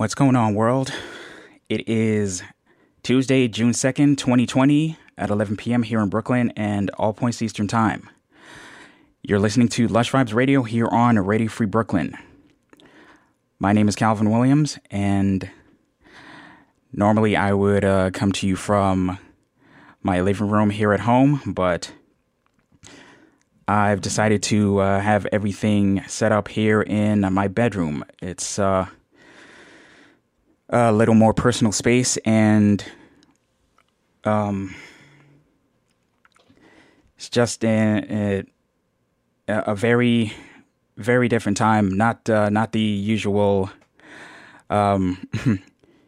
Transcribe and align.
What's 0.00 0.14
going 0.14 0.34
on, 0.34 0.54
world? 0.54 0.90
It 1.68 1.86
is 1.86 2.42
Tuesday, 3.02 3.48
June 3.48 3.72
2nd, 3.72 4.16
2020, 4.16 4.96
at 5.18 5.28
11 5.28 5.58
p.m. 5.58 5.82
here 5.82 6.00
in 6.00 6.08
Brooklyn 6.08 6.54
and 6.56 6.88
all 6.92 7.12
points 7.12 7.42
Eastern 7.42 7.68
Time. 7.68 8.08
You're 9.20 9.38
listening 9.38 9.68
to 9.68 9.88
Lush 9.88 10.10
Vibes 10.10 10.32
Radio 10.32 10.62
here 10.62 10.86
on 10.86 11.18
Radio 11.18 11.48
Free 11.48 11.66
Brooklyn. 11.66 12.16
My 13.58 13.74
name 13.74 13.88
is 13.88 13.94
Calvin 13.94 14.30
Williams, 14.30 14.78
and 14.90 15.50
normally 16.94 17.36
I 17.36 17.52
would 17.52 17.84
uh, 17.84 18.10
come 18.10 18.32
to 18.32 18.46
you 18.46 18.56
from 18.56 19.18
my 20.02 20.22
living 20.22 20.48
room 20.48 20.70
here 20.70 20.94
at 20.94 21.00
home, 21.00 21.42
but 21.44 21.92
I've 23.68 24.00
decided 24.00 24.42
to 24.44 24.78
uh, 24.78 25.00
have 25.00 25.26
everything 25.30 26.02
set 26.06 26.32
up 26.32 26.48
here 26.48 26.80
in 26.80 27.20
my 27.34 27.48
bedroom. 27.48 28.02
It's 28.22 28.58
uh, 28.58 28.86
a 30.70 30.92
little 30.92 31.14
more 31.14 31.34
personal 31.34 31.72
space 31.72 32.16
and 32.18 32.84
um, 34.24 34.74
it's 37.16 37.28
just 37.28 37.64
a, 37.64 38.44
a, 39.48 39.54
a, 39.54 39.74
very 39.74 40.32
very 40.96 41.28
different 41.28 41.56
time 41.56 41.88
not 41.96 42.28
uh, 42.30 42.48
not 42.50 42.72
the 42.72 42.80
usual 42.80 43.70
um, 44.70 45.18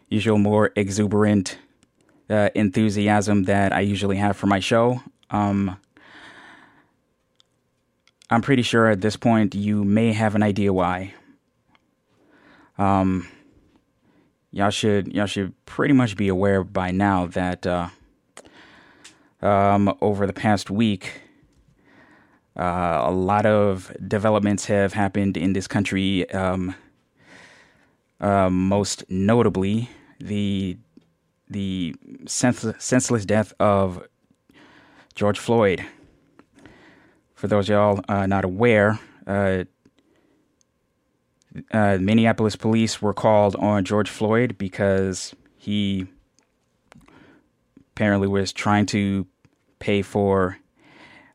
usual 0.09 0.39
more 0.39 0.71
exuberant 0.77 1.59
uh, 2.31 2.51
enthusiasm 2.55 3.45
that 3.45 3.73
I 3.73 3.81
usually 3.81 4.17
have 4.17 4.37
for 4.37 4.47
my 4.47 4.61
show. 4.61 5.03
Um, 5.31 5.77
I'm 8.31 8.41
pretty 8.41 8.63
sure 8.63 8.89
at 8.89 9.01
this 9.01 9.17
point 9.17 9.55
you 9.55 9.85
may 9.85 10.13
have 10.13 10.35
an 10.35 10.43
idea 10.43 10.73
why. 10.73 11.15
Um, 12.79 13.29
y'all 14.53 14.71
should 14.71 15.13
y'all 15.13 15.27
should 15.27 15.53
pretty 15.67 15.95
much 15.95 16.17
be 16.17 16.29
aware 16.29 16.63
by 16.63 16.91
now 16.91 17.27
that 17.27 17.67
uh, 17.67 17.89
um, 19.41 19.93
over 20.01 20.27
the 20.27 20.33
past 20.33 20.71
week, 20.71 21.23
uh, 22.57 23.03
a 23.07 23.11
lot 23.11 23.47
of 23.47 23.91
developments 24.07 24.67
have 24.67 24.93
happened 24.93 25.37
in 25.37 25.55
this 25.55 25.67
country. 25.67 26.31
Um, 26.31 26.75
uh, 28.21 28.49
most 28.51 29.03
notably, 29.09 29.91
the 30.21 30.79
the 31.49 31.95
senseless, 32.27 33.25
death 33.25 33.53
of 33.59 34.07
George 35.15 35.39
Floyd. 35.39 35.85
For 37.35 37.49
those 37.49 37.69
y'all 37.69 38.01
uh, 38.09 38.27
not 38.27 38.45
aware, 38.45 39.01
uh, 41.73 41.99
Minneapolis 42.01 42.57
police 42.57 43.03
were 43.03 43.15
called 43.15 43.57
on 43.57 43.85
George 43.85 44.11
Floyd 44.11 44.57
because 44.59 45.35
he 45.57 46.07
apparently 47.95 48.29
was 48.29 48.53
trying 48.53 48.87
to 48.87 49.27
pay 49.79 50.03
for 50.03 50.59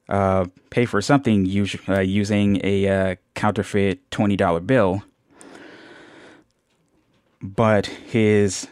uh, 0.09 0.45
pay 0.69 0.85
for 0.85 1.01
something 1.01 1.45
us- 1.45 1.75
uh, 1.89 1.99
using 1.99 2.59
a 2.63 2.87
uh, 2.87 3.15
counterfeit 3.35 4.09
twenty 4.09 4.35
dollar 4.35 4.59
bill, 4.59 5.03
but 7.41 7.85
his 7.85 8.67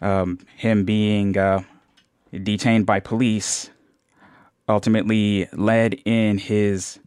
um, 0.00 0.38
him 0.56 0.84
being 0.84 1.36
uh, 1.38 1.62
detained 2.42 2.86
by 2.86 3.00
police 3.00 3.70
ultimately 4.68 5.48
led 5.52 5.94
in 6.04 6.38
his 6.38 6.98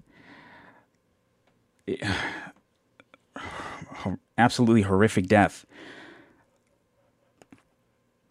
absolutely 4.37 4.83
horrific 4.83 5.27
death. 5.27 5.65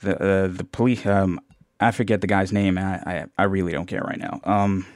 The 0.00 0.16
uh, 0.22 0.48
the 0.48 0.64
police 0.64 1.06
um 1.06 1.40
I 1.80 1.90
forget 1.90 2.20
the 2.20 2.26
guy's 2.26 2.52
name. 2.52 2.78
I, 2.78 2.96
I 3.06 3.26
I 3.38 3.42
really 3.44 3.72
don't 3.72 3.86
care 3.86 4.02
right 4.02 4.18
now. 4.18 4.40
Um, 4.44 4.86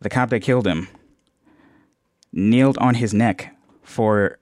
the 0.00 0.08
cop 0.08 0.30
that 0.30 0.40
killed 0.40 0.66
him 0.66 0.88
kneeled 2.32 2.78
on 2.78 2.94
his 2.94 3.12
neck 3.14 3.54
for 3.82 4.38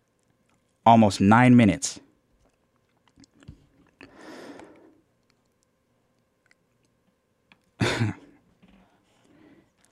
almost 0.85 1.21
nine 1.21 1.57
minutes. 1.57 2.01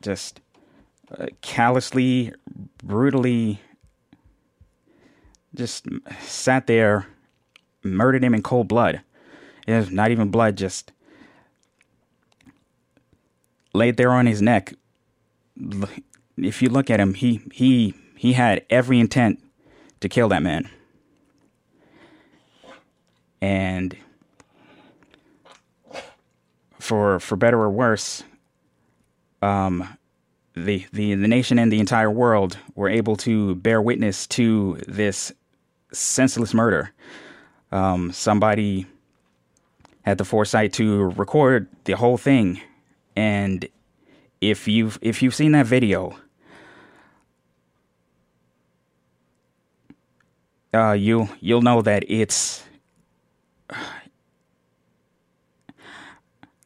Just 0.02 0.40
uh, 1.16 1.26
callously, 1.40 2.32
brutally 2.82 3.60
just 5.54 5.86
sat 6.20 6.66
there, 6.66 7.06
murdered 7.82 8.24
him 8.24 8.34
in 8.34 8.42
cold 8.42 8.68
blood. 8.68 9.00
Was 9.66 9.90
not 9.90 10.10
even 10.10 10.30
blood, 10.30 10.56
just 10.56 10.92
laid 13.72 13.96
there 13.96 14.10
on 14.10 14.26
his 14.26 14.42
neck. 14.42 14.74
If 16.36 16.60
you 16.60 16.68
look 16.68 16.90
at 16.90 17.00
him, 17.00 17.14
he 17.14 17.40
he 17.52 17.94
he 18.16 18.34
had 18.34 18.64
every 18.68 19.00
intent 19.00 19.42
to 20.00 20.08
kill 20.08 20.28
that 20.28 20.42
man. 20.42 20.68
And 23.40 23.96
for 26.78 27.20
for 27.20 27.36
better 27.36 27.60
or 27.60 27.70
worse, 27.70 28.22
um, 29.40 29.96
the, 30.54 30.86
the 30.92 31.14
the 31.14 31.28
nation 31.28 31.58
and 31.58 31.72
the 31.72 31.80
entire 31.80 32.10
world 32.10 32.58
were 32.74 32.88
able 32.88 33.16
to 33.18 33.54
bear 33.56 33.80
witness 33.80 34.26
to 34.28 34.78
this 34.86 35.32
senseless 35.94 36.52
murder. 36.54 36.92
Um, 37.72 38.12
somebody 38.12 38.86
had 40.02 40.18
the 40.18 40.24
foresight 40.24 40.72
to 40.74 41.04
record 41.10 41.68
the 41.84 41.92
whole 41.96 42.18
thing, 42.18 42.60
and 43.16 43.68
if 44.40 44.68
you've 44.68 44.98
if 45.00 45.22
you've 45.22 45.34
seen 45.34 45.52
that 45.52 45.66
video, 45.66 46.16
uh, 50.72 50.92
you 50.92 51.28
you'll 51.40 51.62
know 51.62 51.82
that 51.82 52.04
it's. 52.08 52.62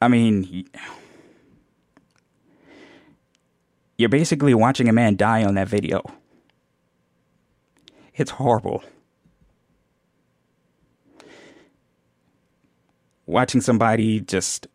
I 0.00 0.06
mean, 0.06 0.68
you're 3.96 4.08
basically 4.08 4.54
watching 4.54 4.88
a 4.88 4.92
man 4.92 5.16
die 5.16 5.44
on 5.44 5.54
that 5.54 5.68
video. 5.68 6.02
It's 8.14 8.30
horrible. 8.32 8.82
Watching 13.28 13.60
somebody 13.60 14.20
just 14.20 14.66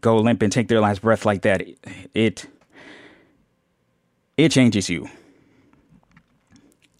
go 0.00 0.18
limp 0.18 0.42
and 0.42 0.52
take 0.52 0.68
their 0.68 0.80
last 0.80 1.00
breath 1.02 1.24
like 1.24 1.42
that, 1.42 1.62
it 2.14 2.46
it 4.36 4.52
changes 4.52 4.88
you. 4.88 5.08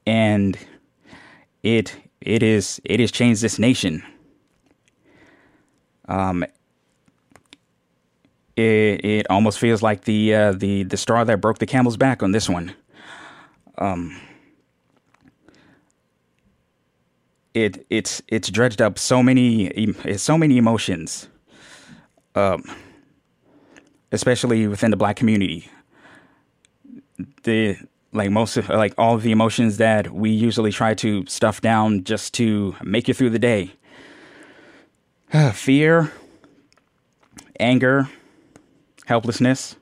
And 0.07 0.59
it 1.63 1.95
it 2.21 2.43
is 2.43 2.81
it 2.85 2.99
has 2.99 3.13
changed 3.13 3.43
this 3.43 3.59
nation. 3.59 4.03
Um 6.09 6.45
it 8.57 9.05
it 9.05 9.27
almost 9.29 9.59
feels 9.59 9.83
like 9.83 10.05
the 10.05 10.35
uh, 10.35 10.53
the 10.53 10.85
the 10.85 10.97
straw 10.97 11.25
that 11.25 11.41
broke 11.41 11.59
the 11.59 11.67
camel's 11.67 11.97
back 11.99 12.23
on 12.23 12.33
this 12.33 12.49
one. 12.49 12.75
Um 13.77 14.19
it 17.57 17.87
it's 17.89 18.21
it's 18.29 18.51
dredged 18.51 18.83
up 18.83 18.99
so 18.99 19.23
many 19.23 19.95
so 20.19 20.37
many 20.37 20.59
emotions, 20.59 21.27
um, 22.35 22.63
especially 24.13 24.69
within 24.69 24.91
the 24.91 24.97
black 24.97 25.17
community. 25.17 25.71
The 27.45 27.79
like 28.13 28.31
most 28.31 28.59
of, 28.59 28.69
like 28.69 28.93
all 28.99 29.15
of 29.15 29.23
the 29.23 29.33
emotions 29.33 29.79
that 29.79 30.13
we 30.13 30.31
usually 30.31 30.71
try 30.71 30.93
to 30.95 31.25
stuff 31.27 31.63
down 31.63 32.05
just 32.05 32.35
to 32.35 32.77
make 32.83 33.09
it 33.09 33.15
through 33.15 33.31
the 33.31 33.39
day. 33.39 33.73
Fear, 35.55 36.13
anger, 37.59 38.07
helplessness. 39.07 39.77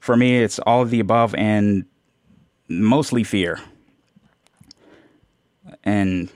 For 0.00 0.16
me, 0.16 0.38
it's 0.38 0.58
all 0.58 0.82
of 0.82 0.90
the 0.90 0.98
above 0.98 1.36
and 1.36 1.84
mostly 2.68 3.24
fear. 3.24 3.60
And 5.84 6.30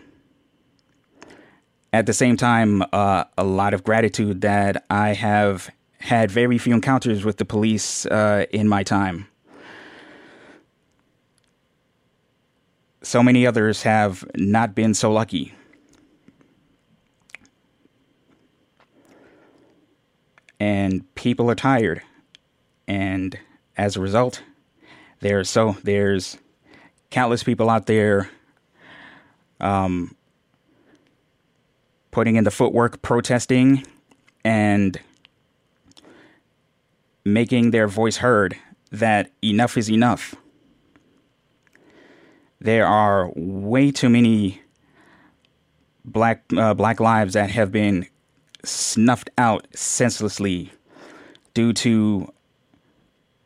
at 1.93 2.07
the 2.07 2.13
same 2.13 2.37
time, 2.37 2.83
uh, 2.93 3.25
a 3.37 3.45
lot 3.45 3.75
of 3.75 3.85
gratitude 3.85 4.41
that 4.41 4.85
I 4.89 5.13
have 5.13 5.71
had 5.99 6.31
very 6.31 6.59
few 6.59 6.75
encounters 6.75 7.25
with 7.25 7.37
the 7.37 7.45
police 7.45 8.07
uh, 8.07 8.47
in 8.51 8.67
my 8.67 8.83
time. 8.83 9.29
So 13.03 13.23
many 13.23 13.47
others 13.47 13.83
have 13.83 14.25
not 14.37 14.75
been 14.75 14.95
so 14.95 15.13
lucky. 15.13 15.55
And 20.59 21.15
people 21.15 21.51
are 21.51 21.57
tired. 21.57 22.03
And 22.87 23.39
as 23.77 23.97
a 23.97 24.01
result, 24.01 24.43
There's 25.23 25.49
so 25.49 25.77
there's 25.85 26.37
countless 27.11 27.45
people 27.45 27.71
out 27.71 27.87
there 27.87 28.29
um, 29.61 30.17
putting 32.11 32.35
in 32.35 32.43
the 32.43 32.51
footwork, 32.51 33.03
protesting, 33.03 33.87
and 34.45 34.99
making 37.25 37.71
their 37.71 37.87
voice 37.87 38.17
heard 38.17 38.57
that 38.91 39.31
enough 39.45 39.79
is 39.79 39.89
enough. 39.89 40.35
There 42.61 42.85
are 42.85 43.31
way 43.37 43.93
too 43.93 44.09
many 44.09 44.61
black 46.05 46.43
uh, 46.57 46.75
black 46.75 46.99
lives 46.99 47.35
that 47.35 47.51
have 47.51 47.71
been 47.71 48.09
snuffed 48.65 49.31
out 49.39 49.69
senselessly 49.73 50.73
due 51.55 51.73
to 51.75 52.33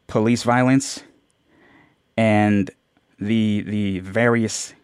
police 0.06 0.43
violence 0.43 1.02
and 2.17 2.71
the 3.19 3.63
the 3.63 3.99
various 4.01 4.75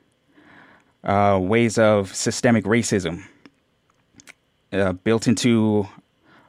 uh, 1.05 1.39
ways 1.41 1.79
of 1.79 2.15
systemic 2.15 2.65
racism 2.65 3.25
uh, 4.73 4.93
built 4.93 5.27
into 5.27 5.89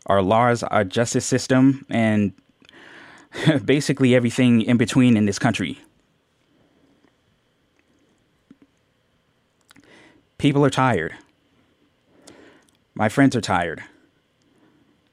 our 0.05 0.21
laws, 0.21 0.63
our 0.63 0.83
justice 0.83 1.25
system, 1.25 1.85
and 1.89 2.33
basically 3.65 4.15
everything 4.15 4.61
in 4.61 4.77
between 4.77 5.17
in 5.17 5.25
this 5.25 5.39
country. 5.39 5.79
People 10.37 10.65
are 10.65 10.69
tired. 10.69 11.13
My 12.95 13.09
friends 13.09 13.35
are 13.35 13.41
tired. 13.41 13.83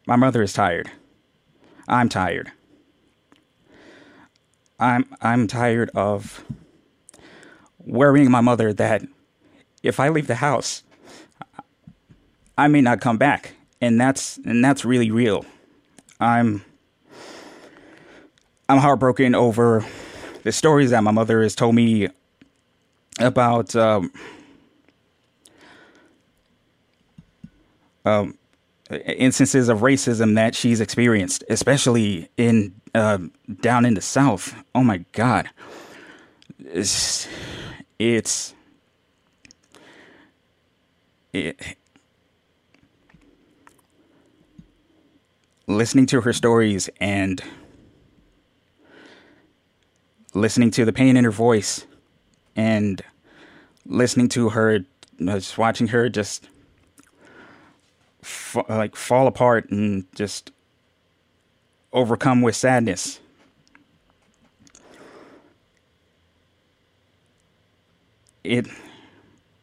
My 0.06 0.16
mother 0.16 0.42
is 0.42 0.52
tired. 0.52 0.90
I'm 1.88 2.08
tired. 2.08 2.52
I'm 4.80 5.04
I'm 5.20 5.46
tired 5.46 5.90
of 5.94 6.42
worrying 7.78 8.30
my 8.30 8.40
mother 8.40 8.72
that 8.72 9.02
if 9.82 10.00
I 10.00 10.08
leave 10.08 10.26
the 10.26 10.36
house, 10.36 10.82
I 12.56 12.66
may 12.68 12.80
not 12.80 13.00
come 13.00 13.18
back, 13.18 13.52
and 13.80 14.00
that's 14.00 14.38
and 14.38 14.64
that's 14.64 14.84
really 14.84 15.10
real. 15.10 15.44
I'm 16.18 16.64
I'm 18.68 18.78
heartbroken 18.78 19.34
over 19.34 19.84
the 20.44 20.52
stories 20.52 20.90
that 20.90 21.02
my 21.02 21.10
mother 21.10 21.42
has 21.42 21.54
told 21.54 21.74
me 21.74 22.08
about 23.18 23.76
um, 23.76 24.10
um, 28.06 28.38
instances 28.90 29.68
of 29.68 29.80
racism 29.80 30.36
that 30.36 30.54
she's 30.54 30.80
experienced, 30.80 31.44
especially 31.50 32.30
in 32.38 32.79
uh, 32.94 33.18
down 33.60 33.84
in 33.84 33.94
the 33.94 34.00
South. 34.00 34.54
Oh 34.74 34.82
my 34.82 35.04
God, 35.12 35.50
it's 36.58 37.28
it's 37.98 38.54
it, 41.32 41.76
listening 45.66 46.06
to 46.06 46.22
her 46.22 46.32
stories 46.32 46.90
and 47.00 47.42
listening 50.34 50.70
to 50.70 50.84
the 50.84 50.92
pain 50.92 51.16
in 51.16 51.24
her 51.24 51.30
voice 51.30 51.86
and 52.56 53.02
listening 53.86 54.28
to 54.28 54.50
her 54.50 54.80
just 55.18 55.58
watching 55.58 55.88
her 55.88 56.08
just 56.08 56.48
f- 58.22 58.56
like 58.68 58.96
fall 58.96 59.26
apart 59.26 59.70
and 59.70 60.06
just 60.14 60.50
overcome 61.92 62.42
with 62.42 62.56
sadness. 62.56 63.20
It 68.42 68.66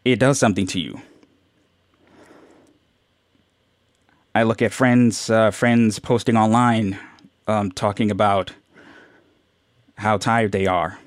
it 0.05 0.19
does 0.19 0.39
something 0.39 0.67
to 0.67 0.79
you. 0.79 1.01
I 4.35 4.43
look 4.43 4.61
at 4.61 4.71
friends 4.71 5.29
uh, 5.29 5.51
friends 5.51 5.99
posting 5.99 6.37
online 6.37 6.99
um, 7.47 7.71
talking 7.71 8.11
about 8.11 8.51
how 9.97 10.17
tired 10.17 10.51
they 10.51 10.67
are. 10.67 10.99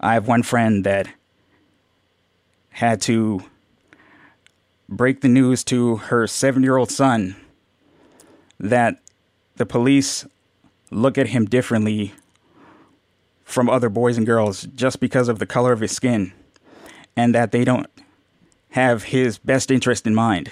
I 0.00 0.14
have 0.14 0.26
one 0.26 0.42
friend 0.42 0.84
that 0.84 1.08
had 2.70 3.00
to 3.02 3.44
break 4.88 5.20
the 5.20 5.28
news 5.28 5.62
to 5.64 5.96
her 5.96 6.26
seven 6.26 6.62
year 6.62 6.76
old 6.76 6.90
son 6.90 7.36
that 8.58 8.98
the 9.56 9.66
police 9.66 10.26
look 10.90 11.18
at 11.18 11.28
him 11.28 11.44
differently 11.44 12.12
from 13.44 13.68
other 13.68 13.88
boys 13.88 14.16
and 14.16 14.26
girls 14.26 14.62
just 14.74 15.00
because 15.00 15.28
of 15.28 15.38
the 15.38 15.46
color 15.46 15.72
of 15.72 15.80
his 15.80 15.92
skin 15.92 16.32
and 17.16 17.34
that 17.34 17.52
they 17.52 17.64
don't 17.64 17.88
have 18.70 19.04
his 19.04 19.38
best 19.38 19.70
interest 19.70 20.06
in 20.06 20.14
mind. 20.14 20.50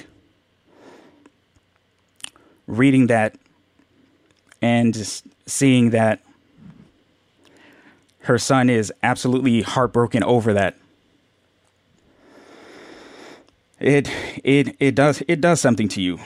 Reading 2.67 3.09
that 3.09 3.37
and 4.61 5.23
seeing 5.47 5.91
that 5.91 6.21
her 8.21 8.39
son 8.39 8.71
is 8.71 8.93
absolutely 9.03 9.63
heartbroken 9.63 10.23
over 10.23 10.53
that. 10.53 10.77
It 13.81 14.09
it 14.45 14.77
it 14.79 14.95
does 14.95 15.23
it 15.27 15.41
does 15.41 15.61
something 15.61 15.89
to 15.89 16.01
you. 16.01 16.21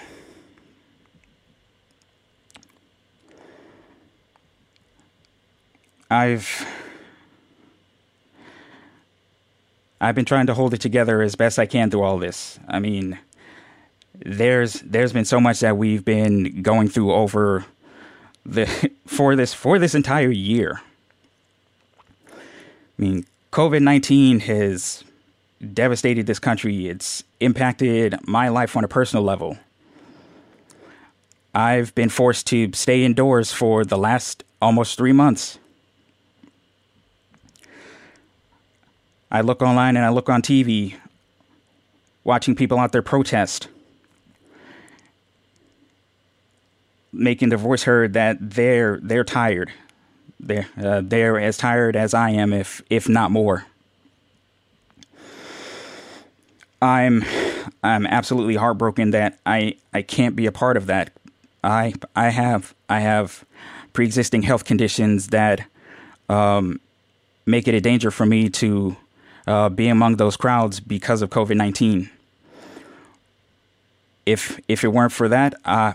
I've 6.10 6.66
I've 10.00 10.14
been 10.14 10.24
trying 10.24 10.46
to 10.46 10.54
hold 10.54 10.74
it 10.74 10.80
together 10.80 11.22
as 11.22 11.34
best 11.34 11.58
I 11.58 11.66
can 11.66 11.90
through 11.90 12.02
all 12.02 12.18
this. 12.18 12.58
I 12.68 12.78
mean, 12.78 13.18
there's 14.14 14.74
there's 14.80 15.12
been 15.12 15.24
so 15.24 15.40
much 15.40 15.60
that 15.60 15.76
we've 15.76 16.04
been 16.04 16.62
going 16.62 16.88
through 16.88 17.12
over 17.12 17.64
the 18.44 18.90
for 19.06 19.34
this 19.36 19.52
for 19.52 19.78
this 19.78 19.94
entire 19.94 20.30
year. 20.30 20.80
I 22.28 23.02
mean, 23.02 23.26
COVID 23.52 23.82
19 23.82 24.40
has 24.40 25.02
devastated 25.72 26.26
this 26.26 26.38
country. 26.38 26.88
It's 26.88 27.24
impacted 27.40 28.16
my 28.26 28.48
life 28.48 28.76
on 28.76 28.84
a 28.84 28.88
personal 28.88 29.24
level. 29.24 29.58
I've 31.54 31.94
been 31.94 32.10
forced 32.10 32.46
to 32.48 32.70
stay 32.74 33.02
indoors 33.02 33.50
for 33.50 33.84
the 33.84 33.96
last 33.96 34.44
almost 34.60 34.98
three 34.98 35.12
months. 35.12 35.58
I 39.36 39.42
look 39.42 39.60
online 39.60 39.98
and 39.98 40.06
I 40.06 40.08
look 40.08 40.30
on 40.30 40.40
TV, 40.40 40.94
watching 42.24 42.56
people 42.56 42.78
out 42.78 42.92
there 42.92 43.02
protest, 43.02 43.68
making 47.12 47.50
their 47.50 47.58
voice 47.58 47.82
heard 47.82 48.14
that 48.14 48.38
they're 48.40 48.98
they're 49.02 49.24
tired. 49.24 49.70
They're 50.40 50.66
uh, 50.82 51.02
they're 51.04 51.38
as 51.38 51.58
tired 51.58 51.96
as 51.96 52.14
I 52.14 52.30
am, 52.30 52.54
if 52.54 52.80
if 52.88 53.10
not 53.10 53.30
more. 53.30 53.66
I'm 56.80 57.22
I'm 57.84 58.06
absolutely 58.06 58.54
heartbroken 58.54 59.10
that 59.10 59.38
I 59.44 59.76
I 59.92 60.00
can't 60.00 60.34
be 60.34 60.46
a 60.46 60.52
part 60.52 60.78
of 60.78 60.86
that. 60.86 61.10
I 61.62 61.92
I 62.14 62.30
have 62.30 62.74
I 62.88 63.00
have 63.00 63.44
pre-existing 63.92 64.44
health 64.44 64.64
conditions 64.64 65.26
that 65.26 65.66
um, 66.30 66.80
make 67.44 67.68
it 67.68 67.74
a 67.74 67.82
danger 67.82 68.10
for 68.10 68.24
me 68.24 68.48
to 68.48 68.96
uh, 69.46 69.68
be 69.68 69.88
among 69.88 70.16
those 70.16 70.36
crowds 70.36 70.80
because 70.80 71.22
of 71.22 71.30
COVID 71.30 71.56
nineteen. 71.56 72.10
If 74.24 74.58
if 74.68 74.82
it 74.82 74.88
weren't 74.88 75.12
for 75.12 75.28
that, 75.28 75.54
uh, 75.64 75.92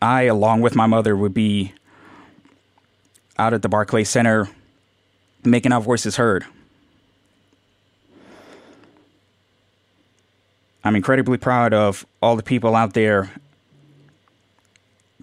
I 0.00 0.22
along 0.24 0.60
with 0.60 0.74
my 0.74 0.86
mother 0.86 1.16
would 1.16 1.34
be 1.34 1.72
out 3.38 3.54
at 3.54 3.62
the 3.62 3.68
Barclay 3.68 4.04
Center 4.04 4.48
making 5.44 5.72
our 5.72 5.80
voices 5.80 6.16
heard. 6.16 6.44
I'm 10.84 10.96
incredibly 10.96 11.38
proud 11.38 11.72
of 11.72 12.04
all 12.20 12.36
the 12.36 12.42
people 12.42 12.76
out 12.76 12.92
there 12.92 13.30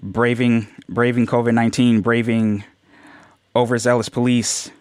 braving 0.02 0.68
braving 0.88 1.28
COVID 1.28 1.54
nineteen, 1.54 2.02
braving 2.02 2.64
overzealous 3.56 4.10
police 4.10 4.72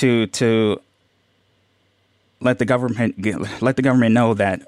to 0.00 0.26
to 0.28 0.80
let 2.40 2.58
the 2.58 2.64
government 2.64 3.16
let 3.60 3.76
the 3.76 3.82
government 3.82 4.14
know 4.14 4.32
that 4.32 4.62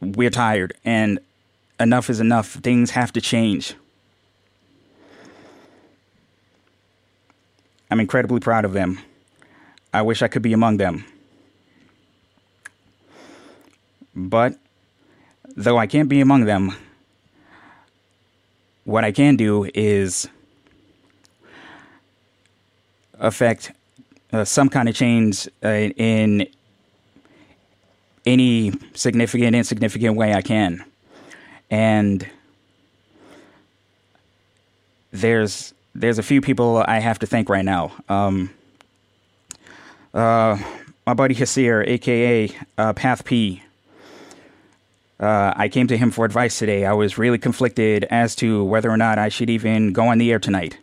we're 0.00 0.28
tired 0.28 0.74
and 0.84 1.18
enough 1.80 2.10
is 2.10 2.20
enough. 2.20 2.48
Things 2.56 2.90
have 2.90 3.12
to 3.14 3.20
change. 3.22 3.74
I'm 7.90 7.98
incredibly 7.98 8.40
proud 8.40 8.66
of 8.66 8.74
them. 8.74 8.98
I 9.94 10.02
wish 10.02 10.20
I 10.20 10.28
could 10.28 10.42
be 10.42 10.52
among 10.52 10.76
them. 10.76 11.04
But 14.14 14.58
though 15.56 15.78
I 15.78 15.86
can't 15.86 16.10
be 16.10 16.20
among 16.20 16.44
them, 16.44 16.74
what 18.84 19.02
I 19.02 19.12
can 19.12 19.36
do 19.36 19.70
is 19.74 20.28
affect 23.18 23.72
uh, 24.32 24.44
some 24.44 24.68
kind 24.68 24.88
of 24.88 24.94
change 24.94 25.48
uh, 25.62 25.68
in 25.68 26.46
any 28.24 28.72
significant, 28.94 29.54
insignificant 29.54 30.16
way 30.16 30.34
I 30.34 30.42
can. 30.42 30.84
And 31.70 32.28
there's 35.10 35.74
there's 35.94 36.18
a 36.18 36.22
few 36.22 36.40
people 36.40 36.82
I 36.86 37.00
have 37.00 37.18
to 37.18 37.26
thank 37.26 37.48
right 37.48 37.64
now. 37.64 37.92
Um, 38.08 38.50
uh, 40.14 40.58
my 41.06 41.14
buddy 41.14 41.34
Hasir, 41.34 41.84
aka 41.86 42.50
uh, 42.78 42.92
Path 42.94 43.24
P. 43.24 43.62
Uh, 45.20 45.52
I 45.54 45.68
came 45.68 45.86
to 45.86 45.96
him 45.96 46.10
for 46.10 46.24
advice 46.24 46.58
today. 46.58 46.84
I 46.84 46.94
was 46.94 47.16
really 47.16 47.38
conflicted 47.38 48.04
as 48.04 48.34
to 48.36 48.64
whether 48.64 48.90
or 48.90 48.96
not 48.96 49.18
I 49.18 49.28
should 49.28 49.50
even 49.50 49.92
go 49.92 50.08
on 50.08 50.18
the 50.18 50.32
air 50.32 50.40
tonight. 50.40 50.78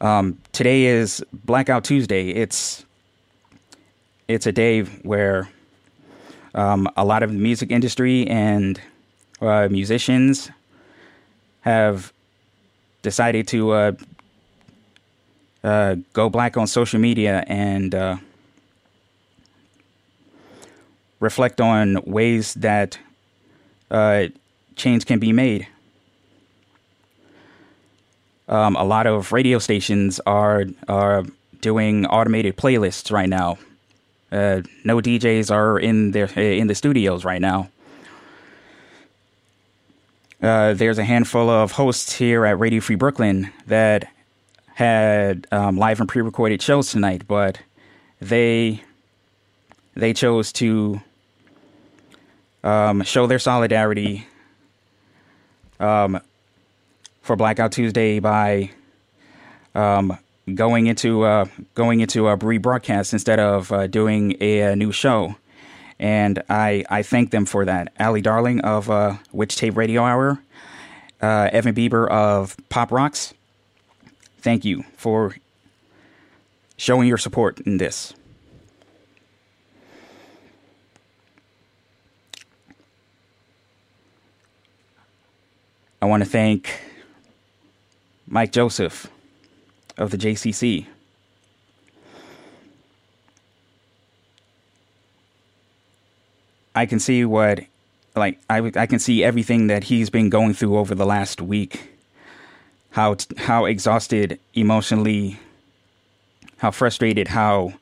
Um, 0.00 0.38
today 0.52 0.84
is 0.84 1.24
Blackout 1.32 1.84
Tuesday. 1.84 2.28
It's 2.28 2.84
it's 4.28 4.46
a 4.46 4.52
day 4.52 4.82
where 4.82 5.48
um, 6.54 6.86
a 6.98 7.04
lot 7.04 7.22
of 7.22 7.30
the 7.32 7.38
music 7.38 7.70
industry 7.70 8.26
and 8.26 8.78
uh, 9.40 9.68
musicians 9.70 10.50
have 11.62 12.12
decided 13.00 13.48
to 13.48 13.70
uh, 13.70 13.92
uh, 15.64 15.96
go 16.12 16.28
black 16.28 16.58
on 16.58 16.66
social 16.66 17.00
media 17.00 17.42
and 17.46 17.94
uh, 17.94 18.16
reflect 21.20 21.58
on 21.58 22.02
ways 22.04 22.52
that 22.54 22.98
uh, 23.90 24.26
change 24.74 25.06
can 25.06 25.18
be 25.18 25.32
made. 25.32 25.66
Um, 28.48 28.76
a 28.76 28.84
lot 28.84 29.06
of 29.06 29.32
radio 29.32 29.58
stations 29.58 30.20
are 30.26 30.64
are 30.88 31.24
doing 31.60 32.06
automated 32.06 32.56
playlists 32.56 33.10
right 33.10 33.28
now. 33.28 33.58
Uh, 34.30 34.62
no 34.84 35.00
DJs 35.00 35.50
are 35.50 35.78
in 35.78 36.12
their 36.12 36.26
in 36.38 36.66
the 36.66 36.74
studios 36.74 37.24
right 37.24 37.40
now. 37.40 37.68
Uh, 40.42 40.74
there's 40.74 40.98
a 40.98 41.04
handful 41.04 41.48
of 41.48 41.72
hosts 41.72 42.12
here 42.12 42.44
at 42.44 42.58
Radio 42.58 42.80
Free 42.80 42.94
Brooklyn 42.96 43.50
that 43.66 44.08
had 44.74 45.46
um, 45.50 45.78
live 45.78 45.98
and 45.98 46.08
pre-recorded 46.08 46.60
shows 46.60 46.90
tonight, 46.90 47.22
but 47.26 47.58
they 48.20 48.82
they 49.94 50.12
chose 50.12 50.52
to 50.52 51.00
um, 52.62 53.02
show 53.02 53.26
their 53.26 53.38
solidarity 53.38 54.26
um, 55.80 56.20
for 57.26 57.34
Blackout 57.34 57.72
Tuesday 57.72 58.20
by 58.20 58.70
um, 59.74 60.16
going 60.54 60.86
into 60.86 61.24
uh, 61.24 61.46
going 61.74 62.00
into 62.00 62.28
a 62.28 62.38
rebroadcast 62.38 63.12
instead 63.12 63.40
of 63.40 63.72
uh, 63.72 63.88
doing 63.88 64.36
a, 64.40 64.60
a, 64.60 64.76
new 64.76 64.92
show, 64.92 65.34
and 65.98 66.42
I 66.48 66.84
I 66.88 67.02
thank 67.02 67.32
them 67.32 67.44
for 67.44 67.64
that. 67.64 67.92
Ali 67.98 68.22
Darling 68.22 68.60
of 68.60 68.88
uh, 68.88 69.16
Witch 69.32 69.56
Tape 69.56 69.76
Radio 69.76 70.04
Hour, 70.04 70.40
uh, 71.20 71.50
Evan 71.52 71.74
Bieber 71.74 72.08
of 72.08 72.56
Pop 72.68 72.92
Rocks. 72.92 73.34
Thank 74.38 74.64
you 74.64 74.84
for 74.96 75.34
showing 76.76 77.08
your 77.08 77.18
support 77.18 77.58
in 77.60 77.78
this. 77.78 78.14
I 86.00 86.06
want 86.06 86.22
to 86.22 86.28
thank 86.28 86.70
Mike 88.28 88.52
Joseph 88.52 89.08
of 89.96 90.10
the 90.10 90.18
JCC. 90.18 90.86
I 96.74 96.84
can 96.84 96.98
see 96.98 97.24
what, 97.24 97.60
like, 98.14 98.38
I, 98.50 98.70
I 98.76 98.86
can 98.86 98.98
see 98.98 99.24
everything 99.24 99.68
that 99.68 99.84
he's 99.84 100.10
been 100.10 100.28
going 100.28 100.52
through 100.52 100.76
over 100.76 100.94
the 100.94 101.06
last 101.06 101.40
week. 101.40 101.92
How 102.90 103.16
how 103.36 103.66
exhausted 103.66 104.40
emotionally, 104.54 105.38
how 106.58 106.70
frustrated, 106.70 107.28
how 107.28 107.74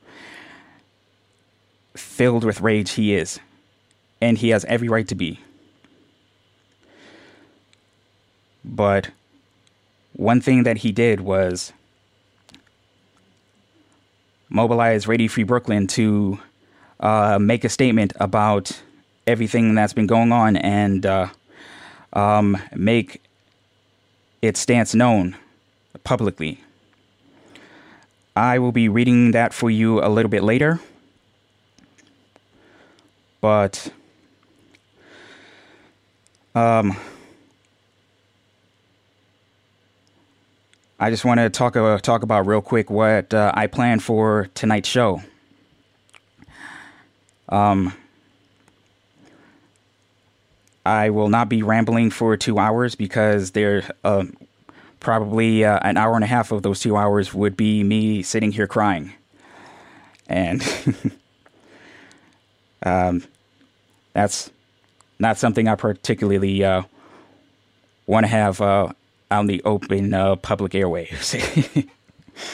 filled 1.96 2.44
with 2.44 2.60
rage 2.60 2.92
he 2.92 3.14
is, 3.14 3.38
and 4.20 4.38
he 4.38 4.50
has 4.50 4.64
every 4.66 4.88
right 4.88 5.06
to 5.08 5.14
be. 5.14 5.40
But 8.64 9.10
one 10.14 10.40
thing 10.40 10.62
that 10.62 10.78
he 10.78 10.92
did 10.92 11.20
was 11.20 11.72
mobilize 14.48 15.06
Radio 15.06 15.28
Free 15.28 15.42
Brooklyn 15.42 15.86
to 15.88 16.38
uh, 17.00 17.38
make 17.40 17.64
a 17.64 17.68
statement 17.68 18.12
about 18.20 18.82
everything 19.26 19.74
that's 19.74 19.92
been 19.92 20.06
going 20.06 20.32
on 20.32 20.56
and 20.56 21.04
uh, 21.04 21.28
um, 22.12 22.56
make 22.74 23.22
its 24.42 24.60
stance 24.60 24.94
known 24.94 25.36
publicly. 26.04 26.60
I 28.36 28.58
will 28.58 28.72
be 28.72 28.88
reading 28.88 29.32
that 29.32 29.52
for 29.52 29.70
you 29.70 30.00
a 30.00 30.08
little 30.08 30.28
bit 30.28 30.42
later. 30.42 30.80
But 33.40 33.92
um, 36.54 36.96
I 40.98 41.10
just 41.10 41.24
want 41.24 41.40
to 41.40 41.50
talk 41.50 41.76
uh, 41.76 41.98
talk 41.98 42.22
about 42.22 42.46
real 42.46 42.60
quick 42.60 42.88
what 42.88 43.34
uh, 43.34 43.50
I 43.54 43.66
plan 43.66 43.98
for 43.98 44.48
tonight's 44.54 44.88
show. 44.88 45.22
Um, 47.48 47.92
I 50.86 51.10
will 51.10 51.28
not 51.28 51.48
be 51.48 51.62
rambling 51.62 52.10
for 52.10 52.36
two 52.36 52.58
hours 52.58 52.94
because 52.94 53.50
there 53.52 53.82
uh, 54.04 54.24
probably 55.00 55.64
uh, 55.64 55.80
an 55.82 55.96
hour 55.96 56.14
and 56.14 56.22
a 56.22 56.28
half 56.28 56.52
of 56.52 56.62
those 56.62 56.80
two 56.80 56.96
hours 56.96 57.34
would 57.34 57.56
be 57.56 57.82
me 57.82 58.22
sitting 58.22 58.52
here 58.52 58.68
crying, 58.68 59.12
and 60.28 60.62
um, 62.84 63.24
that's 64.12 64.50
not 65.18 65.38
something 65.38 65.66
I 65.66 65.74
particularly 65.74 66.62
uh, 66.62 66.82
want 68.06 68.24
to 68.24 68.28
have 68.28 68.60
uh, 68.60 68.92
on 69.34 69.46
the 69.46 69.62
open 69.64 70.14
uh, 70.14 70.36
public 70.36 70.72
airwaves. 70.72 71.88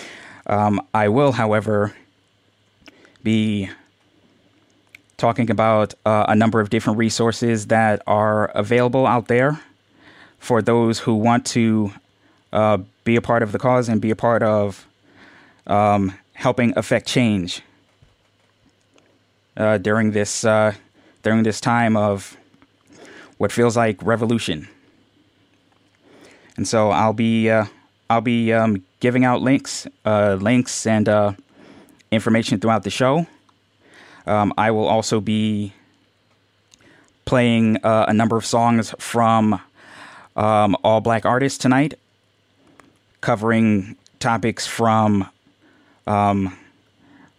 um, 0.47 0.81
I 0.93 1.09
will, 1.09 1.33
however, 1.33 1.95
be 3.23 3.71
talking 5.17 5.51
about 5.51 5.95
uh, 6.07 6.25
a 6.29 6.35
number 6.35 6.61
of 6.61 6.71
different 6.71 6.99
resources 6.99 7.67
that 7.67 8.03
are 8.07 8.47
available 8.47 9.07
out 9.07 9.29
there 9.29 9.61
for 10.39 10.63
those 10.63 10.99
who 10.99 11.15
want 11.15 11.45
to 11.45 11.93
uh, 12.53 12.79
be 13.05 13.17
a 13.17 13.21
part 13.21 13.43
of 13.43 13.53
the 13.53 13.59
cause 13.59 13.89
and 13.89 14.01
be 14.01 14.11
a 14.11 14.17
part 14.17 14.43
of 14.43 14.87
um, 15.67 16.15
helping 16.33 16.77
affect 16.77 17.07
change 17.07 17.63
uh, 19.57 19.77
during 19.79 20.13
this 20.13 20.45
uh, 20.45 20.73
during 21.23 21.43
this 21.43 21.61
time 21.61 21.97
of 21.97 22.37
what 23.37 23.53
feels 23.53 23.77
like 23.77 24.03
revolution. 24.03 24.69
And 26.61 26.69
so 26.69 26.90
I'll 26.90 27.14
be 27.14 27.49
uh, 27.49 27.64
I'll 28.11 28.21
be 28.21 28.52
um, 28.52 28.85
giving 29.00 29.25
out 29.25 29.40
links, 29.40 29.87
uh, 30.05 30.35
links 30.35 30.87
and 30.87 31.09
uh, 31.09 31.33
information 32.11 32.61
throughout 32.61 32.83
the 32.83 32.90
show. 32.90 33.26
Um, 34.26 34.52
I 34.59 34.71
will 34.71 34.87
also 34.87 35.23
be 35.23 35.73
playing 37.25 37.79
uh, 37.83 38.05
a 38.09 38.12
number 38.12 38.37
of 38.37 38.45
songs 38.45 38.95
from 38.99 39.59
um, 40.37 40.76
all 40.85 41.00
black 41.00 41.25
artists 41.25 41.57
tonight, 41.57 41.95
covering 43.23 43.97
topics 44.19 44.67
from 44.67 45.31
um, 46.07 46.55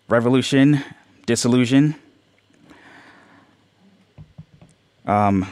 revolution, 0.09 0.83
disillusion, 1.27 1.93
um, 5.05 5.45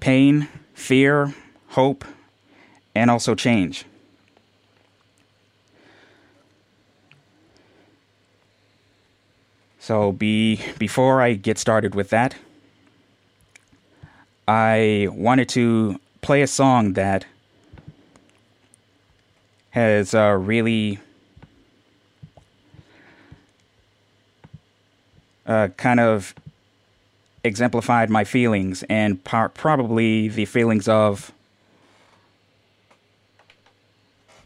pain, 0.00 0.48
fear, 0.72 1.34
hope 1.68 2.06
and 2.94 3.10
also 3.10 3.34
change. 3.34 3.84
So 9.78 10.12
be 10.12 10.60
before 10.78 11.20
I 11.20 11.34
get 11.34 11.58
started 11.58 11.94
with 11.94 12.10
that, 12.10 12.36
I 14.46 15.08
wanted 15.10 15.48
to 15.50 15.98
play 16.22 16.42
a 16.42 16.46
song 16.46 16.92
that 16.94 17.24
has 19.70 20.14
uh, 20.14 20.36
really 20.40 20.98
uh, 25.46 25.68
kind 25.76 26.00
of 26.00 26.34
exemplified 27.42 28.10
my 28.10 28.24
feelings 28.24 28.84
and 28.88 29.22
par- 29.24 29.48
probably 29.48 30.28
the 30.28 30.44
feelings 30.44 30.88
of 30.88 31.32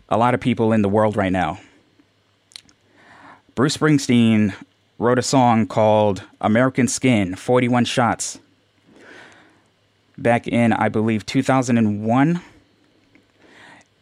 a 0.08 0.18
lot 0.18 0.34
of 0.34 0.40
people 0.40 0.72
in 0.72 0.82
the 0.82 0.88
world 0.88 1.16
right 1.16 1.32
now. 1.32 1.58
Bruce 3.54 3.76
Springsteen 3.76 4.54
wrote 4.98 5.18
a 5.18 5.22
song 5.22 5.66
called 5.66 6.22
American 6.40 6.88
Skin 6.88 7.34
41 7.34 7.84
Shots 7.84 8.38
back 10.18 10.46
in, 10.46 10.72
I 10.72 10.88
believe, 10.88 11.26
2001. 11.26 12.40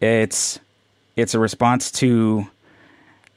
It's 0.00 0.58
it's 1.14 1.34
a 1.34 1.38
response 1.38 1.90
to 1.92 2.46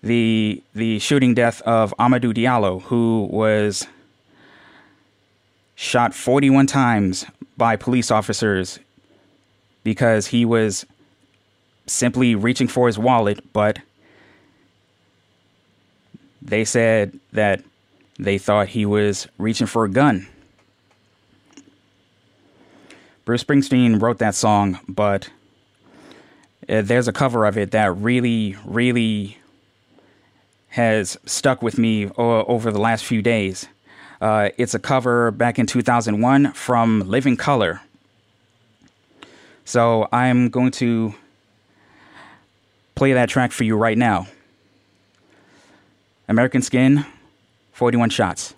the 0.01 0.63
the 0.74 1.00
shooting 1.00 1.34
death 1.34 1.62
of 1.63 1.93
Amadou 2.00 2.34
Diallo, 2.34 2.81
who 2.84 3.27
was 3.31 3.88
shot 5.75 6.13
41 6.13 6.67
times 6.67 7.25
by 7.57 7.75
police 7.75 8.10
officers 8.10 8.79
because 9.84 10.27
he 10.27 10.45
was 10.45 10.86
simply 11.87 12.35
reaching 12.35 12.67
for 12.67 12.87
his 12.87 12.97
wallet, 12.97 13.53
but 13.53 13.79
they 16.41 16.65
said 16.65 17.19
that 17.33 17.63
they 18.17 18.37
thought 18.37 18.69
he 18.69 18.85
was 18.85 19.27
reaching 19.37 19.67
for 19.67 19.85
a 19.85 19.89
gun. 19.89 20.27
Bruce 23.25 23.43
Springsteen 23.43 24.01
wrote 24.01 24.19
that 24.19 24.35
song, 24.35 24.79
but 24.87 25.29
uh, 26.69 26.81
there's 26.81 27.07
a 27.07 27.13
cover 27.13 27.45
of 27.45 27.57
it 27.57 27.71
that 27.71 27.95
really, 27.97 28.55
really 28.65 29.37
has 30.69 31.17
stuck 31.25 31.61
with 31.61 31.77
me 31.77 32.09
over 32.17 32.71
the 32.71 32.79
last 32.79 33.05
few 33.05 33.21
days. 33.21 33.67
Uh, 34.21 34.49
it's 34.57 34.73
a 34.73 34.79
cover 34.79 35.31
back 35.31 35.57
in 35.57 35.65
2001 35.65 36.51
from 36.53 37.01
Living 37.07 37.37
Colour. 37.37 37.81
So 39.65 40.07
I'm 40.11 40.49
going 40.49 40.71
to 40.71 41.15
play 42.95 43.13
that 43.13 43.29
track 43.29 43.51
for 43.51 43.63
you 43.63 43.77
right 43.77 43.97
now. 43.97 44.27
American 46.27 46.61
Skin, 46.61 47.05
41 47.73 48.09
shots. 48.09 48.55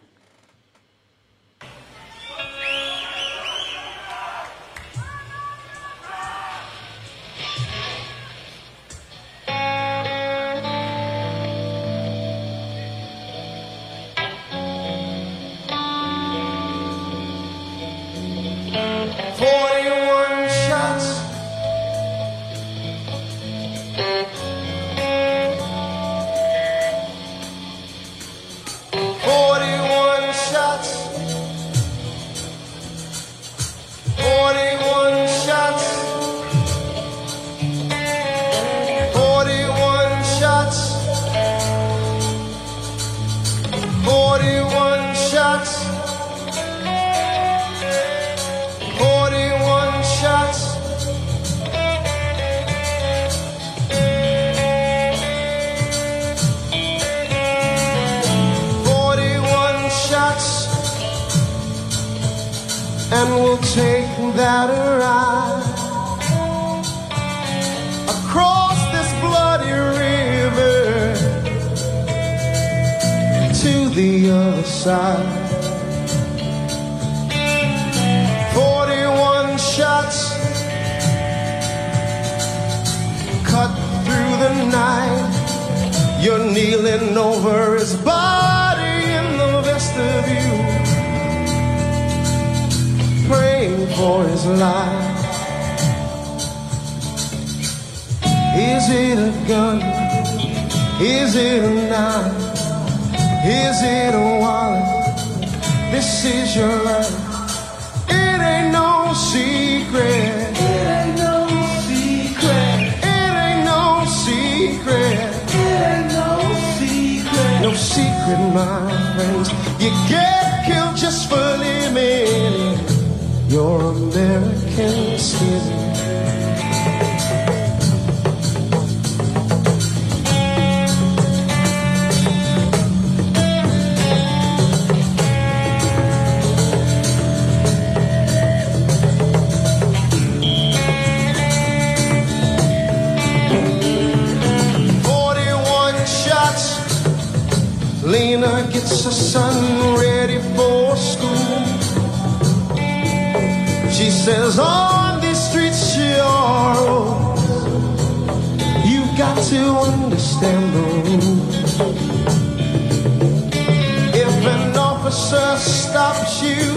closer 165.29 165.57
stops 165.57 166.41
you. 166.41 166.73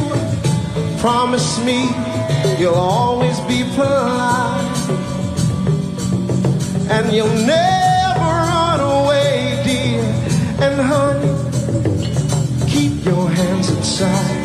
Promise 0.98 1.64
me 1.64 1.88
you'll 2.58 2.74
always 2.74 3.38
be 3.40 3.62
polite 3.74 4.76
and 6.90 7.12
you'll 7.12 7.46
never 7.46 8.30
run 8.50 8.80
away, 8.80 9.62
dear. 9.64 10.02
And 10.64 10.80
honey, 10.80 11.34
keep 12.68 13.04
your 13.04 13.28
hands 13.28 13.70
inside. 13.70 14.38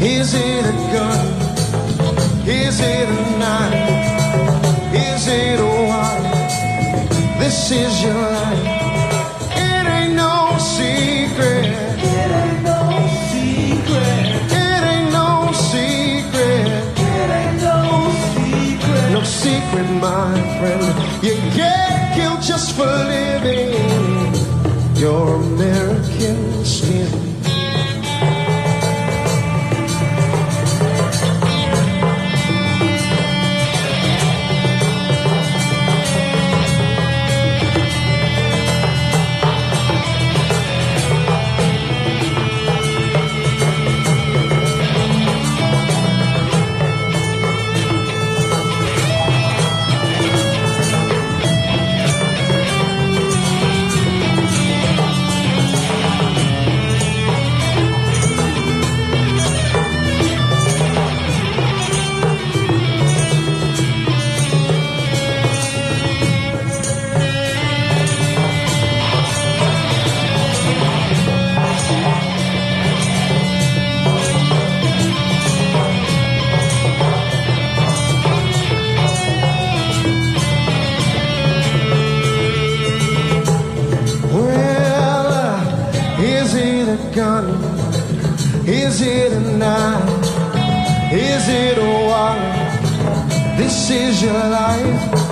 Is 0.00 0.34
it 0.34 0.64
a 0.64 0.76
gun? 0.92 1.26
Is 2.46 2.80
it 2.80 3.08
a 3.08 3.38
knife? 3.38 4.94
Is 4.94 5.26
it 5.26 5.60
a 5.60 5.72
wallet? 5.88 7.38
This 7.40 7.70
is 7.70 8.02
your 8.02 8.14
life. 8.14 8.73
with 19.74 19.90
my 20.00 20.32
friend. 20.58 21.24
You 21.24 21.34
get 21.54 22.14
killed 22.14 22.42
just 22.42 22.76
for 22.76 22.86
living. 22.86 23.74
Your 24.96 25.34
American 25.34 26.64
skin. 26.64 27.23
It 91.48 91.78
why 91.78 92.36
this 93.56 93.90
is 93.90 94.22
your 94.22 94.32
life? 94.32 95.23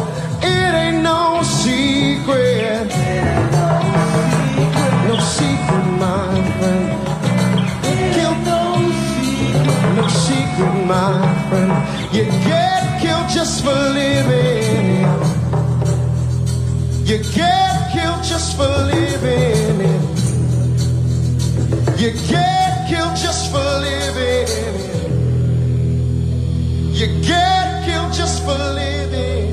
For 28.45 28.59
living. 28.75 29.49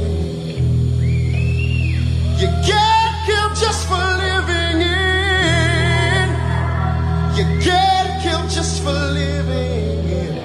You 2.40 2.48
get 2.66 3.10
killed 3.28 3.56
just 3.56 3.88
for 3.88 4.06
living 4.26 4.82
in. 4.82 6.28
You 7.38 7.46
get 7.62 8.06
killed 8.24 8.50
just 8.50 8.82
for 8.84 8.92
living 8.92 10.00
in. 10.24 10.36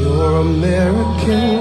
Your 0.00 0.40
American 0.40 1.59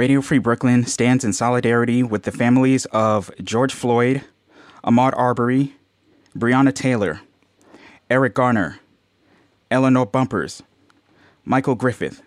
Radio 0.00 0.22
Free 0.22 0.38
Brooklyn 0.38 0.86
stands 0.86 1.26
in 1.26 1.34
solidarity 1.34 2.02
with 2.02 2.22
the 2.22 2.32
families 2.32 2.86
of 2.86 3.30
George 3.44 3.74
Floyd, 3.74 4.24
Ahmaud 4.82 5.12
Arbery, 5.14 5.74
Breonna 6.34 6.74
Taylor, 6.74 7.20
Eric 8.08 8.32
Garner, 8.32 8.80
Eleanor 9.70 10.06
Bumpurs, 10.06 10.62
Michael 11.44 11.74
Griffith, 11.74 12.22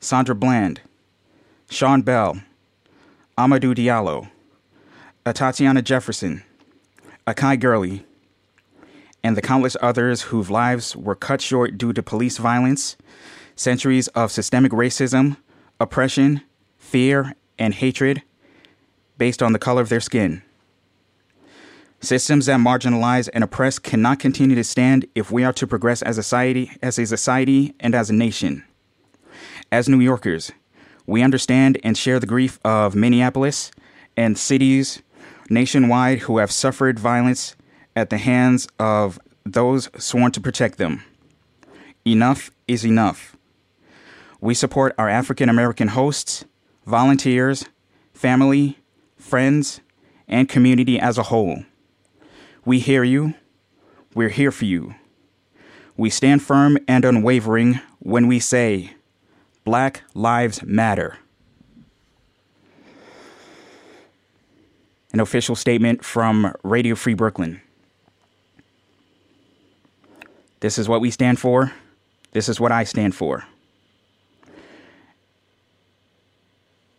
Sandra 0.00 0.34
Bland, 0.34 0.80
Sean 1.70 2.02
Bell, 2.02 2.42
Amadou 3.38 3.72
Diallo, 3.72 4.28
Tatiana 5.32 5.82
Jefferson, 5.82 6.42
Akai 7.24 7.60
Gurley, 7.60 8.04
and 9.22 9.36
the 9.36 9.42
countless 9.42 9.76
others 9.80 10.22
whose 10.22 10.50
lives 10.50 10.96
were 10.96 11.14
cut 11.14 11.40
short 11.40 11.78
due 11.78 11.92
to 11.92 12.02
police 12.02 12.38
violence, 12.38 12.96
centuries 13.54 14.08
of 14.08 14.32
systemic 14.32 14.72
racism, 14.72 15.36
oppression, 15.78 16.42
fear, 16.86 17.34
and 17.58 17.74
hatred 17.74 18.22
based 19.18 19.42
on 19.42 19.52
the 19.52 19.58
color 19.58 19.82
of 19.82 19.88
their 19.88 20.00
skin. 20.00 20.42
Systems 22.00 22.46
that 22.46 22.60
marginalize 22.60 23.28
and 23.32 23.42
oppress 23.42 23.78
cannot 23.78 24.18
continue 24.18 24.54
to 24.54 24.62
stand 24.62 25.06
if 25.14 25.30
we 25.30 25.42
are 25.42 25.52
to 25.54 25.66
progress 25.66 26.02
as 26.02 26.18
a 26.18 26.22
society, 26.22 26.70
as 26.82 26.98
a 26.98 27.06
society 27.06 27.74
and 27.80 27.94
as 27.94 28.10
a 28.10 28.14
nation. 28.14 28.62
As 29.72 29.88
New 29.88 30.00
Yorkers, 30.00 30.52
we 31.06 31.22
understand 31.22 31.78
and 31.82 31.96
share 31.96 32.20
the 32.20 32.26
grief 32.26 32.60
of 32.64 32.94
Minneapolis 32.94 33.70
and 34.16 34.38
cities 34.38 35.02
nationwide 35.50 36.20
who 36.20 36.38
have 36.38 36.52
suffered 36.52 36.98
violence 36.98 37.56
at 37.94 38.10
the 38.10 38.18
hands 38.18 38.68
of 38.78 39.18
those 39.44 39.88
sworn 39.96 40.32
to 40.32 40.40
protect 40.40 40.78
them. 40.78 41.02
Enough 42.04 42.50
is 42.68 42.84
enough. 42.84 43.36
We 44.40 44.54
support 44.54 44.94
our 44.98 45.08
African 45.08 45.48
American 45.48 45.88
hosts, 45.88 46.44
volunteers, 46.86 47.66
family, 48.14 48.78
friends, 49.16 49.80
and 50.26 50.48
community 50.48 50.98
as 50.98 51.18
a 51.18 51.24
whole. 51.24 51.64
We 52.64 52.78
hear 52.78 53.04
you. 53.04 53.34
We're 54.14 54.30
here 54.30 54.50
for 54.50 54.64
you. 54.64 54.94
We 55.96 56.10
stand 56.10 56.42
firm 56.42 56.78
and 56.88 57.04
unwavering 57.04 57.80
when 57.98 58.26
we 58.26 58.38
say, 58.38 58.92
Black 59.64 60.02
Lives 60.14 60.62
Matter. 60.62 61.18
an 65.16 65.20
official 65.20 65.56
statement 65.56 66.04
from 66.04 66.54
Radio 66.62 66.94
Free 66.94 67.14
Brooklyn. 67.14 67.62
This 70.60 70.76
is 70.76 70.90
what 70.90 71.00
we 71.00 71.10
stand 71.10 71.38
for. 71.38 71.72
This 72.32 72.50
is 72.50 72.60
what 72.60 72.70
I 72.70 72.84
stand 72.84 73.14
for. 73.14 73.44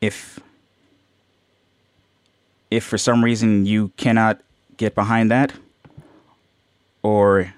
If 0.01 0.39
if 2.69 2.83
for 2.83 2.97
some 2.97 3.23
reason 3.23 3.65
you 3.65 3.89
cannot 3.97 4.41
get 4.75 4.93
behind 4.93 5.31
that 5.31 5.53
or 7.01 7.53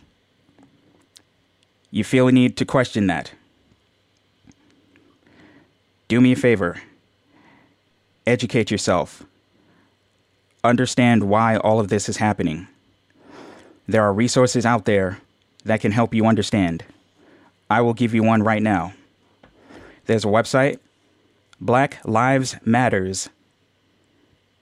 you 1.91 2.03
feel 2.03 2.27
a 2.27 2.31
need 2.31 2.55
to 2.57 2.65
question 2.65 3.07
that, 3.07 3.31
do 6.07 6.21
me 6.21 6.33
a 6.33 6.35
favor. 6.35 6.81
Educate 8.27 8.69
yourself. 8.69 9.23
Understand 10.63 11.23
why 11.29 11.57
all 11.57 11.79
of 11.79 11.87
this 11.87 12.07
is 12.07 12.17
happening. 12.17 12.67
There 13.87 14.03
are 14.03 14.13
resources 14.13 14.65
out 14.65 14.85
there 14.85 15.19
that 15.65 15.81
can 15.81 15.91
help 15.91 16.13
you 16.13 16.25
understand. 16.27 16.83
I 17.69 17.81
will 17.81 17.93
give 17.93 18.13
you 18.13 18.21
one 18.21 18.43
right 18.43 18.61
now. 18.61 18.93
There's 20.05 20.25
a 20.25 20.27
website, 20.27 20.79
Black 21.61 21.99
Lives 22.05 22.55
Matters, 22.63 23.29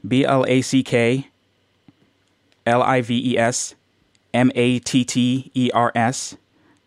B 0.08 0.26
L 0.26 0.46
A 0.48 0.62
C 0.62 0.84
K 0.84 1.28
L 2.66 2.82
I 2.82 3.02
V 3.02 3.34
E 3.34 3.38
S 3.38 3.76
M 4.34 4.52
A 4.56 4.80
T 4.80 5.06
T 5.06 5.52
E 5.54 5.70
R 5.74 5.92
S 5.96 6.38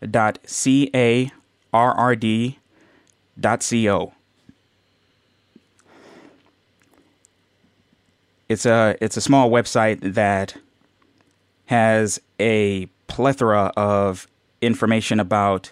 dot 0.08 0.38
C 0.44 0.90
A 0.94 1.30
R 1.72 1.92
R 1.92 2.16
D 2.16 2.58
dot 3.38 3.62
C 3.62 3.88
O. 3.88 4.12
It's 8.48 8.66
a 8.66 8.96
it's 9.00 9.16
a 9.16 9.20
small 9.20 9.48
website 9.48 10.14
that 10.14 10.56
has 11.66 12.20
a 12.40 12.86
plethora 13.06 13.72
of 13.76 14.26
information 14.60 15.20
about 15.20 15.70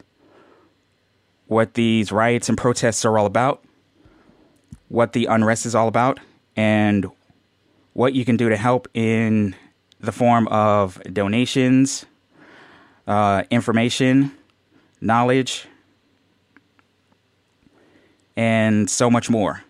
what 1.48 1.74
these 1.74 2.12
riots 2.12 2.48
and 2.48 2.56
protests 2.56 3.04
are 3.04 3.18
all 3.18 3.26
about, 3.26 3.64
what 4.88 5.12
the 5.12 5.26
unrest 5.26 5.66
is 5.66 5.74
all 5.74 5.88
about, 5.88 6.18
and 6.56 7.06
what 7.92 8.14
you 8.14 8.24
can 8.24 8.36
do 8.36 8.48
to 8.48 8.56
help 8.56 8.88
in 8.94 9.54
the 10.00 10.12
form 10.12 10.46
of 10.48 11.02
donations, 11.12 12.06
uh, 13.06 13.42
information, 13.50 14.32
knowledge, 15.00 15.66
and 18.36 18.88
so 18.88 19.10
much 19.10 19.28
more. 19.28 19.64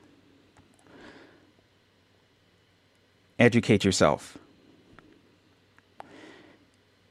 Educate 3.38 3.84
yourself. 3.84 4.36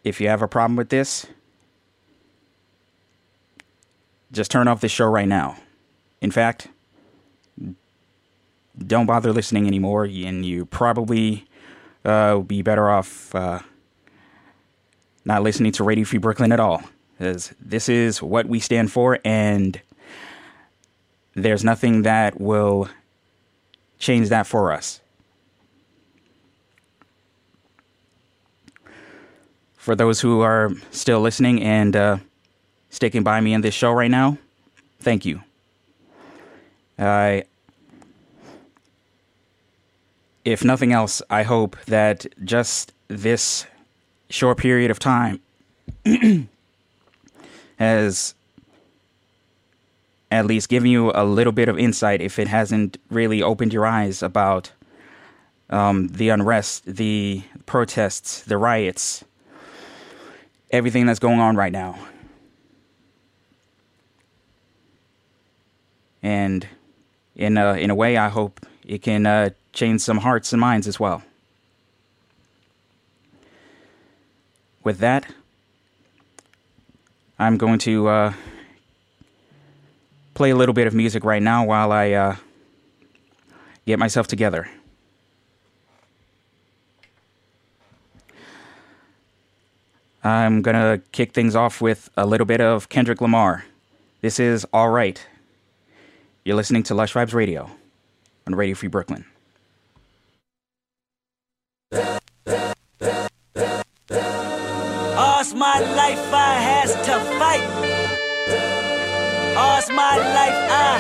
If 0.03 0.21
you 0.21 0.27
have 0.27 0.41
a 0.41 0.47
problem 0.47 0.75
with 0.75 0.89
this, 0.89 1.25
just 4.31 4.51
turn 4.51 4.67
off 4.67 4.81
this 4.81 4.91
show 4.91 5.07
right 5.07 5.27
now. 5.27 5.57
In 6.21 6.31
fact, 6.31 6.67
don't 8.85 9.05
bother 9.05 9.31
listening 9.31 9.67
anymore, 9.67 10.05
and 10.05 10.45
you 10.45 10.65
probably 10.65 11.45
uh, 12.05 12.31
will 12.35 12.43
be 12.43 12.61
better 12.61 12.89
off 12.89 13.33
uh, 13.33 13.59
not 15.25 15.43
listening 15.43 15.71
to 15.73 15.83
Radio 15.83 16.05
Free 16.05 16.19
Brooklyn 16.19 16.51
at 16.51 16.59
all. 16.59 16.83
Because 17.17 17.53
this 17.59 17.89
is 17.89 18.21
what 18.21 18.45
we 18.45 18.59
stand 18.59 18.91
for, 18.91 19.19
and 19.25 19.81
there's 21.33 21.63
nothing 21.63 22.03
that 22.03 22.39
will 22.39 22.89
change 23.99 24.29
that 24.29 24.45
for 24.45 24.71
us. 24.71 25.01
For 29.75 29.95
those 29.95 30.21
who 30.21 30.41
are 30.41 30.71
still 30.91 31.21
listening 31.21 31.63
and 31.63 31.95
uh, 31.95 32.17
sticking 32.89 33.23
by 33.23 33.41
me 33.41 33.53
in 33.53 33.61
this 33.61 33.73
show 33.73 33.91
right 33.91 34.11
now, 34.11 34.37
thank 34.99 35.25
you. 35.25 35.41
I 36.99 37.45
if 40.47 40.63
nothing 40.63 40.93
else, 40.93 41.21
I 41.29 41.43
hope 41.43 41.75
that 41.87 42.25
just 42.45 42.93
this 43.09 43.65
short 44.29 44.57
period 44.57 44.89
of 44.89 44.97
time 44.97 45.41
has 47.77 48.33
at 50.31 50.45
least 50.45 50.69
given 50.69 50.89
you 50.89 51.11
a 51.13 51.25
little 51.25 51.51
bit 51.51 51.67
of 51.67 51.77
insight 51.77 52.21
if 52.21 52.39
it 52.39 52.47
hasn't 52.47 52.97
really 53.09 53.43
opened 53.43 53.73
your 53.73 53.85
eyes 53.85 54.23
about 54.23 54.71
um, 55.69 56.07
the 56.07 56.29
unrest, 56.29 56.85
the 56.85 57.43
protests, 57.65 58.41
the 58.43 58.57
riots, 58.57 59.25
everything 60.71 61.05
that's 61.05 61.19
going 61.19 61.41
on 61.41 61.57
right 61.57 61.73
now. 61.73 61.99
And 66.23 66.65
in 67.35 67.57
a, 67.57 67.73
in 67.73 67.89
a 67.89 67.95
way, 67.95 68.15
I 68.15 68.29
hope 68.29 68.65
it 68.85 69.01
can 69.01 69.25
uh, 69.25 69.49
change 69.77 70.01
some 70.01 70.17
hearts 70.17 70.51
and 70.51 70.59
minds 70.59 70.87
as 70.87 70.99
well. 70.99 71.21
With 74.83 74.97
that, 74.99 75.31
I'm 77.37 77.57
going 77.57 77.77
to 77.79 78.07
uh, 78.07 78.33
play 80.33 80.49
a 80.49 80.55
little 80.55 80.73
bit 80.73 80.87
of 80.87 80.95
music 80.95 81.23
right 81.23 81.43
now 81.43 81.63
while 81.63 81.91
I 81.91 82.11
uh, 82.11 82.35
get 83.85 83.99
myself 83.99 84.25
together. 84.27 84.67
I'm 90.23 90.61
going 90.61 90.75
to 90.75 91.01
kick 91.11 91.33
things 91.33 91.55
off 91.55 91.79
with 91.81 92.09
a 92.17 92.25
little 92.25 92.45
bit 92.45 92.59
of 92.59 92.89
Kendrick 92.89 93.21
Lamar. 93.21 93.63
This 94.21 94.39
is 94.39 94.65
Alright. 94.73 95.25
You're 96.43 96.55
listening 96.55 96.83
to 96.83 96.95
Lush 96.95 97.13
Vibes 97.13 97.33
Radio 97.33 97.69
on 98.47 98.55
Radio 98.55 98.75
Free 98.75 98.89
Brooklyn. 98.89 99.25
All's 101.91 102.21
my 105.53 105.79
life 105.95 106.33
I 106.33 106.55
has 106.59 106.93
to 106.93 107.19
fight. 107.39 107.63
All's 109.57 109.89
my 109.89 110.17
life 110.17 110.69
I 110.69 110.99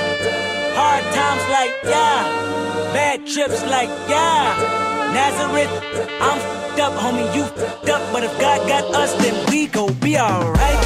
hard 0.75 1.03
times 1.13 1.45
like 1.49 1.73
yeah, 1.83 2.23
bad 2.93 3.27
trips 3.27 3.63
like 3.65 3.89
yeah. 4.07 4.55
Nazareth, 5.13 5.69
I'm 6.21 6.39
fed 6.39 6.79
up, 6.79 6.93
homie, 6.93 7.35
you 7.35 7.43
fed 7.45 7.89
up. 7.89 8.13
But 8.13 8.23
if 8.23 8.39
God 8.39 8.65
got 8.67 8.85
us, 8.95 9.13
then 9.21 9.45
we 9.51 9.67
gon' 9.67 9.93
be 9.95 10.17
alright. 10.17 10.79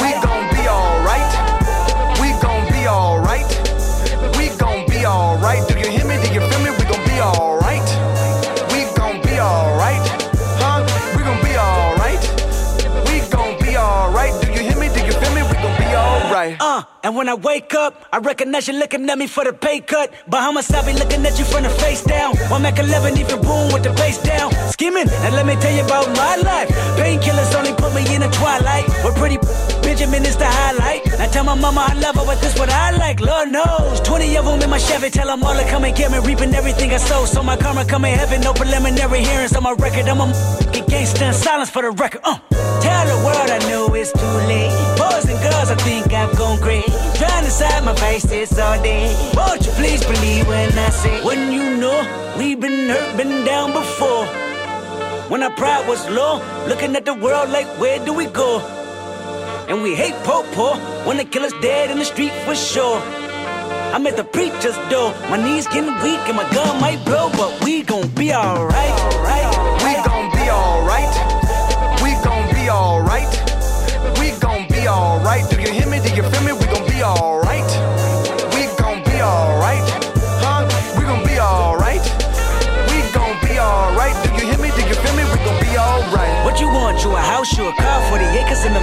We 0.00 0.12
gon' 0.24 0.48
be 0.54 0.66
alright. 0.68 1.32
We 2.20 2.32
gon' 2.40 2.66
be 2.72 2.86
alright. 2.88 3.46
We 4.36 4.48
gon' 4.56 4.86
be 4.88 5.04
alright. 5.04 5.68
Do 5.68 5.78
you 5.78 5.90
hear 5.90 6.06
me? 6.06 6.16
Do 6.22 6.28
you 6.32 6.40
feel 6.40 6.60
me? 6.60 6.70
We 6.70 6.84
gon' 6.84 7.04
be 7.06 7.20
alright. 7.20 7.49
Uh, 16.60 16.82
and 17.04 17.14
when 17.16 17.28
I 17.28 17.34
wake 17.34 17.74
up, 17.74 18.06
I 18.12 18.18
recognize 18.18 18.68
you 18.68 18.74
looking 18.74 19.08
at 19.08 19.18
me 19.18 19.26
for 19.26 19.44
the 19.44 19.52
pay 19.52 19.80
cut. 19.80 20.12
Bahamas, 20.26 20.70
I 20.70 20.84
be 20.86 20.92
looking 20.92 21.24
at 21.26 21.38
you 21.38 21.44
from 21.44 21.64
the 21.64 21.70
face 21.70 22.02
down. 22.02 22.36
One 22.48 22.62
Mac 22.62 22.78
11, 22.78 23.18
even 23.18 23.40
boom 23.42 23.72
with 23.72 23.82
the 23.82 23.90
bass 23.90 24.18
down. 24.22 24.52
Skimming, 24.72 25.08
and 25.08 25.34
let 25.34 25.46
me 25.46 25.54
tell 25.56 25.74
you 25.74 25.84
about 25.84 26.08
my 26.16 26.36
life. 26.36 26.68
Painkillers 26.96 27.54
only 27.54 27.72
put 27.74 27.94
me 27.94 28.02
in 28.14 28.20
the 28.22 28.28
twilight. 28.30 28.86
But 29.02 29.14
pretty 29.16 29.38
Benjamin 29.90 30.24
is 30.24 30.36
the 30.36 30.46
highlight. 30.46 31.02
I 31.18 31.26
tell 31.26 31.42
my 31.42 31.56
mama 31.56 31.84
I 31.90 31.94
love 31.94 32.14
her, 32.14 32.24
but 32.24 32.40
this 32.40 32.56
what 32.56 32.70
I 32.70 32.92
like. 32.92 33.18
Lord 33.18 33.50
knows. 33.50 34.00
20 34.02 34.36
of 34.36 34.44
them 34.44 34.62
in 34.62 34.70
my 34.70 34.78
Chevy, 34.78 35.10
tell 35.10 35.26
them 35.26 35.42
all 35.42 35.52
to 35.52 35.64
come 35.68 35.82
and 35.82 35.96
get 35.96 36.12
me. 36.12 36.18
Reaping 36.20 36.54
everything 36.54 36.92
I 36.92 36.98
sow. 36.98 37.24
So 37.24 37.42
my 37.42 37.56
karma 37.56 37.84
come 37.84 38.04
in 38.04 38.16
heaven, 38.16 38.40
no 38.40 38.52
preliminary 38.52 39.24
hearings 39.24 39.52
on 39.56 39.64
my 39.64 39.72
record. 39.72 40.06
I'm 40.06 40.20
a 40.20 40.86
gangster 40.86 41.32
silence 41.32 41.70
for 41.70 41.82
the 41.82 41.90
record. 41.90 42.20
Uh. 42.22 42.38
Tell 42.80 43.04
the 43.10 43.18
world 43.26 43.50
I 43.50 43.58
know 43.68 43.92
it's 43.92 44.12
too 44.12 44.36
late. 44.46 44.70
Boys 44.96 45.26
and 45.28 45.40
girls, 45.42 45.70
I 45.74 45.76
think 45.82 46.12
I've 46.12 46.38
gone 46.38 46.60
crazy. 46.60 46.86
Trying 47.18 47.42
to 47.42 47.50
decide 47.50 47.84
my 47.84 47.96
face 47.96 48.22
this 48.22 48.56
all 48.60 48.80
day. 48.80 49.10
Won't 49.34 49.66
you 49.66 49.72
please 49.72 50.04
believe 50.04 50.46
when 50.46 50.70
I 50.78 50.90
say, 50.90 51.20
when 51.24 51.50
you 51.50 51.76
know 51.78 51.98
we've 52.38 52.60
been 52.60 52.90
hurt, 52.90 53.16
been 53.16 53.44
down 53.44 53.72
before. 53.72 54.24
When 55.30 55.42
our 55.42 55.50
pride 55.50 55.88
was 55.88 56.08
low, 56.08 56.38
looking 56.68 56.94
at 56.94 57.04
the 57.04 57.14
world 57.14 57.50
like, 57.50 57.66
where 57.80 57.98
do 58.04 58.14
we 58.14 58.26
go? 58.26 58.79
And 59.70 59.82
we 59.82 59.94
hate 59.94 60.18
po 60.24 60.42
po 60.50 60.74
when 61.06 61.16
they 61.16 61.24
kill 61.24 61.44
us 61.44 61.52
dead 61.62 61.92
in 61.92 61.98
the 61.98 62.04
street 62.04 62.32
for 62.44 62.56
sure. 62.56 62.98
I'm 63.94 64.04
at 64.04 64.16
the 64.16 64.24
preacher's 64.24 64.74
door, 64.90 65.14
my 65.30 65.38
knees 65.38 65.68
getting 65.68 65.94
weak 66.02 66.18
and 66.26 66.36
my 66.36 66.42
gun 66.50 66.80
might 66.80 66.98
blow, 67.04 67.30
but 67.38 67.64
we 67.64 67.82
gon' 67.84 68.08
be 68.18 68.34
alright. 68.34 68.98
We 69.86 69.94
gon' 70.02 70.26
be 70.34 70.50
alright. 70.50 71.14
We 72.02 72.18
gon' 72.26 72.50
be 72.50 72.66
alright. 72.68 73.30
We 74.18 74.34
gon' 74.42 74.66
be 74.66 74.88
alright. 74.88 75.48
Do 75.48 75.62
you 75.62 75.70
hear 75.70 75.86
me? 75.86 76.02
Do 76.02 76.10
you 76.18 76.24
feel 76.26 76.42
me? 76.42 76.52
We 76.52 76.66
gon' 76.66 76.86
be 76.90 77.04
alright. 77.06 77.70
We 78.50 78.66
gon' 78.74 79.06
be 79.06 79.22
alright. 79.22 79.86
Huh? 80.42 80.66
We 80.98 81.06
gon' 81.06 81.22
be 81.22 81.38
alright. 81.38 82.02
We 82.90 82.98
gon' 83.14 83.38
be 83.46 83.54
alright. 83.62 84.18
Do 84.26 84.34
you 84.34 84.50
hear 84.50 84.58
me? 84.58 84.74
Do 84.74 84.82
you 84.82 84.98
feel 84.98 85.14
me? 85.14 85.22
We 85.30 85.38
gon' 85.46 85.62
be 85.62 85.78
alright. 85.78 86.42
What 86.42 86.58
you 86.58 86.66
want? 86.66 87.04
You 87.04 87.14
a 87.14 87.20
house? 87.22 87.56
You 87.56 87.68
a 87.68 87.72
car? 87.74 88.02
40 88.10 88.24
acres 88.34 88.64
in 88.64 88.74
the 88.74 88.82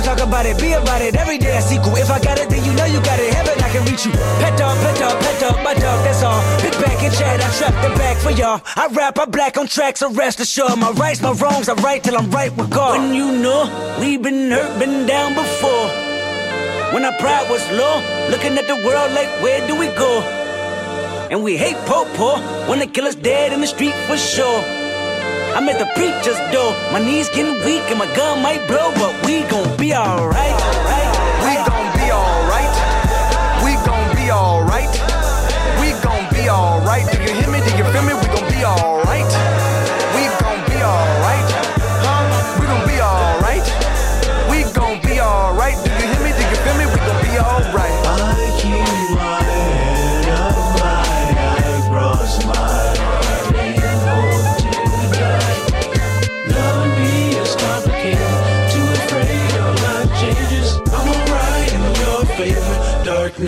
Don't 0.00 0.16
talk 0.16 0.26
about 0.26 0.46
it, 0.46 0.58
be 0.58 0.72
about 0.72 1.02
it. 1.02 1.14
Every 1.14 1.36
day 1.36 1.54
I 1.54 1.60
sequel. 1.60 1.94
If 1.94 2.10
I 2.10 2.18
got 2.20 2.38
it, 2.38 2.48
then 2.48 2.64
you 2.64 2.72
know 2.72 2.86
you 2.86 3.02
got 3.04 3.20
it. 3.20 3.34
Heaven, 3.34 3.62
I 3.62 3.68
can 3.68 3.84
reach 3.84 4.06
you. 4.06 4.12
Pet 4.40 4.56
dog, 4.56 4.78
pet 4.78 4.96
dog, 4.98 5.20
pet 5.20 5.38
dog, 5.38 5.56
my 5.62 5.74
dog, 5.74 6.02
that's 6.04 6.22
all. 6.22 6.40
Pick 6.60 6.72
back 6.80 7.02
and 7.02 7.12
chat, 7.12 7.38
I 7.38 7.50
trap 7.58 7.74
the 7.84 7.94
back 7.98 8.16
for 8.16 8.30
y'all. 8.30 8.62
I 8.76 8.86
rap, 8.86 9.18
I 9.18 9.26
black 9.26 9.58
on 9.58 9.66
tracks, 9.66 10.00
so 10.00 10.10
rest 10.12 10.40
assured. 10.40 10.78
My 10.78 10.90
rights, 10.92 11.20
my 11.20 11.32
wrongs, 11.32 11.68
I 11.68 11.74
right 11.84 12.02
till 12.02 12.16
I'm 12.16 12.30
right 12.30 12.50
with 12.56 12.70
God. 12.70 12.98
When 12.98 13.12
you 13.12 13.30
know, 13.42 13.68
we've 14.00 14.22
been 14.22 14.50
hurt, 14.50 14.78
been 14.78 15.06
down 15.06 15.34
before. 15.34 15.88
When 16.94 17.04
our 17.04 17.16
pride 17.18 17.50
was 17.50 17.60
low, 17.70 18.00
looking 18.30 18.56
at 18.56 18.66
the 18.66 18.76
world 18.76 19.12
like, 19.12 19.28
where 19.42 19.60
do 19.66 19.76
we 19.76 19.88
go? 19.88 20.22
And 21.30 21.44
we 21.44 21.58
hate 21.58 21.76
po 21.84 22.06
po 22.16 22.40
when 22.70 22.78
the 22.78 22.86
killer's 22.86 23.16
dead 23.16 23.52
in 23.52 23.60
the 23.60 23.66
street 23.66 23.94
for 24.08 24.16
sure. 24.16 24.89
I'm 25.56 25.68
at 25.68 25.78
the 25.78 25.86
preacher's 25.96 26.38
door. 26.52 26.72
My 26.92 27.00
knees 27.00 27.28
getting 27.28 27.58
weak 27.64 27.82
and 27.90 27.98
my 27.98 28.06
gun 28.14 28.42
might 28.42 28.66
blow, 28.66 28.92
but 28.94 29.26
we 29.26 29.42
gon' 29.44 29.76
be 29.76 29.94
alright. 29.94 30.58
We 31.44 31.52
gon' 31.68 31.88
be 31.98 32.06
alright. 32.12 32.74
We 33.64 33.72
gon' 33.86 34.16
be 34.16 34.30
alright. 34.30 34.92
We 35.80 35.88
gon' 36.02 36.26
be 36.32 36.48
alright. 36.48 37.06
Do 37.10 37.22
you 37.22 37.34
hear 37.34 37.49
me? 37.49 37.49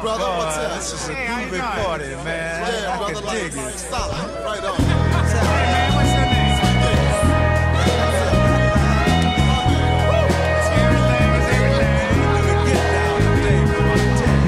Brother, 0.00 0.24
what's 0.24 0.56
up? 0.58 0.76
This 0.76 0.92
is 0.92 1.08
a 1.08 1.14
groovy 1.14 1.58
party, 1.58 2.06
man. 2.24 2.72
Yeah, 2.82 2.94
I 2.94 2.98
brother, 2.98 3.20
can 3.20 3.34
dig 3.34 3.52
it. 3.56 3.78
Stop. 3.78 4.12
Right 4.44 4.64
on. 4.64 4.78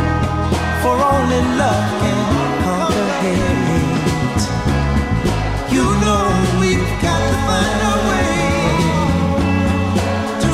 only 1.21 1.41
love 1.61 1.87
can 2.01 2.19
conquer 2.63 3.09
hate. 3.21 4.43
You 5.75 5.85
know 6.03 6.25
we've 6.59 6.91
got 7.05 7.19
to 7.27 7.33
find 7.47 7.79
a 7.91 7.95
way 8.09 8.35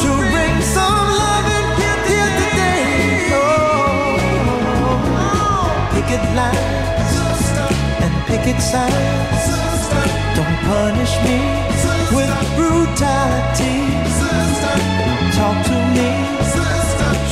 to 0.01 0.11
bring 0.33 0.55
some 0.75 0.99
love 1.21 1.47
loving 1.47 1.69
here 2.11 2.31
today. 2.41 2.83
Oh, 3.39 4.15
picket 5.93 6.23
lines 6.39 7.13
and 8.03 8.13
picket 8.29 8.59
signs. 8.71 9.43
Don't 10.37 10.57
punish 10.71 11.13
me 11.25 11.39
with 12.15 12.31
brutality. 12.57 13.77
Talk 15.37 15.57
to 15.69 15.77
me 15.95 16.09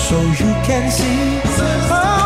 so 0.08 0.18
you 0.42 0.52
can 0.68 0.86
see 0.92 1.42
oh, 1.92 2.25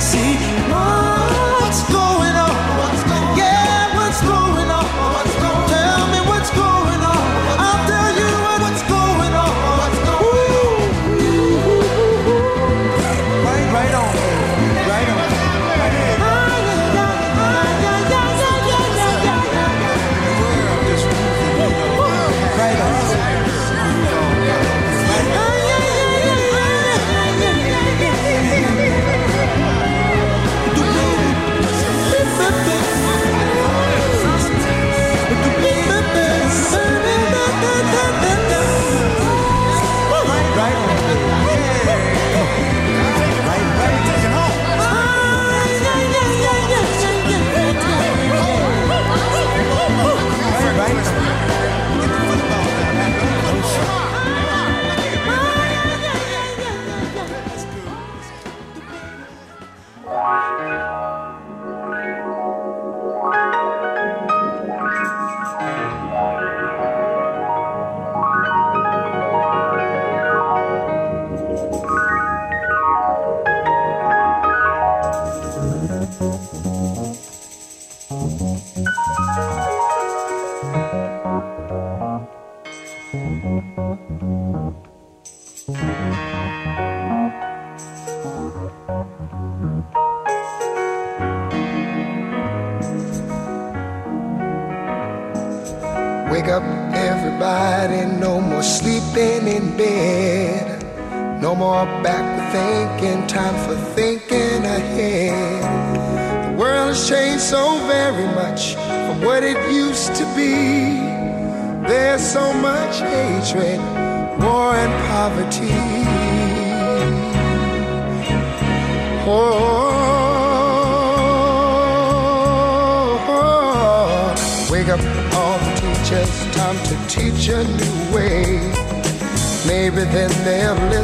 see 0.00 0.53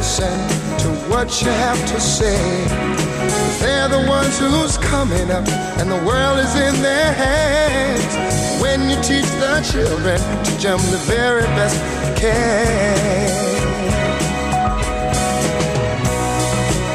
listen 0.01 0.33
to 0.79 0.89
what 1.11 1.29
you 1.43 1.51
have 1.51 1.79
to 1.85 1.99
say. 1.99 2.41
They're 3.61 3.87
the 3.87 4.03
ones 4.09 4.39
who's 4.39 4.75
coming 4.79 5.29
up, 5.29 5.47
and 5.79 5.91
the 5.91 6.01
world 6.09 6.39
is 6.39 6.55
in 6.55 6.81
their 6.81 7.13
hands. 7.13 8.11
When 8.59 8.89
you 8.89 8.95
teach 9.03 9.29
the 9.43 9.61
children, 9.71 10.19
to 10.45 10.51
jump 10.57 10.81
the 10.89 11.01
very 11.05 11.45
best 11.57 11.77
you 12.07 12.13
can. 12.15 13.27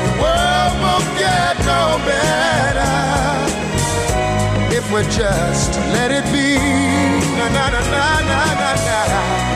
The 0.07 0.15
world 0.23 0.75
won't 0.83 1.11
get 1.23 1.55
no 1.73 1.83
better 2.11 2.95
if 4.79 4.85
we 4.93 5.03
just 5.15 5.71
let 5.95 6.11
it 6.11 6.27
be. 6.35 6.59
Na 7.39 7.47
na 7.55 7.71
na 7.71 7.81
na 7.95 8.21
na 8.31 8.41
na 8.63 9.07
na. 9.13 9.56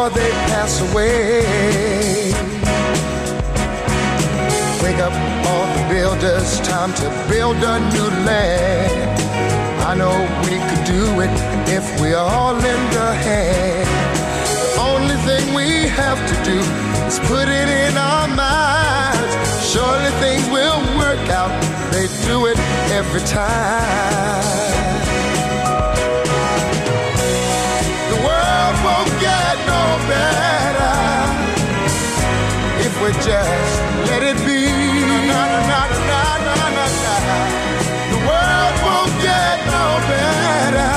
before 0.00 0.18
they 0.18 0.30
pass 0.48 0.80
away? 0.80 1.42
Wake 4.82 4.98
up 4.98 5.12
all 5.46 5.66
the 5.76 5.84
builders, 5.92 6.60
time 6.60 6.92
to 6.94 7.08
build 7.28 7.56
a 7.56 7.76
new 7.92 8.08
land. 8.24 9.20
I 9.82 9.94
know 9.94 10.16
we 10.44 10.56
could 10.68 10.84
do 10.86 11.04
it 11.20 11.34
if 11.68 11.84
we 12.00 12.14
all 12.14 12.54
lend 12.54 12.94
a 12.96 13.12
hand. 13.26 13.88
The 14.74 14.80
only 14.80 15.16
thing 15.28 15.54
we 15.54 15.88
have 15.88 16.20
to 16.30 16.36
do 16.50 16.58
is 17.06 17.18
put 17.28 17.48
it 17.48 17.68
in 17.68 17.96
our 17.98 18.28
minds. 18.28 19.32
Surely 19.70 20.12
things 20.22 20.48
will 20.48 20.80
work 20.96 21.28
out. 21.28 21.52
They 21.92 22.06
do 22.26 22.46
it 22.46 22.58
every 22.90 23.20
time. 23.28 25.09
Better 30.12 30.94
if 32.86 32.92
we 33.02 33.10
just 33.28 33.74
let 34.08 34.22
it 34.30 34.38
be. 34.46 34.62
Na, 35.30 35.42
na, 35.52 35.60
na. 35.70 35.80
The 38.12 38.18
world 38.28 38.76
won't 38.86 39.14
get 39.28 39.56
no 39.76 39.84
better. 40.10 40.92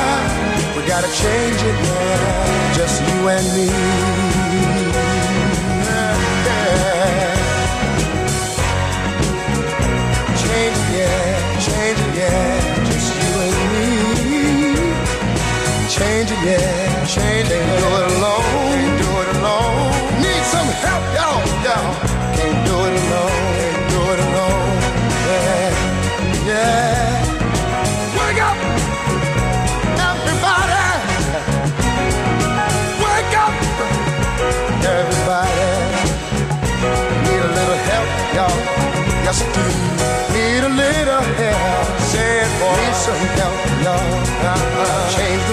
We 0.76 0.82
gotta 0.94 1.12
change 1.24 1.60
it 1.70 1.78
now, 1.90 2.74
just 2.78 2.98
you 3.08 3.18
and 3.36 3.48
me. 3.56 3.68
Yeah. 6.48 7.34
Change 10.44 10.78
it, 10.82 10.88
yeah, 10.98 11.60
change 11.68 12.00
it, 12.06 12.12
yeah, 12.22 12.86
just 12.90 13.10
you 13.20 13.32
and 13.46 13.58
me. 13.74 13.88
Change 15.96 16.30
it, 16.36 16.42
yeah, 16.50 17.06
change 17.16 17.50
it. 17.58 17.64
Can't 17.64 18.12
alone, 18.16 18.73
help, 20.86 21.04
y'all, 21.18 21.42
y'all. 21.66 21.92
Can't 22.38 22.60
do 22.68 22.76
it 22.88 22.94
alone, 23.02 23.40
can't 23.58 23.84
do 23.94 24.00
it 24.14 24.20
alone. 24.28 24.72
Yeah, 25.30 25.72
yeah. 26.50 27.24
Wake 28.18 28.42
up, 28.50 28.58
everybody. 30.10 30.84
Wake 33.04 33.36
up, 33.46 33.54
everybody. 34.94 35.64
Need 37.26 37.42
a 37.48 37.52
little 37.58 37.80
help, 37.90 38.10
y'all. 38.36 38.58
Yes, 39.26 39.40
I 39.42 39.48
do. 39.56 39.66
Need 40.36 40.64
a 40.64 40.74
little 40.84 41.24
help. 41.40 42.00
Say 42.12 42.30
it, 42.44 42.52
boy. 42.60 42.76
Need 42.76 42.96
some 43.08 43.24
help, 43.40 43.58
y'all. 43.86 44.04
Uh-uh. 44.52 45.16
Change 45.16 45.44
the 45.48 45.53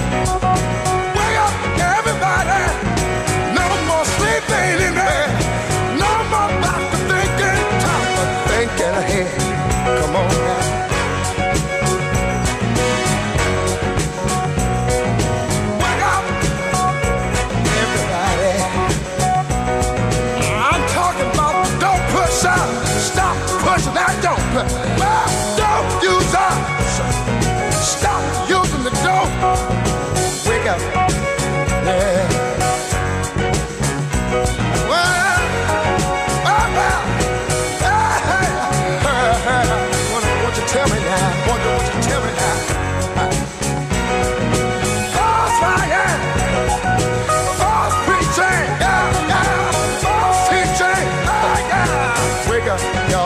Yeah. 52.63 53.09
Yo. 53.09 53.20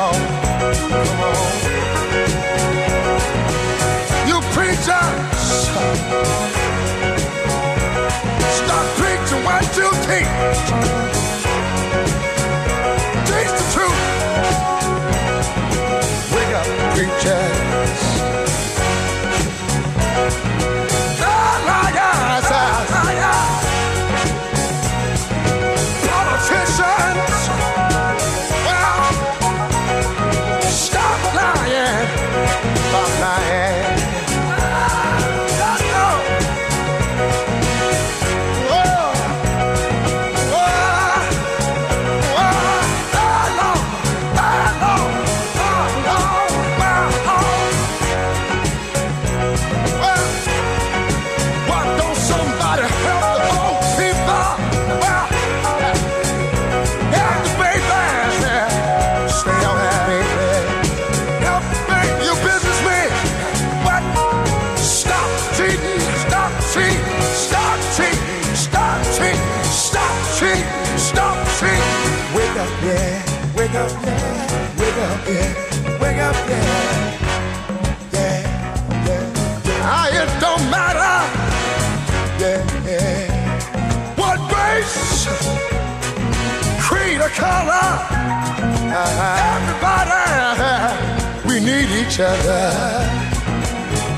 Each 92.07 92.19
other. 92.19 92.61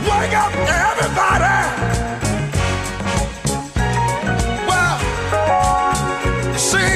Wake 0.09 0.33
up, 0.33 0.53
everybody. 0.55 1.57
Well, 4.67 4.97
you 6.53 6.59
see, 6.59 6.95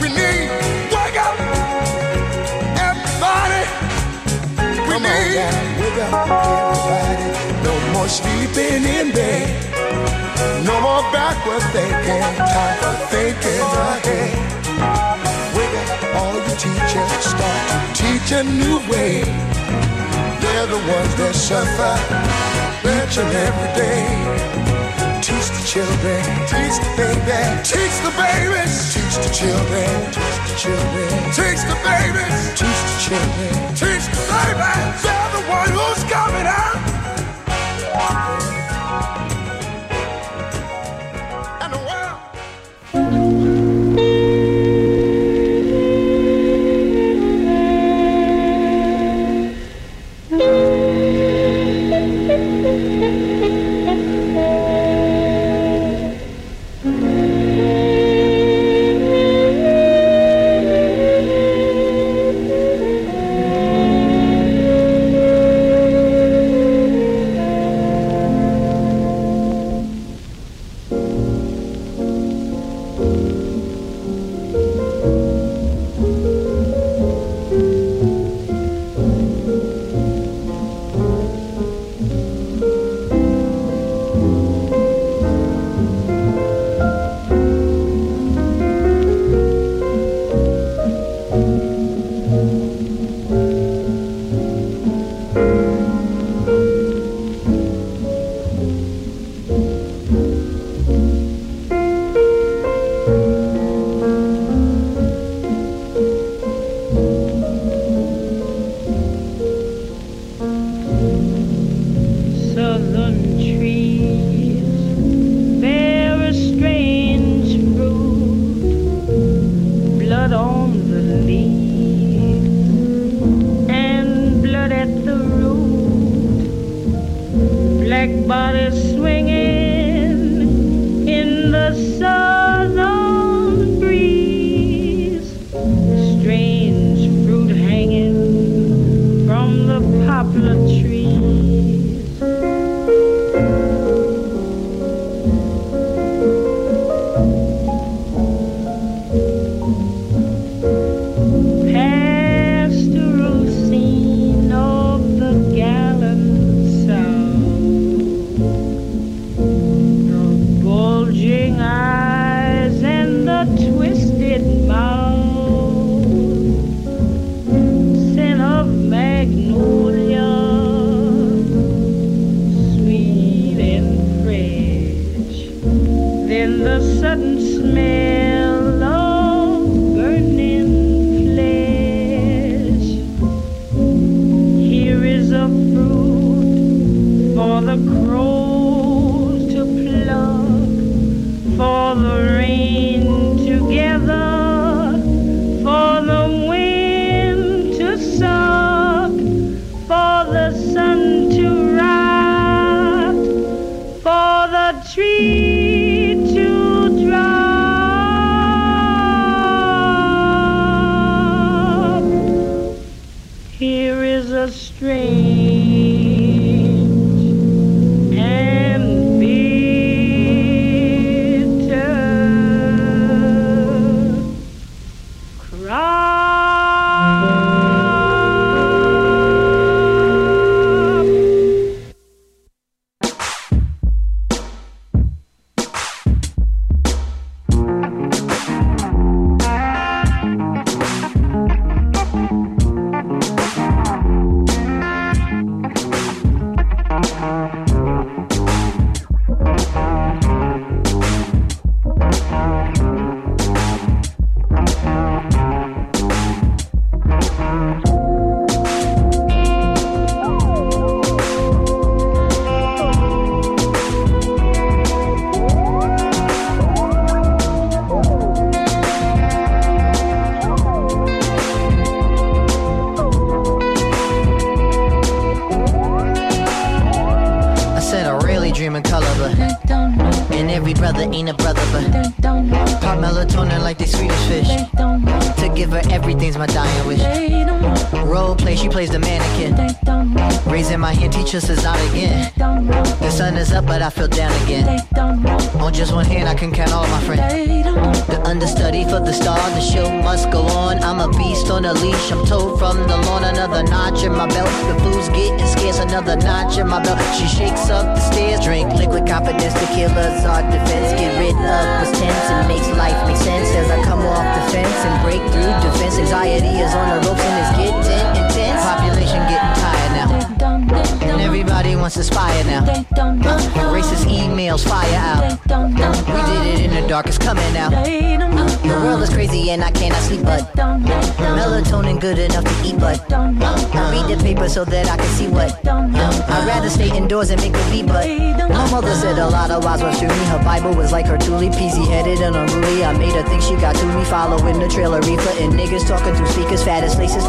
we 0.00 0.08
need 0.08 0.50
wake 0.92 1.18
up, 1.26 1.36
everybody. 2.88 3.62
We 4.68 4.92
Come 4.92 5.04
on 5.06 5.12
need. 5.12 5.34
down, 5.34 5.80
wake 5.80 6.00
up, 6.04 6.30
everybody. 6.30 7.64
No 7.64 7.74
more 7.92 8.08
sleeping 8.08 8.84
in 8.84 9.12
bed. 9.12 9.48
No 10.64 10.80
more 10.80 11.02
backward 11.12 11.62
thinking, 11.74 12.22
time 12.36 12.76
for 12.82 12.94
thinking 13.10 13.60
ahead. 13.60 14.45
All 16.16 16.34
you 16.34 16.56
teachers. 16.56 17.12
Start 17.32 17.62
to 17.70 18.02
teach 18.02 18.32
a 18.32 18.42
new 18.44 18.78
way. 18.90 19.22
They're 20.42 20.66
the 20.66 20.82
ones 20.96 21.14
that 21.20 21.34
suffer 21.34 21.94
each 22.94 23.18
and 23.18 23.32
every 23.46 23.70
day. 23.82 24.06
Teach 25.22 25.48
the 25.56 25.62
children. 25.66 26.22
Teach 26.48 26.76
the 26.80 26.92
baby, 26.96 27.40
teach 27.64 27.96
the 28.06 28.12
babies, 28.16 28.94
teach 28.94 29.16
the 29.24 29.30
children, 29.34 29.90
Teach 30.16 30.38
the 30.48 30.54
children. 30.64 31.10
teach 31.36 31.62
the 31.70 31.78
babies, 31.84 32.38
Teach 32.60 32.80
the 32.88 32.96
children. 33.06 33.54
teach 33.74 34.06
the 34.14 34.22
babies. 34.32 35.02
They're 35.04 35.30
the 35.36 35.42
one 35.50 35.70
who's 35.76 36.04
coming 36.12 36.46
out. 36.46 36.78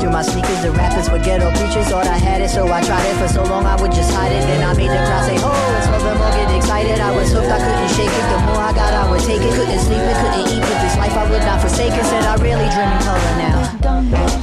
through 0.08 0.14
my 0.16 0.24
sneakers. 0.24 0.64
The 0.64 0.72
rappers 0.72 1.10
were 1.12 1.20
ghetto 1.20 1.52
preachers, 1.52 1.88
thought 1.92 2.08
I 2.08 2.18
had 2.18 2.42
it, 2.42 2.50
so 2.50 2.64
I 2.72 2.82
tried 2.82 3.04
it. 3.04 3.16
For 3.20 3.28
so 3.28 3.44
long 3.44 3.66
I 3.66 3.76
would 3.82 3.92
just 3.92 4.14
hide 4.14 4.32
it. 4.32 4.42
Then 4.48 4.64
I 4.64 4.74
made 4.74 4.90
the 4.90 5.04
crowd 5.04 5.26
say, 5.28 5.38
oh, 5.44 5.78
it's 5.78 5.88
over 5.92 6.16
all 6.24 6.32
get 6.32 6.56
excited. 6.56 7.00
I 7.00 7.12
was 7.16 7.32
hooked, 7.32 7.52
I 7.52 7.60
couldn't 7.60 7.92
shake 7.92 8.08
it. 8.08 8.26
The 8.32 8.40
more 8.48 8.64
I 8.64 8.72
got, 8.72 8.94
I 8.94 9.12
would 9.12 9.22
take 9.22 9.42
it. 9.44 9.54
Couldn't 9.54 9.80
sleep 9.84 10.00
it, 10.00 10.16
couldn't 10.16 10.48
eat, 10.48 10.64
but 10.64 10.80
this 10.80 10.96
life 10.98 11.16
I 11.18 11.30
would 11.30 11.44
not 11.44 11.60
forsake 11.60 11.92
it. 11.94 12.06
Said 12.08 12.24
I 12.24 12.36
really 12.40 12.70
dream 12.72 12.92
in 12.96 13.02
color 13.04 13.34
now. 13.44 13.58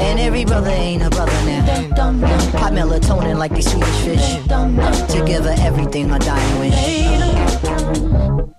And 0.04 0.20
every 0.20 0.44
brother 0.44 0.70
ain't 0.70 1.02
a 1.02 1.10
brother 1.10 1.40
now. 1.48 1.64
Hot 2.60 2.72
melatonin 2.72 3.38
like 3.38 3.54
these 3.54 3.70
Swedish 3.70 4.00
fish. 4.04 4.36
Together 5.08 5.54
everything 5.58 6.10
I 6.10 6.18
die 6.18 6.40
and 6.40 6.58
wish. 6.60 8.54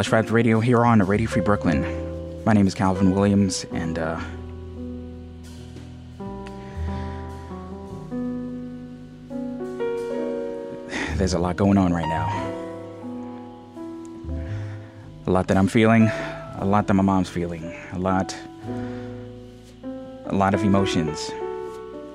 Lush 0.00 0.08
vibes 0.08 0.30
Radio 0.30 0.60
here 0.60 0.82
on 0.82 1.02
Radio 1.02 1.28
Free 1.28 1.42
Brooklyn. 1.42 1.84
My 2.46 2.54
name 2.54 2.66
is 2.66 2.74
Calvin 2.74 3.14
Williams, 3.14 3.66
and 3.70 3.98
uh, 3.98 4.18
there's 11.18 11.34
a 11.34 11.38
lot 11.38 11.56
going 11.58 11.76
on 11.76 11.92
right 11.92 12.08
now. 12.08 12.26
A 15.26 15.30
lot 15.30 15.48
that 15.48 15.58
I'm 15.58 15.68
feeling, 15.68 16.08
a 16.56 16.64
lot 16.64 16.86
that 16.86 16.94
my 16.94 17.02
mom's 17.02 17.28
feeling, 17.28 17.76
a 17.92 17.98
lot, 17.98 18.34
a 19.84 20.34
lot 20.34 20.54
of 20.54 20.64
emotions 20.64 21.30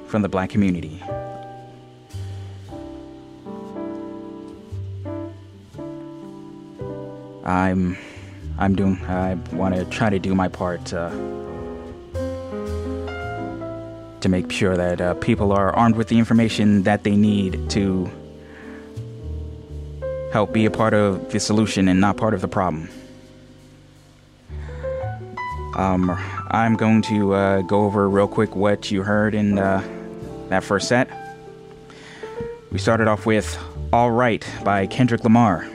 from 0.07 0.23
the 0.23 0.29
black 0.29 0.49
community. 0.49 1.03
I'm 7.45 7.97
I'm 8.57 8.75
doing 8.75 8.97
I 9.05 9.35
want 9.53 9.75
to 9.75 9.85
try 9.85 10.09
to 10.09 10.19
do 10.19 10.33
my 10.33 10.47
part 10.47 10.93
uh, 10.93 11.09
to 14.21 14.29
make 14.29 14.51
sure 14.51 14.75
that 14.75 14.99
uh, 14.99 15.13
people 15.15 15.51
are 15.51 15.73
armed 15.75 15.95
with 15.95 16.07
the 16.07 16.17
information 16.17 16.83
that 16.83 17.03
they 17.03 17.15
need 17.15 17.69
to 17.71 18.09
help 20.31 20.51
be 20.51 20.65
a 20.65 20.71
part 20.71 20.93
of 20.93 21.31
the 21.31 21.39
solution 21.39 21.87
and 21.87 22.01
not 22.01 22.17
part 22.17 22.33
of 22.33 22.41
the 22.41 22.47
problem. 22.47 22.89
Um, 25.75 26.09
I'm 26.51 26.75
going 26.75 27.01
to 27.03 27.33
uh, 27.33 27.61
go 27.61 27.83
over 27.83 28.09
real 28.09 28.27
quick 28.27 28.55
what 28.55 28.89
you 28.89 29.03
heard 29.03 29.35
in 29.35 29.59
uh, 29.59 29.83
that 30.49 30.63
first 30.63 30.87
set. 30.87 31.09
We 32.71 32.79
started 32.79 33.07
off 33.07 33.25
with 33.25 33.57
All 33.93 34.11
Right 34.11 34.45
by 34.63 34.87
Kendrick 34.87 35.23
Lamar. 35.23 35.69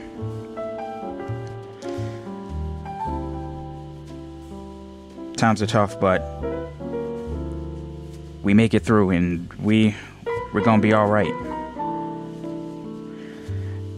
Times 5.41 5.59
are 5.63 5.65
tough, 5.65 5.99
but 5.99 6.21
we 8.43 8.53
make 8.53 8.75
it 8.75 8.83
through 8.83 9.09
and 9.09 9.51
we 9.53 9.95
we're 10.53 10.61
gonna 10.61 10.83
be 10.83 10.93
all 10.93 11.07
right. 11.07 11.33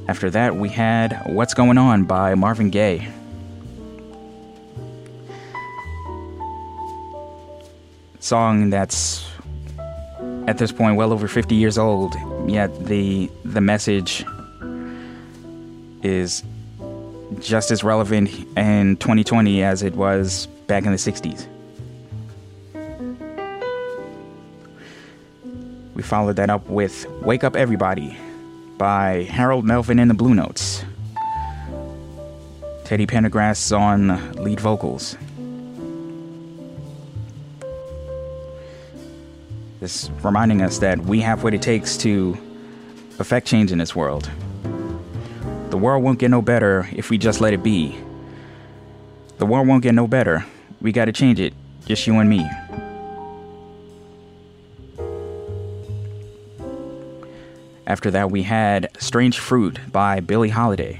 After 0.07 0.29
that, 0.29 0.55
we 0.55 0.69
had 0.69 1.21
What's 1.25 1.53
Going 1.53 1.77
On 1.77 2.05
by 2.05 2.33
Marvin 2.35 2.69
Gaye. 2.69 3.09
Song 8.21 8.69
that's 8.69 9.29
at 10.47 10.59
this 10.59 10.71
point 10.71 10.95
well 10.95 11.11
over 11.11 11.27
50 11.27 11.55
years 11.55 11.77
old, 11.77 12.15
yet 12.47 12.85
the 12.85 13.29
the 13.43 13.59
message 13.59 14.23
is 16.03 16.41
just 17.41 17.69
as 17.69 17.83
relevant 17.83 18.29
in 18.55 18.95
2020 18.95 19.61
as 19.61 19.83
it 19.83 19.95
was 19.95 20.47
back 20.73 20.85
in 20.85 20.91
the 20.91 20.97
60s. 20.97 21.45
We 25.93 26.01
followed 26.01 26.37
that 26.37 26.49
up 26.49 26.67
with 26.67 27.07
Wake 27.21 27.43
Up 27.43 27.55
Everybody 27.55 28.17
by 28.79 29.21
Harold 29.29 29.65
Melvin 29.65 29.99
and 29.99 30.09
the 30.09 30.15
Blue 30.15 30.33
Notes. 30.33 30.83
Teddy 32.85 33.05
Pendergrass 33.05 33.71
on 33.77 34.33
lead 34.43 34.59
vocals. 34.59 35.15
This 39.79 40.09
reminding 40.23 40.63
us 40.63 40.79
that 40.79 40.97
we 41.01 41.19
have 41.21 41.43
what 41.43 41.53
it 41.53 41.61
takes 41.61 41.97
to 41.97 42.35
affect 43.19 43.45
change 43.45 43.71
in 43.71 43.77
this 43.77 43.95
world. 43.95 44.27
The 45.69 45.77
world 45.77 46.03
won't 46.03 46.17
get 46.17 46.31
no 46.31 46.41
better 46.41 46.89
if 46.93 47.11
we 47.11 47.19
just 47.19 47.41
let 47.41 47.53
it 47.53 47.61
be. 47.61 47.95
The 49.37 49.45
world 49.45 49.67
won't 49.67 49.83
get 49.83 49.93
no 49.93 50.07
better. 50.07 50.43
We 50.83 50.91
gotta 50.91 51.13
change 51.13 51.39
it, 51.39 51.53
just 51.85 52.05
you 52.05 52.19
and 52.19 52.29
me. 52.29 52.45
After 57.87 58.11
that, 58.11 58.31
we 58.31 58.43
had 58.43 58.89
Strange 58.99 59.39
Fruit 59.39 59.79
by 59.93 60.19
Billie 60.19 60.49
Holiday. 60.49 60.99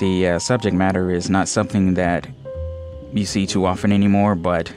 The 0.00 0.26
uh, 0.26 0.38
subject 0.40 0.74
matter 0.74 1.12
is 1.12 1.30
not 1.30 1.46
something 1.46 1.94
that 1.94 2.26
you 3.12 3.24
see 3.24 3.46
too 3.46 3.64
often 3.64 3.92
anymore, 3.92 4.34
but 4.34 4.72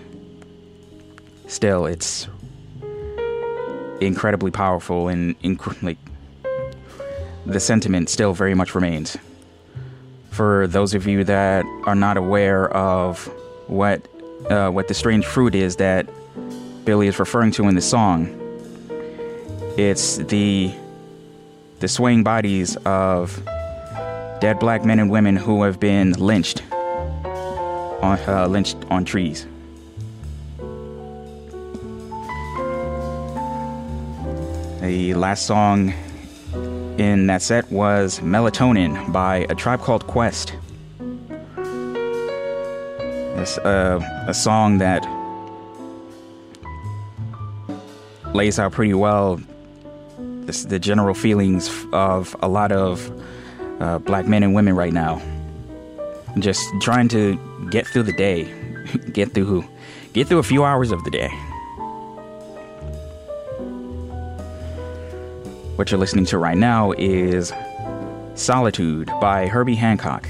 still, 1.47 1.87
it's 1.87 2.27
incredibly 3.99 4.51
powerful 4.51 5.07
and 5.07 5.39
inc- 5.41 5.81
like 5.81 5.97
the 7.47 7.59
sentiment 7.59 8.09
still 8.09 8.33
very 8.33 8.53
much 8.53 8.75
remains. 8.75 9.17
For 10.31 10.65
those 10.67 10.93
of 10.93 11.05
you 11.07 11.23
that 11.25 11.65
are 11.85 11.95
not 11.95 12.15
aware 12.17 12.69
of 12.73 13.27
what 13.67 14.07
uh, 14.49 14.69
what 14.69 14.87
the 14.87 14.93
strange 14.93 15.25
fruit 15.25 15.53
is 15.53 15.75
that 15.75 16.07
Billie 16.85 17.07
is 17.07 17.19
referring 17.19 17.51
to 17.51 17.67
in 17.67 17.75
the 17.75 17.81
song, 17.81 18.27
it's 19.77 20.17
the 20.17 20.73
the 21.79 21.87
swaying 21.87 22.23
bodies 22.23 22.77
of 22.85 23.43
dead 24.39 24.57
black 24.59 24.85
men 24.85 24.99
and 24.99 25.11
women 25.11 25.35
who 25.35 25.63
have 25.63 25.79
been 25.79 26.13
lynched 26.13 26.63
on 28.01 28.17
uh, 28.27 28.47
lynched 28.49 28.77
on 28.89 29.03
trees. 29.03 29.45
The 34.81 35.13
last 35.13 35.45
song 35.45 35.93
in 37.01 37.25
that 37.25 37.41
set 37.41 37.69
was 37.71 38.19
Melatonin 38.19 39.11
by 39.11 39.47
A 39.49 39.55
Tribe 39.55 39.81
Called 39.81 40.05
Quest. 40.05 40.53
It's 43.39 43.57
uh, 43.57 43.99
a 44.27 44.33
song 44.35 44.77
that 44.77 45.03
lays 48.35 48.59
out 48.59 48.71
pretty 48.71 48.93
well 48.93 49.41
this, 50.45 50.65
the 50.65 50.77
general 50.77 51.15
feelings 51.15 51.71
of 51.91 52.35
a 52.43 52.47
lot 52.47 52.71
of 52.71 53.11
uh, 53.79 53.97
black 53.97 54.27
men 54.27 54.43
and 54.43 54.53
women 54.53 54.75
right 54.75 54.93
now. 54.93 55.19
Just 56.37 56.63
trying 56.81 57.07
to 57.09 57.35
get 57.71 57.87
through 57.87 58.03
the 58.03 58.13
day, 58.13 58.43
get 59.11 59.33
through, 59.33 59.65
get 60.13 60.27
through 60.27 60.37
a 60.39 60.43
few 60.43 60.63
hours 60.63 60.91
of 60.91 61.03
the 61.03 61.09
day. 61.09 61.31
What 65.75 65.89
you're 65.89 65.99
listening 65.99 66.25
to 66.25 66.37
right 66.37 66.57
now 66.57 66.91
is 66.97 67.53
Solitude 68.35 69.09
by 69.21 69.47
Herbie 69.47 69.75
Hancock. 69.75 70.27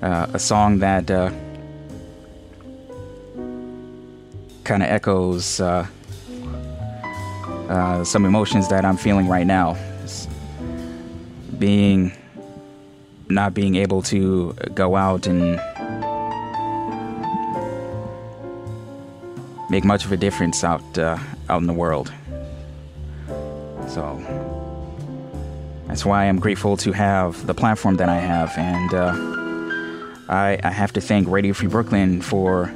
Uh, 0.00 0.28
a 0.32 0.38
song 0.38 0.78
that 0.78 1.10
uh, 1.10 1.30
kind 4.62 4.82
of 4.82 4.88
echoes 4.88 5.60
uh, 5.60 5.86
uh, 7.68 8.04
some 8.04 8.24
emotions 8.24 8.68
that 8.68 8.84
I'm 8.84 8.96
feeling 8.96 9.26
right 9.26 9.46
now. 9.46 9.76
Being 11.58 12.12
not 13.28 13.54
being 13.54 13.74
able 13.74 14.02
to 14.02 14.52
go 14.72 14.94
out 14.94 15.26
and 15.26 15.60
make 19.68 19.84
much 19.84 20.04
of 20.04 20.12
a 20.12 20.16
difference 20.16 20.62
out 20.62 20.96
uh, 20.96 21.18
out 21.48 21.60
in 21.60 21.66
the 21.66 21.72
world. 21.74 22.12
So 23.88 24.20
that's 25.86 26.04
why 26.04 26.24
I'm 26.24 26.38
grateful 26.38 26.76
to 26.78 26.92
have 26.92 27.46
the 27.46 27.54
platform 27.54 27.96
that 27.96 28.08
I 28.08 28.18
have, 28.18 28.52
and 28.58 28.92
uh, 28.92 29.12
I, 30.28 30.58
I 30.62 30.70
have 30.70 30.92
to 30.94 31.00
thank 31.00 31.28
Radio 31.28 31.54
Free 31.54 31.68
Brooklyn 31.68 32.20
for 32.20 32.72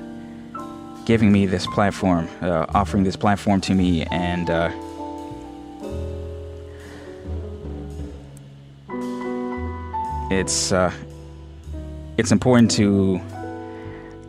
giving 1.05 1.33
me 1.33 1.47
this 1.47 1.67
platform, 1.67 2.29
uh, 2.41 2.67
offering 2.73 3.03
this 3.03 3.17
platform 3.17 3.61
to 3.63 3.75
me, 3.75 4.05
and 4.05 4.49
uh, 4.49 4.71
it's 10.31 10.71
uh, 10.71 10.93
it's 12.17 12.31
important 12.31 12.71
to 12.71 13.21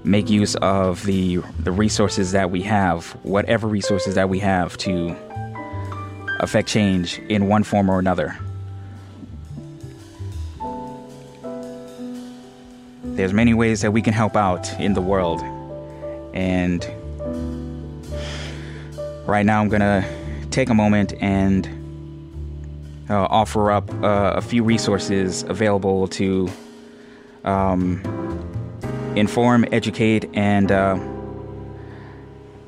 make 0.04 0.30
use 0.30 0.56
of 0.56 1.06
the 1.06 1.38
the 1.60 1.72
resources 1.72 2.32
that 2.32 2.50
we 2.50 2.64
have, 2.64 3.06
whatever 3.24 3.68
resources 3.68 4.16
that 4.16 4.28
we 4.28 4.40
have 4.40 4.76
to 4.78 5.16
affect 6.42 6.68
change 6.68 7.20
in 7.30 7.48
one 7.48 7.64
form 7.64 7.89
or 7.89 8.00
another. 8.00 8.38
There's 13.04 13.34
many 13.34 13.54
ways 13.54 13.82
that 13.82 13.92
we 13.92 14.02
can 14.02 14.14
help 14.14 14.36
out 14.36 14.78
in 14.80 14.94
the 14.94 15.02
world. 15.02 15.42
And 16.34 16.84
right 19.28 19.46
now 19.46 19.62
I'm 19.62 19.70
going 19.70 19.82
to 19.82 20.04
take 20.50 20.70
a 20.70 20.74
moment 20.74 21.14
and 21.22 21.70
uh, 23.10 23.28
offer 23.30 23.72
up 23.72 23.94
uh, 24.04 24.34
a 24.36 24.42
few 24.42 24.64
resources 24.64 25.44
available 25.44 26.08
to 26.08 26.50
um, 27.44 28.02
inform, 29.16 29.66
educate, 29.72 30.30
and 30.34 30.72
uh, 30.72 30.98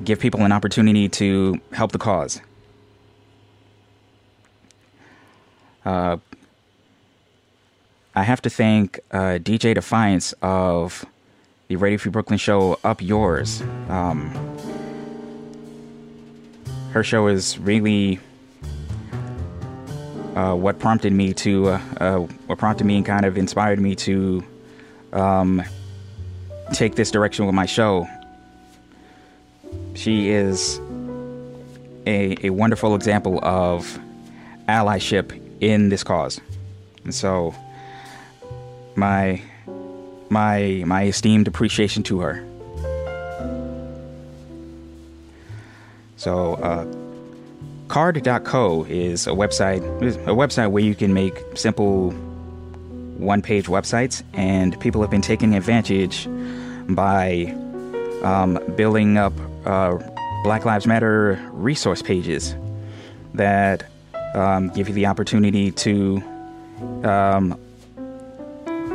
give 0.04 0.20
people 0.20 0.42
an 0.42 0.52
opportunity 0.52 1.08
to 1.08 1.60
help 1.72 1.92
the 1.92 1.98
cause. 1.98 2.40
Uh, 5.84 6.16
I 8.14 8.22
have 8.22 8.40
to 8.42 8.50
thank 8.50 9.00
uh, 9.10 9.38
DJ 9.38 9.74
Defiance 9.74 10.34
of 10.40 11.04
the 11.68 11.76
Radio 11.76 11.98
Free 11.98 12.10
Brooklyn 12.10 12.38
show 12.38 12.78
Up 12.84 13.02
Yours. 13.02 13.60
Um, 13.88 14.30
her 16.92 17.02
show 17.02 17.26
is 17.26 17.58
really 17.58 18.20
uh, 20.36 20.54
what 20.54 20.78
prompted 20.78 21.12
me 21.12 21.32
to, 21.34 21.68
uh, 21.68 21.80
uh, 22.00 22.18
what 22.46 22.58
prompted 22.58 22.84
me 22.84 22.96
and 22.96 23.06
kind 23.06 23.26
of 23.26 23.36
inspired 23.36 23.80
me 23.80 23.94
to 23.96 24.44
um, 25.12 25.62
take 26.72 26.94
this 26.94 27.10
direction 27.10 27.46
with 27.46 27.54
my 27.54 27.66
show. 27.66 28.08
She 29.94 30.30
is 30.30 30.78
a, 32.06 32.46
a 32.46 32.50
wonderful 32.50 32.94
example 32.94 33.40
of 33.42 33.98
allyship 34.68 35.43
in 35.60 35.88
this 35.88 36.04
cause. 36.04 36.40
And 37.04 37.14
so 37.14 37.54
my 38.96 39.40
my 40.30 40.82
my 40.86 41.04
esteemed 41.04 41.48
appreciation 41.48 42.02
to 42.04 42.20
her. 42.20 42.44
So, 46.16 46.54
uh, 46.54 46.86
carrd.co 47.88 48.84
is 48.88 49.26
a 49.26 49.30
website 49.30 49.82
a 50.26 50.30
website 50.30 50.70
where 50.70 50.82
you 50.82 50.94
can 50.94 51.12
make 51.12 51.38
simple 51.54 52.12
one-page 53.18 53.66
websites, 53.66 54.22
and 54.32 54.78
people 54.80 55.00
have 55.00 55.10
been 55.10 55.22
taking 55.22 55.54
advantage 55.54 56.26
by 56.88 57.54
um, 58.22 58.58
building 58.76 59.18
up 59.18 59.32
uh, 59.66 59.98
Black 60.42 60.64
Lives 60.64 60.86
Matter 60.86 61.40
resource 61.52 62.02
pages 62.02 62.54
that 63.34 63.84
um, 64.34 64.70
give 64.70 64.88
you 64.88 64.94
the 64.94 65.06
opportunity 65.06 65.70
to 65.70 66.20
um, 67.04 67.56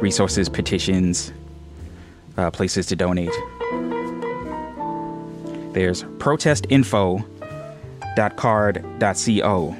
resources, 0.00 0.48
petitions, 0.48 1.32
uh, 2.36 2.50
places 2.50 2.86
to 2.86 2.96
donate. 2.96 3.30
There's 5.72 6.02
protestinfo.carrd.co, 8.16 9.70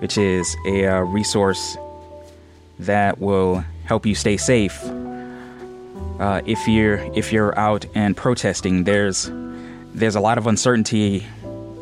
which 0.00 0.18
is 0.18 0.56
a 0.66 0.86
uh, 0.86 1.00
resource 1.00 1.76
that 2.78 3.18
will 3.18 3.64
help 3.84 4.04
you 4.04 4.14
stay 4.14 4.36
safe 4.36 4.82
uh, 6.18 6.40
if 6.44 6.66
you're 6.68 6.98
if 7.14 7.32
you're 7.32 7.58
out 7.58 7.86
and 7.94 8.16
protesting. 8.16 8.84
There's 8.84 9.30
there's 9.94 10.16
a 10.16 10.20
lot 10.20 10.38
of 10.38 10.46
uncertainty 10.46 11.26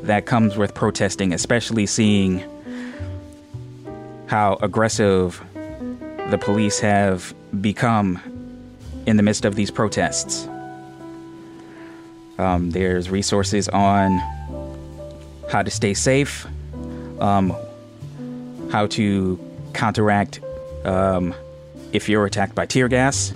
that 0.03 0.27
comes 0.27 0.57
with 0.57 0.75
protesting, 0.75 1.33
especially 1.33 1.87
seeing 1.87 2.45
how 4.27 4.59
aggressive 4.63 5.43
the 6.31 6.39
police 6.39 6.79
have 6.81 7.35
become 7.61 8.21
in 9.07 9.17
the 9.17 9.23
midst 9.23 9.45
of 9.45 9.55
these 9.55 9.71
protests. 9.71 10.49
Um, 12.39 12.71
there's 12.71 13.11
resources 13.11 13.69
on 13.69 14.19
how 15.51 15.63
to 15.63 15.71
stay 15.71 15.95
safe, 15.95 16.47
um, 17.21 17.55
how 18.71 18.87
to 18.89 19.39
counteract 19.73 20.41
um, 20.85 21.35
if 21.93 22.09
you're 22.09 22.27
attacked 22.27 22.55
by 22.55 22.67
tear 22.67 22.89
gas. 22.89 23.35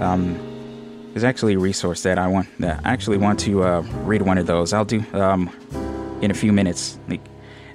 Um, 0.00 0.38
there's 1.12 1.24
actually 1.24 1.54
a 1.54 1.58
resource 1.58 2.02
that 2.02 2.18
I 2.18 2.26
want 2.26 2.48
that 2.58 2.80
I 2.84 2.92
actually 2.92 3.18
want 3.18 3.38
to 3.40 3.62
uh, 3.62 3.80
read 4.04 4.22
one 4.22 4.38
of 4.38 4.46
those. 4.46 4.72
I'll 4.72 4.84
do 4.84 5.04
um, 5.12 5.50
in 6.22 6.30
a 6.30 6.34
few 6.34 6.52
minutes. 6.52 6.98
Like, 7.08 7.20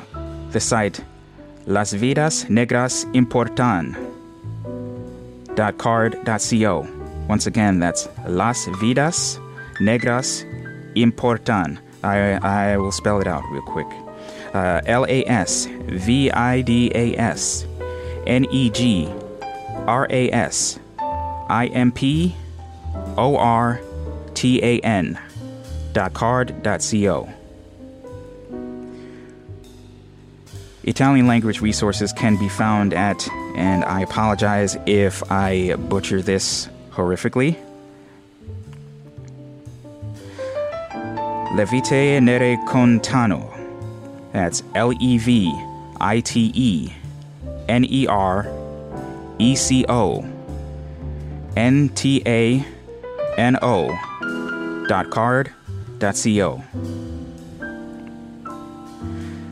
the 0.51 0.59
site 0.59 1.03
Las 1.71 1.93
Vidas 1.93 2.49
Negras 2.49 3.07
Importan. 3.13 3.95
Importan.carrd.co. 5.55 6.87
Once 7.29 7.47
again, 7.47 7.79
that's 7.79 8.09
Las 8.27 8.67
Vidas 8.81 9.39
Negras 9.79 10.43
Importan. 10.97 11.79
I, 12.03 12.73
I 12.73 12.75
will 12.75 12.91
spell 12.91 13.21
it 13.21 13.27
out 13.27 13.45
real 13.49 13.61
quick. 13.61 13.87
Uh, 14.53 14.81
L 14.85 15.05
A 15.07 15.23
S 15.27 15.69
V 15.87 16.29
I 16.31 16.61
D 16.61 16.91
A 16.93 17.15
S 17.17 17.65
N 18.27 18.45
E 18.51 18.69
G 18.69 19.07
R 19.87 20.07
A 20.09 20.29
S 20.29 20.77
I 21.49 21.67
M 21.67 21.93
P 21.93 22.35
O 23.17 23.37
R 23.37 23.79
T 24.33 24.61
A 24.61 24.79
N 24.79 25.17
dot 25.93 26.11
carrd 26.11 26.63
dot 26.63 26.81
co. 26.81 27.29
Italian 30.83 31.27
language 31.27 31.61
resources 31.61 32.11
can 32.11 32.37
be 32.37 32.49
found 32.49 32.93
at, 32.93 33.27
and 33.55 33.85
I 33.85 34.01
apologize 34.01 34.77
if 34.87 35.21
I 35.31 35.75
butcher 35.75 36.21
this 36.21 36.69
horrifically. 36.91 37.55
Levite 41.55 42.19
Nere 42.21 42.57
Contano. 42.67 43.47
That's 44.31 44.63
L 44.73 44.93
E 44.99 45.17
V 45.17 45.53
I 45.99 46.21
T 46.21 46.51
E 46.55 46.93
N 47.67 47.85
E 47.85 48.07
R 48.07 48.47
E 49.37 49.55
C 49.55 49.85
O 49.87 50.25
N 51.55 51.89
T 51.89 52.23
A 52.25 52.65
N 53.37 53.57
O 53.61 53.87
dot 54.87 55.09
carrd 55.09 55.51
dot 55.99 56.15
co. 56.15 56.63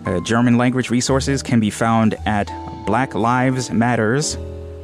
Uh, 0.09 0.19
German 0.21 0.57
language 0.57 0.89
resources 0.89 1.43
can 1.43 1.59
be 1.59 1.69
found 1.69 2.15
at 2.25 2.51
Black 2.87 3.13
Lives 3.13 3.69
Matters, 3.69 4.39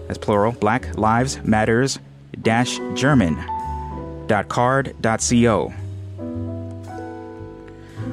that's 0.06 0.20
plural, 0.20 0.52
Black 0.52 0.96
Lives 1.00 1.44
Matters 1.44 1.98
dash 2.44 2.78
German 2.94 3.34
dot 4.28 4.50
carrd 4.50 4.94
dot 5.02 5.28
co. 5.28 5.74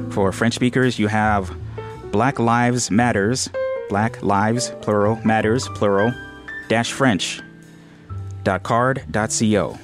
For 0.09 0.33
French 0.33 0.55
speakers, 0.55 0.99
you 0.99 1.09
have 1.09 1.55
Black 2.13 2.39
Lives 2.39 2.91
Matters, 2.91 3.51
Black 3.91 4.23
Lives, 4.23 4.73
plural, 4.81 5.17
Matters, 5.23 5.69
plural, 5.75 6.15
dash 6.69 6.93
French 6.93 7.43
dot 8.43 8.63
carrd 8.63 9.03
dot 9.11 9.37
co. 9.39 9.79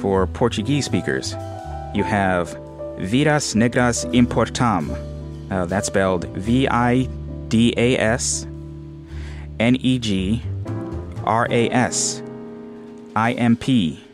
For 0.00 0.26
Portuguese 0.26 0.86
speakers, 0.86 1.34
you 1.94 2.02
have 2.02 2.58
Vidas 2.98 3.54
Negras 3.54 4.04
Importam. 4.12 4.90
Uh, 5.50 5.66
that's 5.66 5.86
spelled 5.86 6.24
V 6.36 6.68
I 6.68 7.08
D 7.48 7.72
A 7.76 7.96
S 7.96 8.46
N 9.58 9.76
E 9.76 9.98
G 9.98 10.42
R 11.24 11.46
A 11.50 11.70
S 11.70 12.22
I 13.16 13.32
M 13.32 13.56
P 13.56 14.04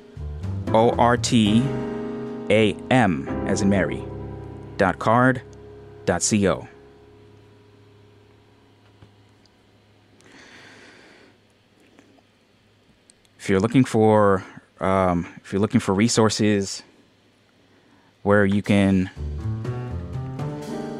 O 0.68 0.90
R 0.90 1.16
T 1.16 1.62
A 2.50 2.74
M 2.90 3.28
as 3.46 3.62
in 3.62 3.68
Mary. 3.68 4.02
Dot 4.76 4.98
carrd. 4.98 5.40
Dot 6.04 6.22
co. 6.30 6.68
If 13.38 13.50
you're 13.50 13.60
looking 13.60 13.84
for 13.84 14.44
um, 14.80 15.26
if 15.42 15.52
you're 15.52 15.60
looking 15.60 15.80
for 15.80 15.94
resources 15.94 16.82
where 18.24 18.44
you 18.46 18.62
can 18.62 19.10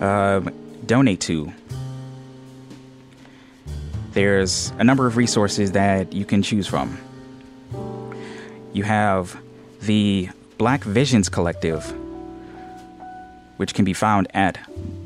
um, 0.01 0.55
donate 0.87 1.21
to, 1.21 1.53
there's 4.13 4.73
a 4.79 4.85
number 4.85 5.07
of 5.07 5.17
resources 5.17 5.73
that 5.73 6.13
you 6.13 6.25
can 6.25 6.43
choose 6.43 6.67
from. 6.67 6.97
You 8.73 8.85
have 8.85 9.37
the 9.81 10.29
Black 10.59 10.85
Visions 10.85 11.29
Collective, 11.29 11.83
which 13.57 13.75
can 13.75 13.87
be 13.87 13.95
found 13.95 14.29
at 14.35 14.59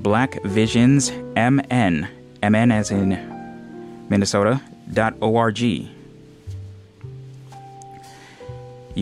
Black 0.03 0.43
Visions 0.43 1.13
MN, 1.37 2.09
MN 2.43 2.73
as 2.73 2.91
in 2.91 4.07
Minnesota, 4.09 4.61
dot 4.93 5.15
org. 5.21 5.61
You 5.61 5.87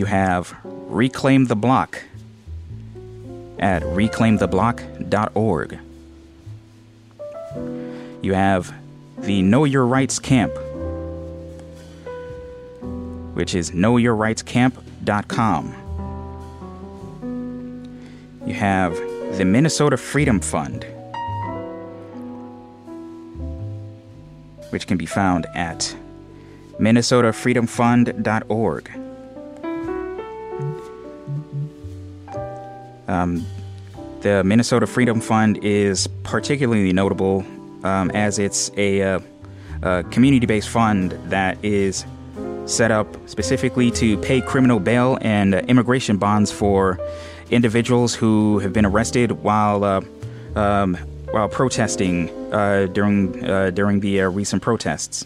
have 0.05 0.55
Reclaim 0.63 1.45
the 1.45 1.55
Block 1.55 2.03
at 3.59 3.83
reclaimtheblock.org. 3.83 5.79
You 8.21 8.33
have 8.33 8.73
the 9.19 9.41
Know 9.41 9.63
Your 9.63 9.85
Rights 9.85 10.19
Camp, 10.19 10.53
which 13.35 13.55
is 13.55 13.71
knowyourrightscamp.com. 13.71 15.73
You 18.45 18.53
have 18.53 18.95
the 19.37 19.45
Minnesota 19.45 19.97
Freedom 19.97 20.39
Fund, 20.39 20.85
which 24.69 24.87
can 24.87 24.97
be 24.97 25.05
found 25.05 25.45
at 25.55 25.95
minnesotafreedomfund.org. 26.79 29.06
Um, 33.07 33.45
the 34.21 34.43
Minnesota 34.43 34.87
Freedom 34.87 35.21
Fund 35.21 35.63
is 35.63 36.07
particularly 36.23 36.91
notable 36.91 37.45
um, 37.83 38.11
as 38.11 38.39
it's 38.39 38.71
a, 38.75 39.01
uh, 39.01 39.19
a 39.83 40.03
community 40.11 40.45
based 40.45 40.69
fund 40.69 41.11
that 41.29 41.63
is 41.63 42.05
set 42.65 42.91
up 42.91 43.07
specifically 43.29 43.89
to 43.91 44.17
pay 44.17 44.41
criminal 44.41 44.79
bail 44.79 45.17
and 45.21 45.55
uh, 45.55 45.59
immigration 45.67 46.17
bonds 46.17 46.51
for 46.51 46.99
individuals 47.49 48.13
who 48.13 48.59
have 48.59 48.73
been 48.73 48.85
arrested 48.85 49.31
while 49.31 49.83
uh, 49.83 50.01
um, 50.55 50.95
while 51.31 51.47
protesting 51.47 52.29
uh, 52.53 52.87
during 52.91 53.45
uh, 53.45 53.69
during 53.69 53.99
the 53.99 54.21
recent 54.23 54.61
protests. 54.61 55.25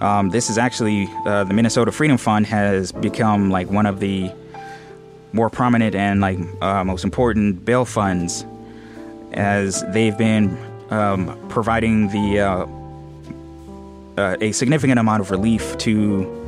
Um, 0.00 0.28
this 0.30 0.50
is 0.50 0.58
actually 0.58 1.06
the 1.24 1.52
Minnesota 1.54 1.90
Freedom 1.90 2.18
Fund 2.18 2.46
has 2.46 2.92
become 2.92 3.50
like 3.50 3.70
one 3.70 3.86
of 3.86 4.00
the 4.00 4.30
more 5.34 5.50
prominent 5.50 5.94
and 5.96 6.20
like 6.20 6.38
uh, 6.62 6.84
most 6.84 7.04
important 7.04 7.64
bail 7.64 7.84
funds, 7.84 8.46
as 9.32 9.84
they've 9.92 10.16
been 10.16 10.56
um, 10.90 11.36
providing 11.48 12.08
the 12.08 12.40
uh, 12.40 12.66
uh, 14.16 14.36
a 14.40 14.52
significant 14.52 14.98
amount 14.98 15.20
of 15.20 15.32
relief 15.32 15.76
to 15.78 16.40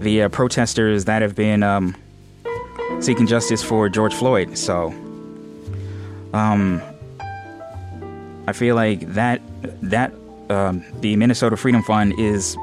the 0.00 0.22
uh, 0.22 0.28
protesters 0.28 1.06
that 1.06 1.22
have 1.22 1.34
been 1.34 1.62
um, 1.62 1.96
seeking 3.00 3.26
justice 3.26 3.62
for 3.62 3.88
George 3.88 4.12
Floyd. 4.12 4.58
So, 4.58 4.88
um, 6.34 6.82
I 8.46 8.52
feel 8.52 8.76
like 8.76 9.00
that 9.14 9.40
that 9.80 10.12
um, 10.50 10.84
the 11.00 11.16
Minnesota 11.16 11.56
Freedom 11.56 11.82
Fund 11.82 12.12
is 12.18 12.54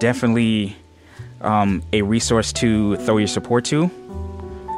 definitely 0.00 0.74
um, 1.42 1.82
a 1.92 2.00
resource 2.00 2.50
to 2.54 2.96
throw 2.96 3.18
your 3.18 3.28
support 3.28 3.66
to 3.66 3.90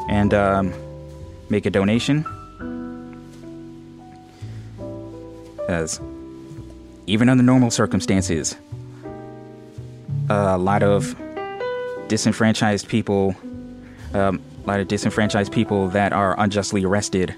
and 0.09 0.35
um, 0.35 0.73
make 1.51 1.67
a 1.67 1.71
donation. 1.71 2.25
As 5.69 6.01
even 7.07 7.29
under 7.29 7.43
normal 7.43 7.71
circumstances, 7.71 8.57
a 10.31 10.59
lot 10.59 10.83
of 10.83 11.15
disenfranchised 12.09 12.89
people, 12.89 13.35
um, 14.15 14.41
a 14.65 14.67
lot 14.67 14.81
of 14.81 14.89
disenfranchised 14.89 15.53
people 15.53 15.89
that 15.89 16.13
are 16.13 16.39
unjustly 16.41 16.85
arrested, 16.85 17.35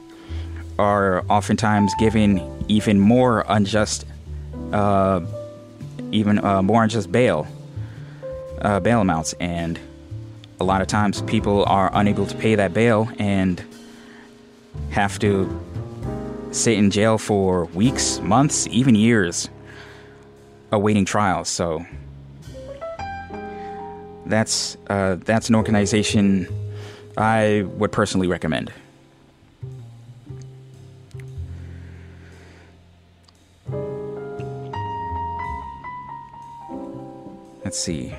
are 0.79 1.25
oftentimes 1.29 1.93
given 1.99 2.41
even 2.69 2.99
more 2.99 3.45
unjust, 3.49 4.07
uh, 4.73 5.21
even 6.13 6.43
uh, 6.45 6.63
more 6.63 6.83
unjust 6.83 7.13
bail, 7.13 7.47
uh, 8.63 8.81
bail 8.81 9.01
amounts, 9.01 9.35
and 9.35 9.79
a 10.61 10.65
lot 10.65 10.83
of 10.83 10.87
times 10.87 11.23
people 11.23 11.65
are 11.65 11.91
unable 11.95 12.27
to 12.27 12.37
pay 12.37 12.55
that 12.55 12.75
bail 12.75 13.11
and 13.19 13.65
have 14.91 15.19
to 15.19 15.49
sit 16.53 16.77
in 16.77 16.91
jail 16.91 17.17
for 17.17 17.65
weeks, 17.67 18.21
months, 18.21 18.67
even 18.69 18.95
years 18.95 19.49
awaiting 20.71 21.07
trial. 21.07 21.45
So 21.45 21.85
that's 24.27 24.77
uh, 24.89 25.17
that's 25.25 25.49
an 25.49 25.55
organization 25.55 26.47
I 27.17 27.63
would 27.77 27.91
personally 27.91 28.29
recommend. 28.29 28.73
Let's 37.65 37.79
see. 37.79 38.15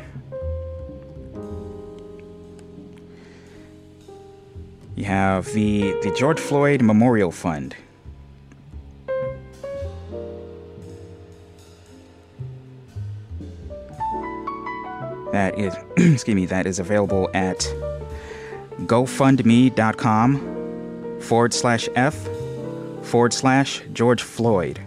You 4.95 5.05
have 5.05 5.45
the 5.53 5.93
the 6.03 6.13
George 6.17 6.39
Floyd 6.39 6.81
Memorial 6.81 7.31
Fund. 7.31 7.75
That 15.31 15.57
is, 15.57 15.73
excuse 15.97 16.35
me, 16.35 16.45
that 16.47 16.67
is 16.67 16.77
available 16.79 17.29
at 17.33 17.59
gofundme.com 18.81 20.39
forward 21.21 21.53
slash 21.53 21.87
F 21.95 22.27
forward 23.03 23.33
slash 23.33 23.81
George 23.93 24.21
Floyd. 24.21 24.79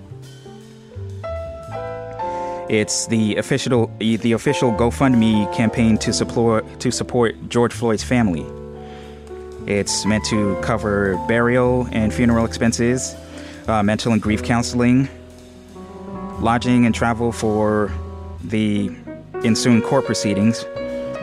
It's 2.68 3.06
the 3.06 3.36
official 3.36 3.90
the 3.98 4.32
official 4.32 4.72
GoFundMe 4.72 5.52
campaign 5.54 5.96
to 5.98 6.12
support 6.12 6.64
to 6.80 6.90
support 6.90 7.48
George 7.48 7.72
Floyd's 7.72 8.02
family. 8.02 8.44
It's 9.66 10.04
meant 10.04 10.24
to 10.26 10.60
cover 10.60 11.16
burial 11.26 11.88
and 11.90 12.12
funeral 12.12 12.44
expenses, 12.44 13.14
uh, 13.66 13.82
mental 13.82 14.12
and 14.12 14.20
grief 14.20 14.42
counseling, 14.42 15.08
lodging 16.38 16.84
and 16.84 16.94
travel 16.94 17.32
for 17.32 17.90
the 18.42 18.90
ensuing 19.42 19.80
court 19.80 20.04
proceedings, 20.04 20.64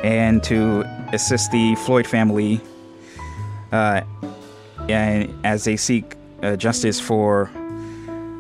and 0.04 0.44
to 0.44 0.84
assist 1.14 1.52
the 1.52 1.76
Floyd 1.76 2.08
family 2.08 2.60
uh, 3.72 4.02
and 4.90 5.34
as 5.46 5.64
they 5.64 5.78
seek 5.78 6.16
uh, 6.42 6.56
justice 6.56 7.00
for 7.00 7.52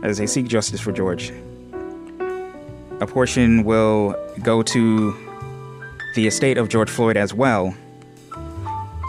as 0.04 0.18
they 0.18 0.26
seek 0.26 0.48
justice 0.48 0.82
for 0.82 0.92
George. 0.92 1.32
A 3.02 3.08
portion 3.08 3.64
will 3.64 4.16
go 4.42 4.64
to 4.64 5.16
the 6.16 6.26
estate 6.26 6.58
of 6.58 6.70
George 6.70 6.90
Floyd 6.90 7.18
as 7.18 7.34
well 7.34 7.76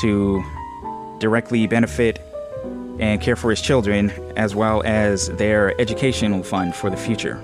to 0.00 0.44
directly 1.22 1.68
benefit 1.68 2.18
and 2.98 3.20
care 3.20 3.36
for 3.36 3.50
his 3.50 3.60
children, 3.60 4.10
as 4.36 4.56
well 4.56 4.82
as 4.84 5.28
their 5.28 5.80
educational 5.80 6.42
fund 6.42 6.74
for 6.74 6.90
the 6.90 6.96
future. 6.96 7.40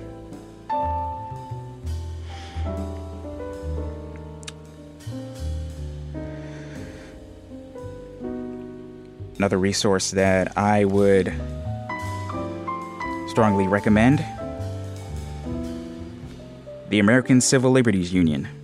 Another 9.37 9.59
resource 9.59 10.11
that 10.11 10.59
I 10.59 10.85
would 10.85 11.33
strongly 13.29 13.69
recommend 13.69 14.19
the 16.89 16.99
American 16.99 17.41
Civil 17.41 17.71
Liberties 17.71 18.13
Union. 18.13 18.58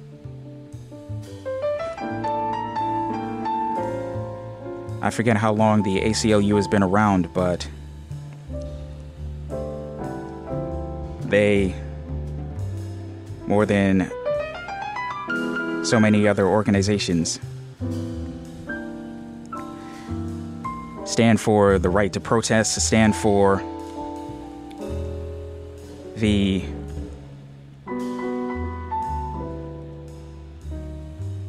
I 5.04 5.10
forget 5.10 5.36
how 5.36 5.52
long 5.52 5.82
the 5.82 6.00
ACLU 6.00 6.56
has 6.56 6.66
been 6.66 6.82
around, 6.82 7.34
but 7.34 7.68
they, 11.26 11.74
more 13.46 13.66
than 13.66 14.10
so 15.84 16.00
many 16.00 16.26
other 16.26 16.46
organizations, 16.46 17.38
stand 21.04 21.38
for 21.38 21.78
the 21.78 21.90
right 21.90 22.10
to 22.14 22.20
protest, 22.20 22.80
stand 22.80 23.14
for 23.14 23.62
the 26.16 26.64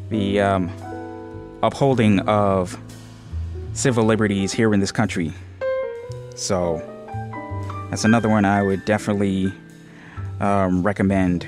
the 0.09 0.41
um, 0.41 0.69
upholding 1.63 2.19
of 2.19 2.77
civil 3.75 4.05
liberties 4.05 4.53
here 4.53 4.73
in 4.73 4.79
this 4.79 4.91
country. 4.91 5.33
So 6.33 6.81
that's 7.89 8.05
another 8.05 8.29
one 8.29 8.45
I 8.45 8.63
would 8.63 8.83
definitely 8.85 9.53
um, 10.39 10.81
recommend, 10.81 11.45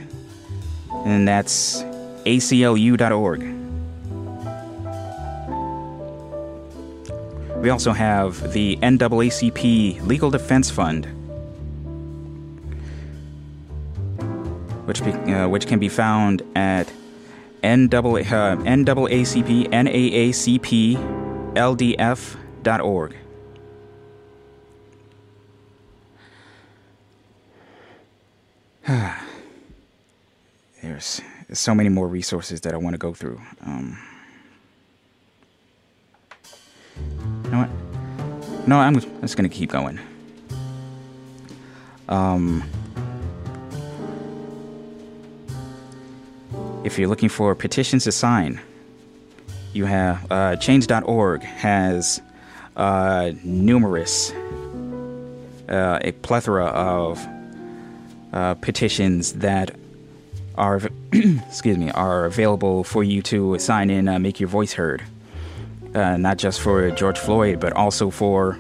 and 1.06 1.28
that's 1.28 1.82
aclu.org. 2.26 3.54
We 7.62 7.70
also 7.72 7.92
have 7.92 8.54
the 8.54 8.78
NAACP 8.78 10.06
Legal 10.06 10.30
Defense 10.30 10.70
Fund, 10.70 11.06
which 14.86 15.04
be, 15.04 15.12
uh, 15.12 15.48
which 15.48 15.66
can 15.66 15.80
be 15.80 15.90
found 15.90 16.44
at 16.56 16.92
NAA, 17.64 17.98
uh, 17.98 18.56
NAACP 18.58 19.70
NAACP 19.70 21.27
LDF.org. 21.58 23.16
There's 30.84 31.22
so 31.52 31.74
many 31.74 31.90
more 31.90 32.08
resources 32.08 32.62
that 32.62 32.74
I 32.74 32.78
want 32.78 32.94
to 32.94 33.00
go 33.00 33.14
through. 33.14 33.42
Um, 33.66 33.98
you 37.44 37.50
know 37.50 37.66
what? 37.66 37.70
No, 38.68 38.78
I'm 38.80 39.00
just 39.22 39.36
gonna 39.36 39.50
keep 39.50 39.72
going. 39.72 40.00
Um, 42.08 42.64
if 46.84 47.00
you're 47.00 47.10
looking 47.10 47.30
for 47.30 47.56
petitions 47.56 48.04
to 48.04 48.12
sign, 48.12 48.62
you 49.78 49.86
have 49.86 50.30
uh, 50.32 50.56
Change.org 50.56 51.44
has 51.44 52.20
uh, 52.76 53.32
numerous, 53.44 54.32
uh, 55.70 56.00
a 56.02 56.12
plethora 56.12 56.66
of 56.66 57.26
uh, 58.34 58.56
petitions 58.56 59.34
that 59.34 59.74
are, 60.58 60.82
excuse 61.14 61.78
me, 61.78 61.92
are 61.92 62.26
available 62.26 62.84
for 62.84 63.04
you 63.04 63.22
to 63.22 63.58
sign 63.60 63.90
in, 63.90 64.08
uh, 64.08 64.18
make 64.20 64.40
your 64.40 64.50
voice 64.50 64.74
heard. 64.74 65.04
Uh, 65.94 66.18
not 66.18 66.38
just 66.38 66.60
for 66.60 66.92
George 66.92 67.18
Floyd, 67.18 67.60
but 67.60 67.74
also 67.74 68.10
for 68.10 68.60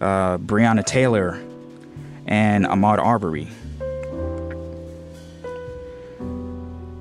Breonna 0.00 0.84
Taylor 0.84 1.42
and 2.26 2.64
Ahmaud 2.64 2.98
Arbery. 2.98 3.48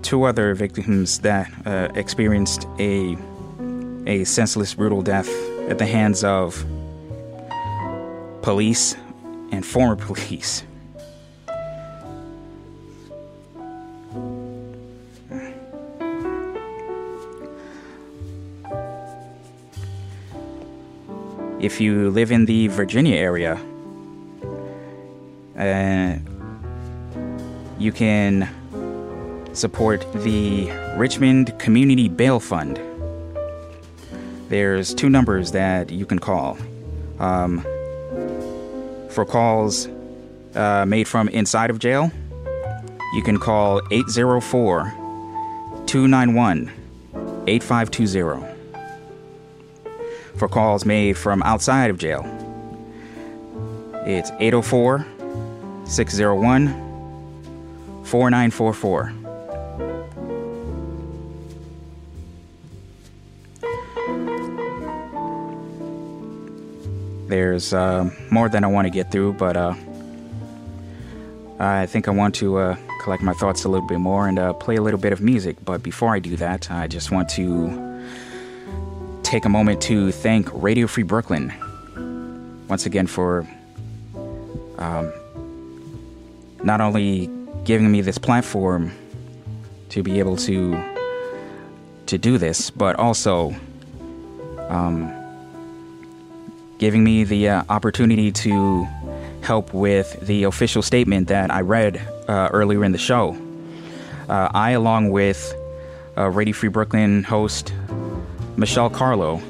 Two 0.08 0.24
other 0.24 0.54
victims 0.54 1.20
that 1.20 1.52
uh, 1.66 1.90
experienced 1.94 2.66
a 2.80 3.18
a 4.08 4.24
senseless, 4.24 4.74
brutal 4.74 5.02
death 5.02 5.28
at 5.68 5.80
the 5.80 5.86
hands 5.86 6.24
of 6.24 6.66
police 8.42 8.96
and 9.52 9.66
former 9.66 9.98
police. 9.98 10.64
If 21.60 21.82
you 21.82 22.12
live 22.12 22.32
in 22.32 22.46
the 22.46 22.70
Virginia 22.70 23.18
area, 23.18 23.60
uh, 25.60 26.18
you 27.78 27.92
can 27.92 28.48
support 29.58 30.06
the 30.14 30.70
Richmond 30.98 31.58
Community 31.58 32.08
Bail 32.08 32.40
Fund. 32.40 32.80
There's 34.50 34.94
two 34.94 35.10
numbers 35.10 35.52
that 35.52 35.90
you 35.92 36.06
can 36.06 36.20
call. 36.20 36.58
Um, 37.20 37.62
for 39.10 39.26
calls 39.26 39.88
uh, 40.54 40.86
made 40.88 41.08
from 41.08 41.28
inside 41.30 41.72
of 41.72 41.80
jail, 41.80 42.12
you 43.16 43.24
can 43.24 43.40
call 43.40 43.82
804 43.92 44.94
291 45.88 46.72
8520. 47.48 48.46
For 50.36 50.48
calls 50.48 50.86
made 50.86 51.18
from 51.18 51.42
outside 51.42 51.90
of 51.90 51.98
jail, 51.98 52.22
it's 54.06 54.30
804 54.40 55.04
601 55.86 56.68
4944. 58.04 59.27
There's 67.28 67.74
uh, 67.74 68.10
more 68.32 68.48
than 68.48 68.64
I 68.64 68.68
want 68.68 68.86
to 68.86 68.90
get 68.90 69.12
through, 69.12 69.34
but 69.34 69.58
uh, 69.58 69.76
I 71.60 71.86
think 71.86 72.08
I 72.08 72.12
want 72.12 72.36
to 72.36 72.58
uh, 72.58 72.78
collect 73.04 73.22
my 73.22 73.34
thoughts 73.34 73.66
a 73.66 73.70
little 73.70 73.88
bit 73.88 74.00
more 74.00 74.28
and 74.28 74.40
uh, 74.40 74.54
play 74.54 74.78
a 74.78 74.82
little 74.82 75.00
bit 75.00 75.12
of 75.12 75.20
music. 75.20 75.58
But 75.66 75.84
before 75.84 76.14
I 76.14 76.20
do 76.20 76.38
that, 76.38 76.72
I 76.72 76.88
just 76.88 77.12
want 77.12 77.28
to 77.30 78.02
take 79.24 79.44
a 79.44 79.50
moment 79.50 79.82
to 79.84 80.12
thank 80.12 80.50
Radio 80.54 80.88
Free 80.88 81.04
Brooklyn 81.04 81.54
once 82.70 82.86
again 82.86 83.08
for 83.08 83.46
um, 84.78 85.12
not 86.64 86.80
only 86.80 87.30
giving 87.66 87.92
me 87.92 88.02
this 88.02 88.18
platform 88.18 88.92
to 89.90 90.02
be 90.02 90.20
able 90.20 90.38
to 90.38 90.82
to 92.06 92.18
do 92.18 92.38
this, 92.38 92.70
but 92.70 92.96
also 92.96 93.54
um, 94.70 95.12
giving 96.78 97.04
me 97.04 97.24
the 97.24 97.50
uh, 97.50 97.64
opportunity 97.70 98.32
to 98.32 98.88
help 99.42 99.74
with 99.74 100.20
the 100.26 100.44
official 100.44 100.82
statement 100.82 101.28
that 101.30 101.52
I 101.52 101.62
read 101.62 101.98
uh, 102.28 102.50
earlier 102.52 102.84
in 102.84 102.92
the 102.92 102.98
show. 102.98 103.38
Uh, 104.30 104.50
I, 104.54 104.72
along 104.72 105.12
with 105.12 105.54
uh, 106.18 106.30
Radio 106.30 106.54
Free 106.54 106.70
Brooklyn 106.70 107.24
host 107.24 107.74
Michelle 108.58 108.90
Carlo 108.90 109.42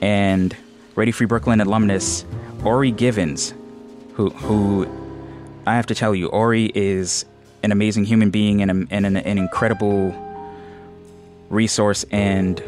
and 0.00 0.56
Radio 0.96 1.12
Free 1.12 1.26
Brooklyn 1.26 1.60
alumnus 1.60 2.24
Ori 2.64 2.90
Givens, 2.90 3.54
who, 4.14 4.30
who 4.30 4.88
I 5.66 5.76
have 5.76 5.86
to 5.86 5.94
tell 5.94 6.14
you, 6.14 6.28
Ori 6.28 6.72
is 6.74 7.24
an 7.62 7.72
amazing 7.72 8.04
human 8.04 8.30
being 8.30 8.62
and, 8.62 8.70
a, 8.70 8.94
and 8.94 9.06
an, 9.06 9.16
an 9.16 9.38
incredible 9.38 10.14
resource 11.50 12.04
and 12.10 12.62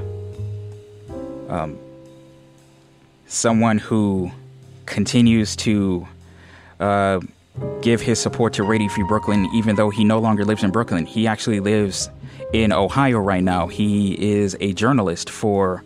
um, 1.48 1.78
someone 3.32 3.78
who 3.78 4.30
continues 4.84 5.56
to 5.56 6.06
uh, 6.80 7.18
give 7.80 8.00
his 8.00 8.20
support 8.20 8.52
to 8.52 8.62
Radio 8.62 8.88
Free 8.88 9.04
Brooklyn, 9.04 9.48
even 9.54 9.76
though 9.76 9.88
he 9.88 10.04
no 10.04 10.18
longer 10.18 10.44
lives 10.44 10.62
in 10.62 10.70
Brooklyn. 10.70 11.06
He 11.06 11.26
actually 11.26 11.60
lives 11.60 12.10
in 12.52 12.72
Ohio 12.72 13.18
right 13.18 13.42
now. 13.42 13.68
He 13.68 14.32
is 14.32 14.54
a 14.60 14.74
journalist 14.74 15.30
for 15.30 15.82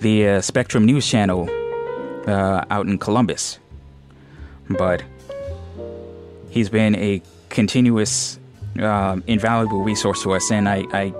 the 0.00 0.28
uh, 0.28 0.40
Spectrum 0.40 0.84
News 0.84 1.06
Channel 1.06 1.48
uh, 2.26 2.64
out 2.70 2.86
in 2.86 2.98
Columbus. 2.98 3.60
But 4.68 5.02
he's 6.50 6.68
been 6.68 6.96
a 6.96 7.22
continuous, 7.50 8.38
um, 8.80 9.22
invaluable 9.28 9.82
resource 9.82 10.22
to 10.24 10.32
us, 10.32 10.50
and 10.50 10.68
I, 10.68 10.84
I, 10.92 11.14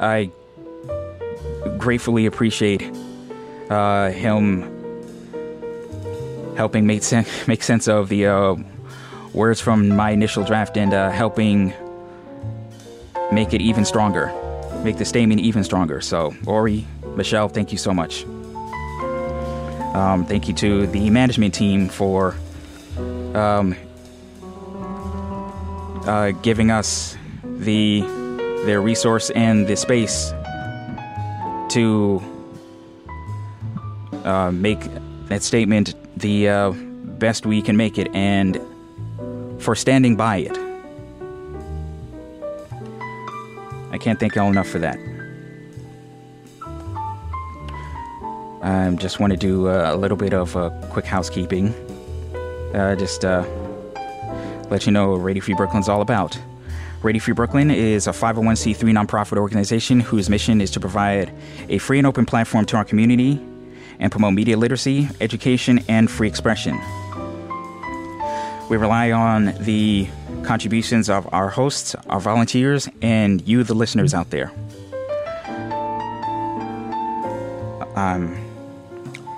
I 0.00 0.30
gratefully 1.76 2.24
appreciate 2.24 2.90
uh, 3.68 4.10
him 4.10 4.73
helping 6.56 6.86
make 6.86 7.02
sense 7.02 7.28
make 7.48 7.62
sense 7.62 7.88
of 7.88 8.08
the 8.08 8.26
uh, 8.26 8.54
words 9.32 9.60
from 9.60 9.88
my 9.88 10.10
initial 10.10 10.44
draft 10.44 10.76
and 10.76 10.94
uh, 10.94 11.10
helping 11.10 11.74
make 13.32 13.52
it 13.52 13.60
even 13.60 13.84
stronger, 13.84 14.32
make 14.84 14.96
the 14.96 15.04
statement 15.04 15.40
even 15.40 15.64
stronger. 15.64 16.00
So, 16.00 16.34
Ori, 16.46 16.86
Michelle, 17.16 17.48
thank 17.48 17.72
you 17.72 17.78
so 17.78 17.92
much. 17.92 18.24
Um, 19.94 20.24
thank 20.26 20.48
you 20.48 20.54
to 20.54 20.86
the 20.88 21.10
management 21.10 21.54
team 21.54 21.88
for 21.88 22.34
um, 23.34 23.76
uh, 26.06 26.30
giving 26.42 26.70
us 26.70 27.16
the 27.42 28.00
their 28.66 28.80
resource 28.80 29.30
and 29.30 29.66
the 29.66 29.76
space 29.76 30.32
to 31.70 32.22
uh, 34.24 34.50
make 34.50 34.80
that 35.28 35.42
statement 35.42 35.94
the 36.16 36.48
uh, 36.48 36.72
best 36.72 37.46
we 37.46 37.62
can 37.62 37.76
make 37.76 37.98
it 37.98 38.08
and 38.14 38.60
for 39.58 39.74
standing 39.74 40.16
by 40.16 40.38
it. 40.38 40.56
I 43.90 43.98
can't 43.98 44.18
thank 44.18 44.34
y'all 44.34 44.50
enough 44.50 44.68
for 44.68 44.78
that. 44.80 44.98
I 48.62 48.90
just 48.96 49.20
want 49.20 49.32
to 49.32 49.36
do 49.36 49.68
uh, 49.68 49.94
a 49.94 49.96
little 49.96 50.16
bit 50.16 50.32
of 50.32 50.56
uh, 50.56 50.70
quick 50.90 51.04
housekeeping. 51.04 51.68
Uh, 52.74 52.96
just 52.96 53.24
uh, 53.24 53.44
let 54.70 54.86
you 54.86 54.92
know 54.92 55.10
what 55.12 55.18
Radio 55.18 55.42
Free 55.42 55.54
Brooklyn's 55.54 55.88
all 55.88 56.00
about. 56.00 56.38
Radio 57.02 57.20
Free 57.20 57.34
Brooklyn 57.34 57.70
is 57.70 58.06
a 58.06 58.10
501c3 58.10 58.76
nonprofit 58.92 59.36
organization 59.36 60.00
whose 60.00 60.30
mission 60.30 60.60
is 60.60 60.70
to 60.70 60.80
provide 60.80 61.30
a 61.68 61.78
free 61.78 61.98
and 61.98 62.06
open 62.06 62.24
platform 62.24 62.64
to 62.64 62.76
our 62.76 62.84
community 62.84 63.40
and 63.98 64.10
promote 64.10 64.34
media 64.34 64.56
literacy, 64.56 65.08
education, 65.20 65.80
and 65.88 66.10
free 66.10 66.28
expression. 66.28 66.78
We 68.70 68.76
rely 68.76 69.12
on 69.12 69.54
the 69.60 70.08
contributions 70.42 71.10
of 71.10 71.28
our 71.32 71.50
hosts, 71.50 71.94
our 72.08 72.20
volunteers, 72.20 72.88
and 73.02 73.46
you, 73.46 73.62
the 73.62 73.74
listeners 73.74 74.14
out 74.14 74.30
there. 74.30 74.50
Um, 77.94 78.34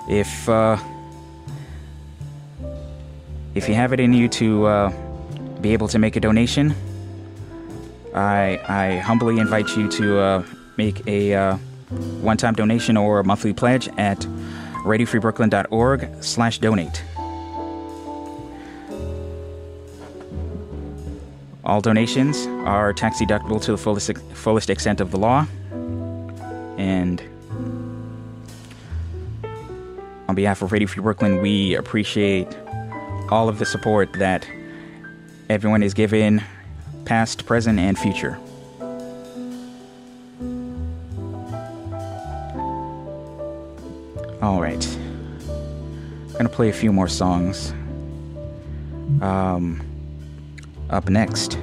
if 0.09 0.49
uh, 0.49 0.77
if 3.53 3.67
you 3.67 3.75
have 3.75 3.93
it 3.93 3.99
in 3.99 4.13
you 4.13 4.27
to 4.29 4.65
uh, 4.65 4.93
be 5.61 5.73
able 5.73 5.87
to 5.89 5.99
make 5.99 6.15
a 6.15 6.19
donation, 6.19 6.73
I 8.15 8.59
I 8.67 8.97
humbly 8.97 9.39
invite 9.39 9.75
you 9.75 9.89
to 9.89 10.19
uh, 10.19 10.43
make 10.77 11.05
a 11.07 11.59
uh, 11.91 11.95
one-time 12.21 12.53
donation 12.53 12.95
or 12.97 13.23
monthly 13.23 13.53
pledge 13.53 13.87
at 13.97 14.19
radiofreebrooklyn.org/donate. 14.83 17.03
All 21.63 21.81
donations 21.81 22.45
are 22.65 22.93
tax 22.93 23.19
deductible 23.19 23.59
to 23.63 23.71
the 23.71 23.77
fullest, 23.77 24.15
fullest 24.33 24.69
extent 24.69 25.01
of 25.01 25.11
the 25.11 25.17
law. 25.17 25.45
And 26.77 27.21
on 30.29 30.35
behalf 30.35 30.61
of 30.61 30.71
Radio 30.71 30.87
Free 30.87 31.03
Brooklyn, 31.03 31.41
we 31.41 31.75
appreciate 31.75 32.47
all 33.29 33.49
of 33.49 33.59
the 33.59 33.65
support 33.65 34.13
that 34.13 34.47
everyone 35.49 35.83
is 35.83 35.93
given, 35.93 36.41
past, 37.03 37.45
present, 37.45 37.79
and 37.79 37.99
future. 37.99 38.39
All 44.41 44.61
right. 44.61 44.97
I'm 46.39 46.45
to 46.45 46.49
play 46.49 46.69
a 46.69 46.73
few 46.73 46.93
more 46.93 47.07
songs. 47.07 47.71
Um, 49.21 49.81
up 50.91 51.09
next, 51.09 51.57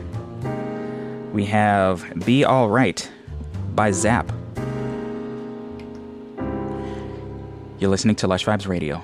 we 1.33 1.45
have 1.45 2.25
Be 2.27 2.45
Alright 2.45 3.09
by 3.75 3.93
Zapp. 3.93 4.33
You're 7.79 7.91
listening 7.91 8.17
to 8.17 8.27
Lush 8.27 8.45
Vibes 8.45 8.67
Radio. 8.67 9.03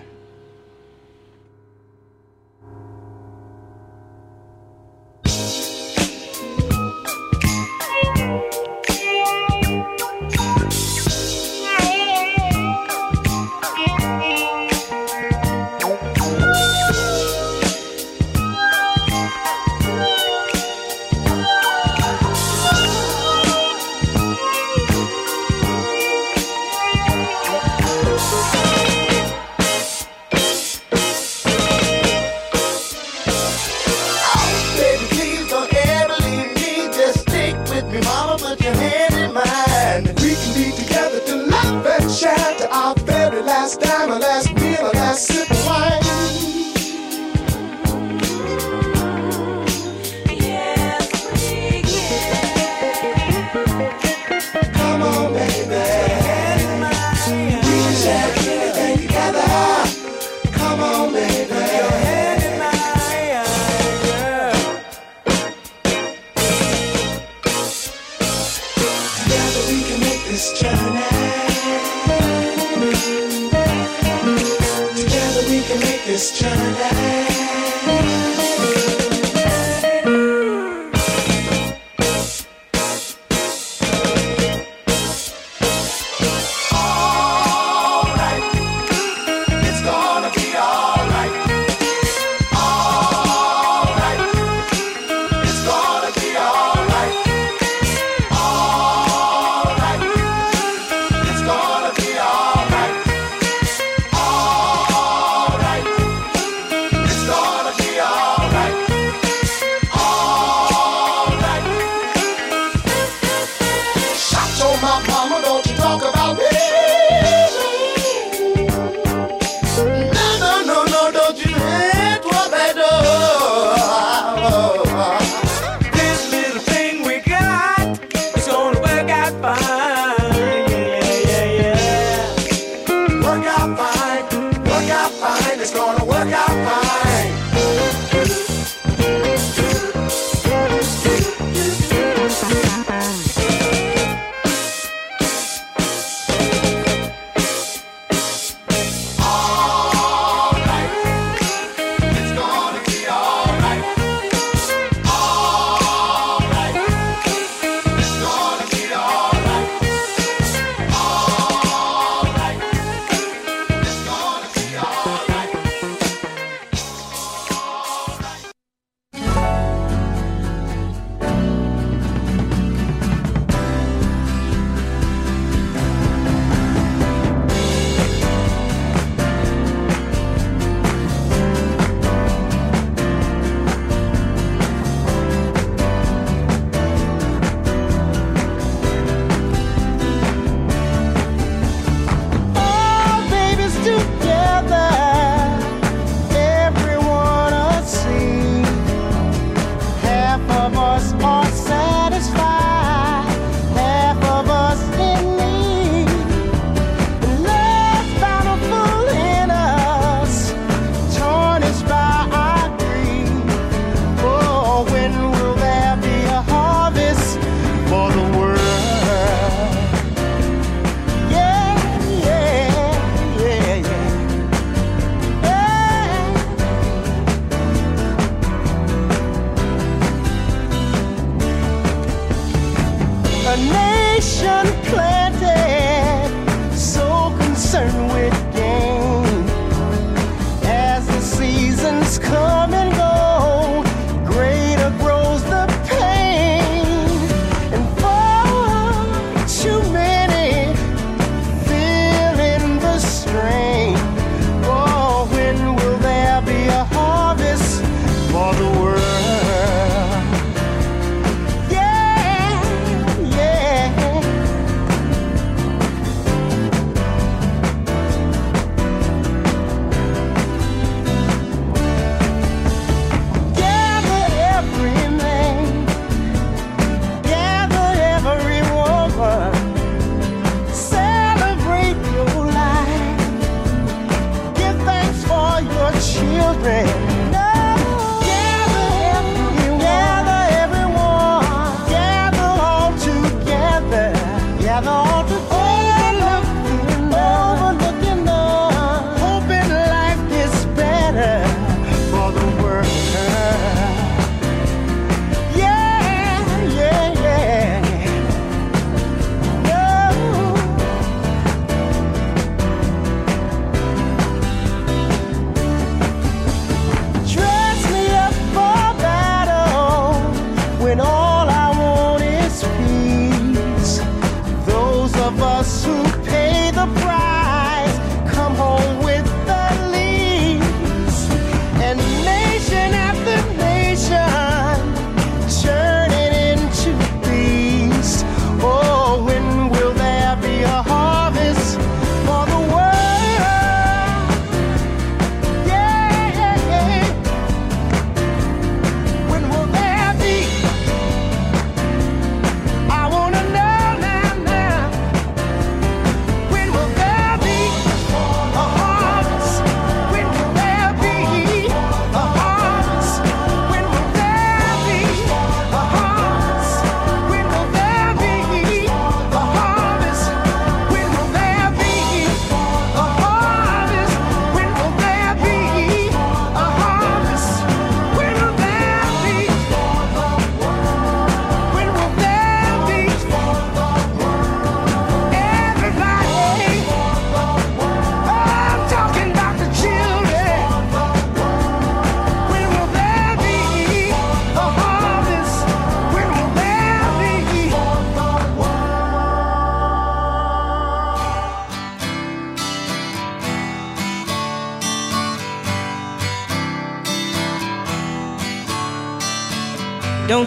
Children. 286.01 287.20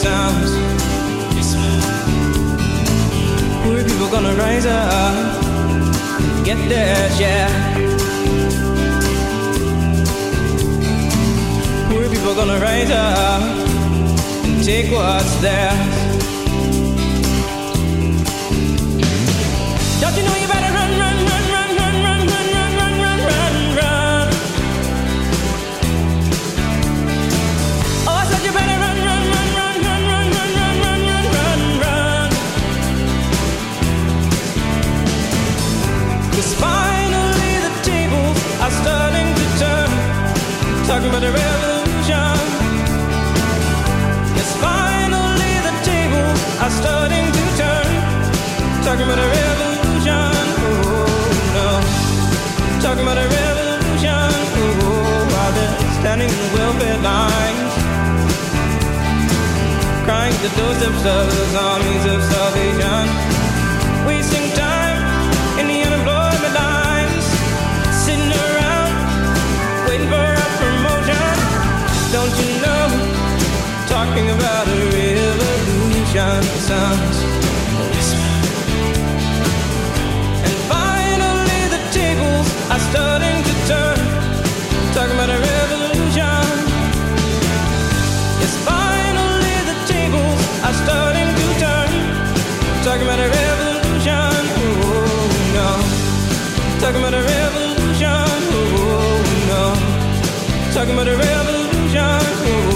sounds 0.00 0.50
poor 3.62 3.84
people 3.84 4.08
gonna 4.08 4.34
rise 4.34 4.64
up, 4.64 5.44
get 6.42 6.56
their 6.70 7.10
share. 7.18 7.50
Poor 11.90 12.08
people 12.08 12.34
gonna 12.34 12.58
rise 12.60 12.90
up 12.90 13.42
and 14.44 14.64
take 14.64 14.90
what's 14.90 15.34
theirs. 15.42 15.99
Talking 41.00 41.16
about 41.16 41.24
revolution. 41.32 42.36
Yes, 44.36 44.50
finally 44.60 45.54
the 45.64 45.72
tables 45.80 46.40
are 46.60 46.68
starting 46.68 47.24
to 47.24 47.44
turn. 47.56 47.92
Talking 48.84 49.08
about 49.08 49.16
a 49.16 49.28
revolution. 49.40 50.36
Oh 50.60 51.56
no. 51.56 51.68
Talking 52.84 53.04
about 53.08 53.16
a 53.16 53.28
revolution. 53.32 54.28
Oh, 54.84 55.24
they're 55.56 55.72
standing 56.04 56.28
in 56.28 56.36
the 56.36 56.50
welfare 56.52 57.00
lines. 57.00 57.72
Crying 60.04 60.36
the 60.44 60.50
of 60.84 61.02
those 61.02 61.54
armies 61.54 62.04
of 62.12 62.20
sounds. 76.70 77.18
And 80.46 80.56
finally 80.70 81.62
the 81.74 81.82
tables 81.98 82.48
are 82.72 82.82
starting 82.90 83.38
to 83.48 83.54
turn. 83.70 83.98
Talking 84.94 85.16
about 85.18 85.30
a 85.36 85.40
revolution. 85.50 86.46
Yes, 88.40 88.54
finally 88.70 89.56
the 89.70 89.78
tables 89.94 90.40
are 90.66 90.76
starting 90.84 91.30
to 91.38 91.46
turn. 91.62 91.90
Talking 92.86 93.06
about 93.08 93.20
a 93.26 93.28
revolution. 93.40 94.40
Oh 94.62 95.26
no. 95.58 95.70
Talking 96.82 97.02
about 97.02 97.16
a 97.20 97.24
revolution. 97.34 98.38
Oh 98.58 99.18
no. 99.50 99.64
Talking 100.74 100.94
about 100.94 101.08
a 101.14 101.16
revolution. 101.28 102.20
Oh 102.46 102.69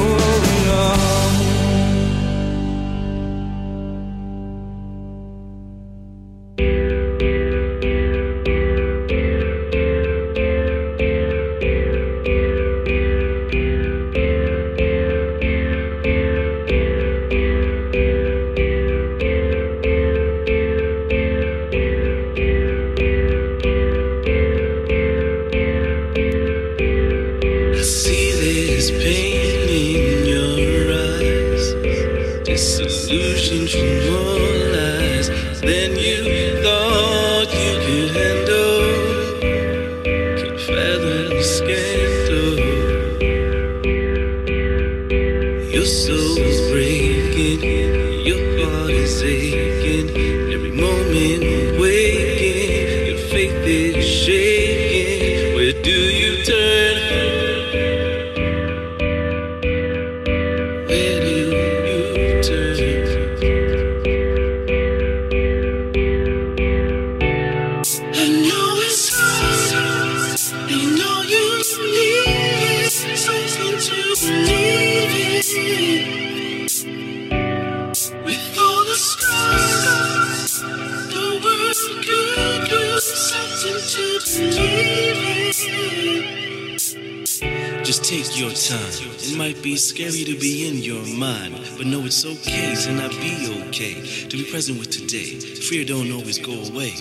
okay 92.47 92.75
to 92.75 92.93
not 92.93 93.11
be 93.13 93.49
okay. 93.69 93.95
To 94.29 94.37
be 94.37 94.45
present 94.51 94.79
with 94.79 94.91
today. 94.91 95.39
Fear 95.39 95.85
don't 95.87 96.13
always 96.13 96.39
go 96.39 96.53
away. 96.53 96.93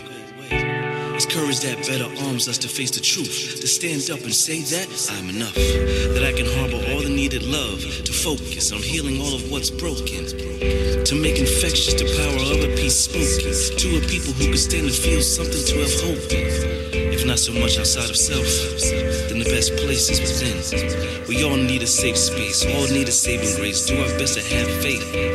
It's 1.15 1.27
courage 1.27 1.59
that 1.61 1.77
better 1.85 2.09
arms 2.25 2.47
us 2.47 2.57
to 2.59 2.67
face 2.67 2.89
the 2.89 2.99
truth, 2.99 3.61
to 3.61 3.67
stand 3.67 4.09
up 4.09 4.23
and 4.25 4.33
say 4.33 4.61
that 4.73 4.89
I'm 5.13 5.29
enough, 5.29 5.53
that 5.53 6.23
I 6.25 6.33
can 6.33 6.47
harbor 6.57 6.81
all 6.89 7.01
the 7.03 7.09
needed 7.09 7.43
love, 7.43 7.79
to 7.79 8.13
focus 8.13 8.71
on 8.71 8.79
healing 8.79 9.21
all 9.21 9.35
of 9.35 9.51
what's 9.51 9.69
broken, 9.69 10.25
to 10.25 11.13
make 11.15 11.37
infectious 11.37 11.93
the 11.93 12.09
power 12.17 12.41
of 12.49 12.65
a 12.65 12.75
peace 12.75 12.97
spoken, 12.97 13.53
to 13.77 13.87
a 13.99 14.01
people 14.09 14.33
who 14.33 14.49
can 14.49 14.57
stand 14.57 14.87
and 14.87 14.95
feel 14.95 15.21
something 15.21 15.63
to 15.69 15.75
have 15.85 15.93
hope 16.01 16.31
in. 16.33 17.13
If 17.13 17.27
not 17.27 17.37
so 17.37 17.53
much 17.53 17.77
outside 17.77 18.09
of 18.09 18.17
self, 18.17 18.47
then 19.29 19.37
the 19.37 19.45
best 19.45 19.75
place 19.77 20.09
is 20.09 20.19
within. 20.19 21.27
We 21.27 21.43
all 21.43 21.57
need 21.57 21.83
a 21.83 21.87
safe 21.87 22.17
space, 22.17 22.65
all 22.65 22.87
need 22.89 23.07
a 23.07 23.13
saving 23.13 23.53
grace. 23.55 23.85
Do 23.85 24.01
our 24.01 24.09
best 24.17 24.33
to 24.33 24.41
have 24.41 24.69
faith 24.81 25.32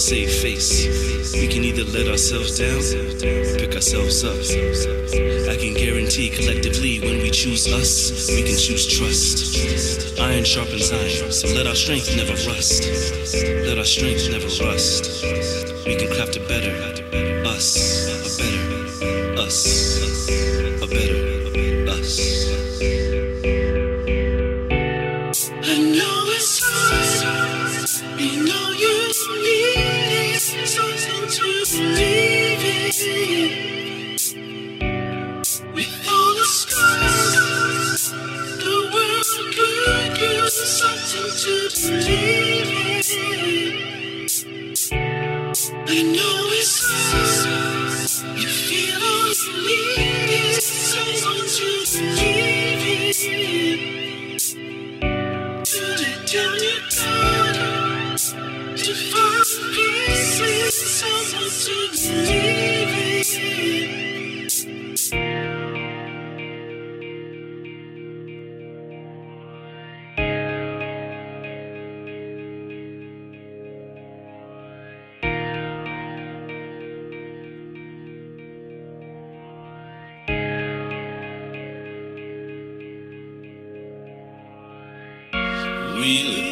save 0.00 0.32
face. 0.32 0.86
We 1.34 1.46
can 1.46 1.62
either 1.62 1.84
let 1.84 2.08
ourselves 2.08 2.58
down 2.58 2.80
or 2.80 3.58
pick 3.58 3.74
ourselves 3.74 4.24
up. 4.24 4.40
I 5.46 5.56
can 5.60 5.74
guarantee 5.74 6.30
collectively 6.30 7.00
when 7.00 7.18
we 7.22 7.30
choose 7.30 7.66
us, 7.68 8.30
we 8.30 8.42
can 8.42 8.56
choose 8.56 8.86
trust. 8.88 10.18
Iron 10.18 10.44
sharpens 10.44 10.90
iron, 10.90 11.30
so 11.30 11.48
let 11.48 11.66
our 11.66 11.74
strength 11.74 12.16
never 12.16 12.32
rust. 12.48 12.88
Let 13.66 13.76
our 13.76 13.84
strength 13.84 14.30
never 14.30 14.48
rust. 14.64 15.22
We 15.84 15.96
can 15.96 16.08
craft 16.14 16.36
a 16.36 16.40
better 16.48 16.89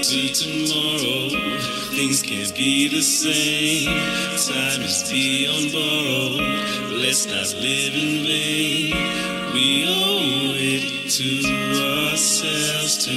to 0.09 0.32
tomorrow, 0.32 1.28
things 1.90 2.22
can't 2.22 2.55
be 2.56 2.89
the 2.89 3.02
same. 3.02 3.85
Time 3.85 4.80
is 4.80 5.02
beyond 5.10 5.70
borrowed, 5.70 6.40
let's 6.97 7.26
not 7.26 7.52
live 7.60 7.93
in 7.93 8.24
vain. 8.24 8.94
We 9.52 9.85
owe 9.86 10.55
it 10.56 11.10
to 11.12 11.28
ourselves 12.09 12.97
to 13.05 13.12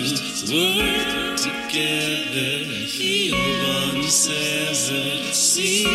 work 0.52 1.38
together, 1.40 2.68
heal 2.84 3.40
oneself, 3.94 4.76
see 5.34 5.86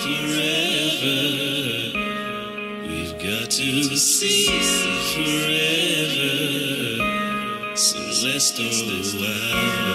forever. 0.00 1.20
We've 2.88 3.18
got 3.18 3.50
to 3.50 3.96
see 3.98 4.48
forever. 5.12 5.98
So 7.78 7.98
let's 8.26 8.50
throw 8.50 8.66
out 8.66 8.72
oh, 8.72 9.87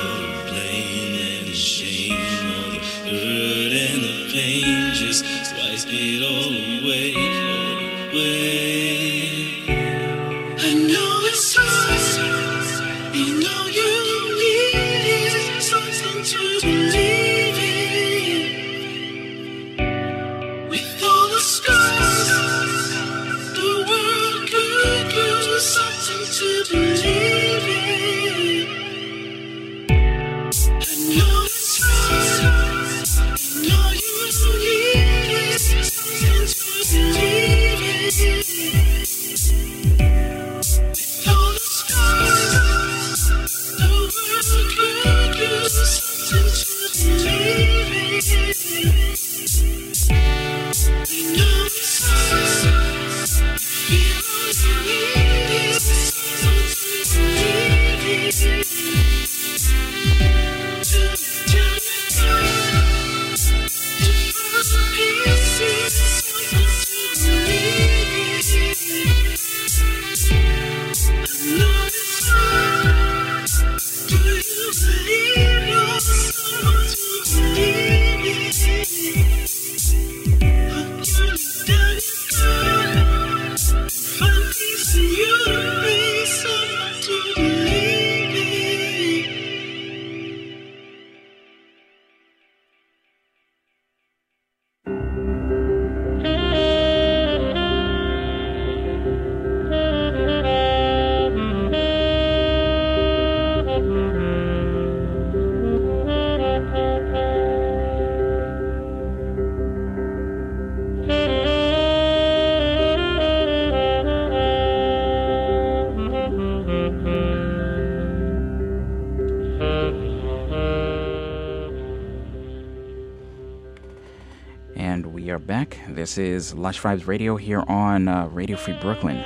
This 126.13 126.51
is 126.51 126.53
Lush 126.53 126.79
Vibes 126.79 127.07
Radio 127.07 127.37
here 127.37 127.63
on 127.67 128.07
uh, 128.07 128.27
Radio 128.27 128.55
Free 128.55 128.77
Brooklyn. 128.79 129.17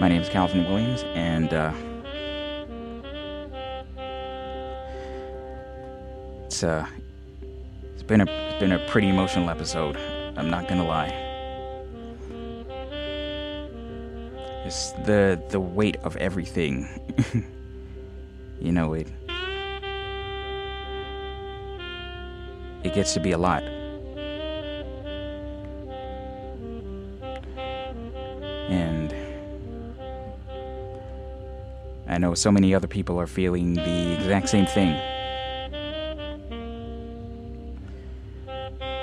My 0.00 0.08
name 0.08 0.22
is 0.22 0.30
Calvin 0.30 0.64
Williams, 0.64 1.02
and 1.14 1.52
uh, 1.52 1.74
it's 6.46 6.64
uh, 6.64 6.86
it's 7.92 8.02
been 8.02 8.22
a 8.22 8.24
it's 8.24 8.60
been 8.60 8.72
a 8.72 8.78
pretty 8.88 9.10
emotional 9.10 9.50
episode. 9.50 9.98
I'm 10.38 10.48
not 10.48 10.68
gonna 10.68 10.86
lie. 10.86 11.08
It's 14.64 14.92
the 15.04 15.38
the 15.50 15.60
weight 15.60 15.96
of 15.96 16.16
everything. 16.16 16.88
you 18.58 18.72
know 18.72 18.94
it. 18.94 19.06
It 22.84 22.94
gets 22.94 23.12
to 23.12 23.20
be 23.20 23.32
a 23.32 23.38
lot. 23.38 23.81
I 32.12 32.18
know 32.18 32.34
so 32.34 32.52
many 32.52 32.74
other 32.74 32.86
people 32.86 33.18
are 33.18 33.26
feeling 33.26 33.74
the 33.74 34.14
exact 34.14 34.48
same 34.48 34.66
thing. 34.66 34.94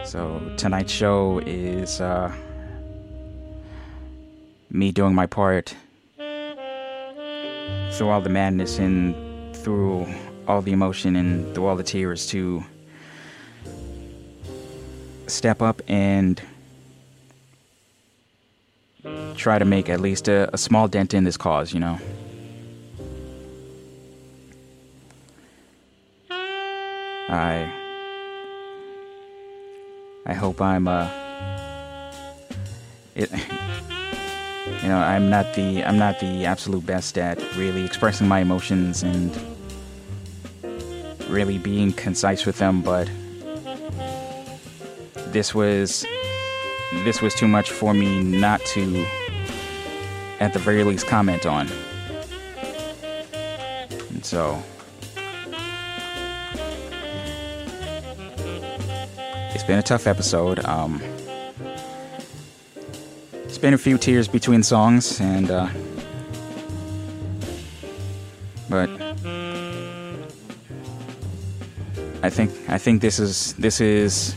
So 0.05 0.53
tonight's 0.57 0.91
show 0.91 1.39
is 1.45 2.01
uh, 2.01 2.33
me 4.69 4.91
doing 4.91 5.13
my 5.13 5.25
part 5.25 5.75
through 6.17 8.09
all 8.09 8.21
the 8.21 8.29
madness 8.29 8.79
and 8.79 9.55
through 9.55 10.07
all 10.47 10.61
the 10.61 10.71
emotion 10.71 11.15
and 11.15 11.53
through 11.53 11.65
all 11.65 11.75
the 11.75 11.83
tears 11.83 12.27
to 12.27 12.63
step 15.27 15.61
up 15.61 15.81
and 15.87 16.41
try 19.35 19.59
to 19.59 19.65
make 19.65 19.89
at 19.89 19.99
least 19.99 20.27
a, 20.27 20.49
a 20.53 20.57
small 20.57 20.87
dent 20.87 21.13
in 21.13 21.23
this 21.23 21.37
cause, 21.37 21.73
you 21.73 21.79
know. 21.79 21.99
I 27.29 27.71
I 30.25 30.33
hope 30.33 30.61
I'm 30.61 30.87
uh 30.87 31.09
it 33.15 33.31
you 34.83 34.87
know, 34.87 34.97
I'm 34.97 35.29
not 35.29 35.53
the 35.55 35.83
I'm 35.83 35.97
not 35.97 36.19
the 36.19 36.45
absolute 36.45 36.85
best 36.85 37.17
at 37.17 37.39
really 37.55 37.83
expressing 37.83 38.27
my 38.27 38.39
emotions 38.39 39.03
and 39.03 39.37
really 41.29 41.57
being 41.57 41.91
concise 41.93 42.45
with 42.45 42.57
them, 42.57 42.81
but 42.81 43.09
this 45.31 45.53
was 45.53 46.05
this 47.03 47.21
was 47.21 47.35
too 47.35 47.47
much 47.47 47.71
for 47.71 47.93
me 47.93 48.23
not 48.23 48.61
to 48.61 49.05
at 50.39 50.53
the 50.53 50.59
very 50.59 50.83
least 50.83 51.07
comment 51.07 51.45
on. 51.45 51.67
And 54.09 54.25
so 54.25 54.61
been 59.69 59.77
a 59.77 59.83
tough 59.83 60.07
episode. 60.07 60.65
Um 60.65 60.99
it's 63.43 63.59
been 63.59 63.75
a 63.75 63.77
few 63.77 63.99
tears 63.99 64.27
between 64.27 64.63
songs 64.63 65.21
and 65.21 65.51
uh 65.51 65.69
but 68.67 68.89
I 72.23 72.31
think 72.31 72.49
I 72.67 72.79
think 72.79 73.01
this 73.01 73.19
is 73.19 73.53
this 73.59 73.79
is 73.79 74.33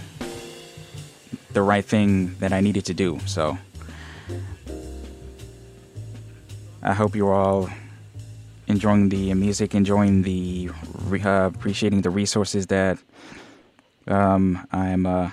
the 1.55 1.63
right 1.63 1.85
thing 1.85 2.37
that 2.41 2.53
I 2.53 2.61
needed 2.61 2.85
to 2.85 2.95
do. 2.95 3.19
So 3.25 3.57
I 6.83 6.93
hope 6.93 7.17
you're 7.17 7.33
all 7.33 7.71
enjoying 8.67 9.09
the 9.09 9.33
music, 9.33 9.75
enjoying 9.75 10.25
the 10.25 10.69
uh, 11.25 11.51
appreciating 11.55 12.03
the 12.03 12.11
resources 12.11 12.67
that 12.67 12.99
um, 14.07 14.67
I'm 14.73 15.07
uh, 15.07 15.31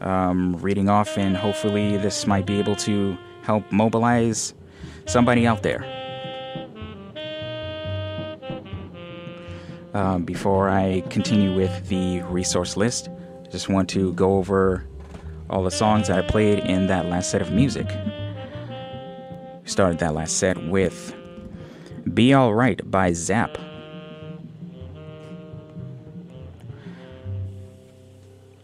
um, 0.00 0.56
reading 0.56 0.88
off, 0.88 1.16
and 1.18 1.36
hopefully 1.36 1.96
this 1.96 2.26
might 2.26 2.46
be 2.46 2.58
able 2.58 2.76
to 2.76 3.16
help 3.42 3.70
mobilize 3.70 4.54
somebody 5.06 5.46
out 5.46 5.62
there. 5.62 5.84
Um, 9.92 10.24
before 10.24 10.68
I 10.68 11.02
continue 11.10 11.54
with 11.54 11.88
the 11.88 12.22
resource 12.22 12.76
list, 12.76 13.08
I 13.44 13.48
just 13.48 13.68
want 13.68 13.88
to 13.90 14.12
go 14.14 14.36
over 14.36 14.86
all 15.48 15.64
the 15.64 15.70
songs 15.70 16.06
that 16.06 16.18
I 16.18 16.26
played 16.26 16.60
in 16.60 16.86
that 16.86 17.06
last 17.06 17.30
set 17.30 17.42
of 17.42 17.50
music. 17.50 17.88
We 19.62 19.68
started 19.68 19.98
that 19.98 20.14
last 20.14 20.38
set 20.38 20.64
with 20.68 21.12
Be 22.14 22.34
Alright 22.34 22.88
by 22.88 23.12
Zapp. 23.12 23.58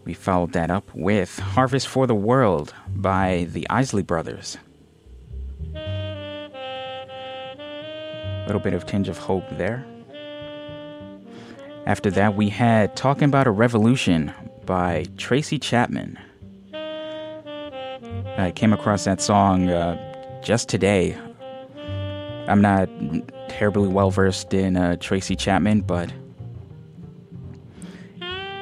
We 0.07 0.13
followed 0.13 0.53
that 0.53 0.71
up 0.71 0.89
with 0.95 1.37
Harvest 1.37 1.85
for 1.89 2.07
the 2.07 2.15
World 2.15 2.73
by 2.95 3.45
the 3.51 3.69
Isley 3.69 4.03
Brothers. 4.03 4.57
A 5.75 6.93
little 8.47 8.61
bit 8.61 8.73
of 8.73 8.85
tinge 8.85 9.09
of 9.09 9.17
hope 9.17 9.43
there. 9.57 9.85
After 11.85 12.09
that, 12.11 12.37
we 12.37 12.47
had 12.47 12.95
Talking 12.95 13.25
About 13.25 13.47
a 13.47 13.51
Revolution 13.51 14.33
by 14.65 15.07
Tracy 15.17 15.59
Chapman. 15.59 16.17
I 18.37 18.53
came 18.55 18.71
across 18.71 19.03
that 19.03 19.19
song 19.19 19.69
uh, 19.69 20.41
just 20.41 20.69
today. 20.69 21.17
I'm 22.47 22.61
not 22.61 22.87
terribly 23.49 23.89
well 23.89 24.11
versed 24.11 24.53
in 24.53 24.77
uh, 24.77 24.95
Tracy 25.01 25.35
Chapman, 25.35 25.81
but 25.81 26.13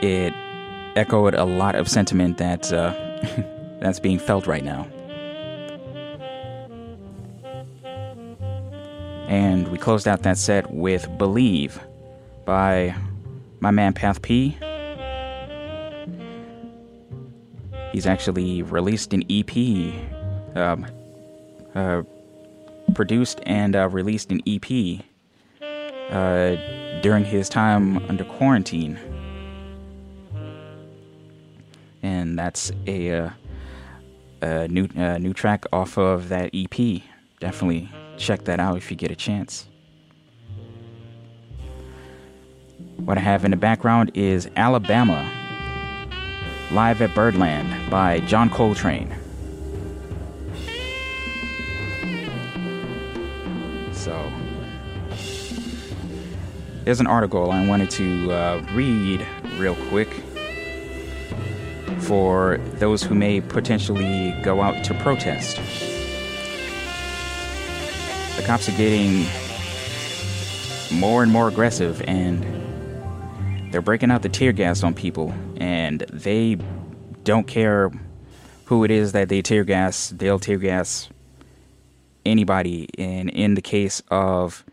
it 0.02 0.34
echoed 0.96 1.36
a 1.36 1.44
lot 1.44 1.76
of 1.76 1.90
sentiment 1.90 2.38
that 2.38 2.72
uh, 2.72 2.94
that's 3.80 4.00
being 4.00 4.20
felt 4.20 4.48
right 4.48 4.64
now. 4.64 4.88
And 9.28 9.68
we 9.70 9.78
closed 9.78 10.08
out 10.08 10.24
that 10.24 10.38
set 10.38 10.72
with 10.72 11.08
Believe 11.18 11.80
by 12.46 12.96
my 13.60 13.72
man 13.72 13.94
Path 13.94 14.22
P. 14.22 14.58
He's 17.92 18.06
actually 18.06 18.62
released 18.62 19.14
an 19.14 19.24
EP, 19.30 19.56
um, 20.56 20.86
uh, 21.74 22.04
produced 22.94 23.40
and 23.46 23.76
uh, 23.76 23.90
released 23.90 24.32
an 24.32 24.42
EP 24.46 25.02
uh, 26.12 26.56
during 27.02 27.26
his 27.26 27.50
time 27.50 27.98
under 28.10 28.26
quarantine. 28.26 29.00
And 32.06 32.38
that's 32.38 32.72
a, 32.86 33.12
uh, 33.12 33.30
a 34.44 34.68
new 34.68 34.88
uh, 34.96 35.18
new 35.18 35.34
track 35.34 35.66
off 35.74 35.98
of 35.98 36.30
that 36.30 36.52
EP. 36.54 37.02
Definitely 37.40 37.90
check 38.16 38.44
that 38.44 38.60
out 38.60 38.78
if 38.78 38.92
you 38.92 38.96
get 38.96 39.10
a 39.10 39.16
chance. 39.16 39.66
What 42.98 43.18
I 43.18 43.22
have 43.22 43.44
in 43.44 43.50
the 43.50 43.58
background 43.58 44.12
is 44.14 44.48
Alabama 44.56 45.32
Live 46.72 47.02
at 47.02 47.16
Birdland 47.16 47.90
by 47.90 48.20
John 48.20 48.52
Coltrane. 48.52 49.12
So, 53.94 54.32
there's 56.84 57.00
an 57.00 57.08
article 57.08 57.50
I 57.50 57.66
wanted 57.66 57.90
to 57.92 58.32
uh, 58.32 58.66
read 58.76 59.26
real 59.58 59.76
quick 59.90 60.10
for 62.00 62.58
those 62.76 63.04
who 63.04 63.16
may 63.16 63.42
potentially 63.42 64.36
go 64.44 64.62
out 64.62 64.84
to 64.86 64.94
protest. 64.96 65.58
The 68.38 68.44
cops 68.44 68.68
are 68.68 68.78
getting 68.78 69.26
more 70.92 71.24
and 71.24 71.32
more 71.32 71.48
aggressive 71.48 72.02
and 72.08 72.44
they're 73.72 73.82
breaking 73.82 74.12
out 74.12 74.22
the 74.22 74.30
tear 74.30 74.52
gas 74.52 74.84
on 74.84 74.94
people 74.94 75.34
and 75.58 76.02
they 76.12 76.58
don't 77.24 77.48
care 77.48 77.92
who 78.66 78.84
it 78.84 78.92
is 78.92 79.12
that 79.12 79.30
they 79.30 79.42
tear 79.42 79.64
gas 79.64 80.10
they'll 80.16 80.40
tear 80.40 80.58
gas 80.58 81.10
anybody 82.26 82.88
and 82.98 83.30
in 83.30 83.56
the 83.56 83.62
case 83.62 84.02
of 84.10 84.64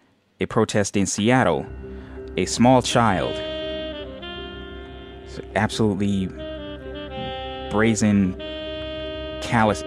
a 0.40 0.46
protest 0.46 0.96
in 0.96 1.06
seattle 1.06 1.66
a 2.36 2.44
small 2.46 2.82
child 2.82 3.34
absolutely 5.54 6.28
brazen 7.72 8.34
callous 9.42 9.82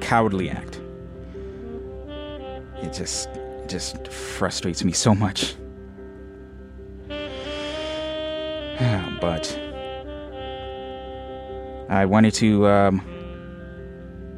cowardly 0.00 0.50
act 0.50 0.80
it 2.82 2.92
just 2.92 3.28
just 3.68 4.08
frustrates 4.08 4.84
me 4.84 4.92
so 4.92 5.14
much 5.14 5.54
but 9.20 9.58
I 11.88 12.04
wanted 12.04 12.34
to 12.34 12.66
um, 12.66 13.00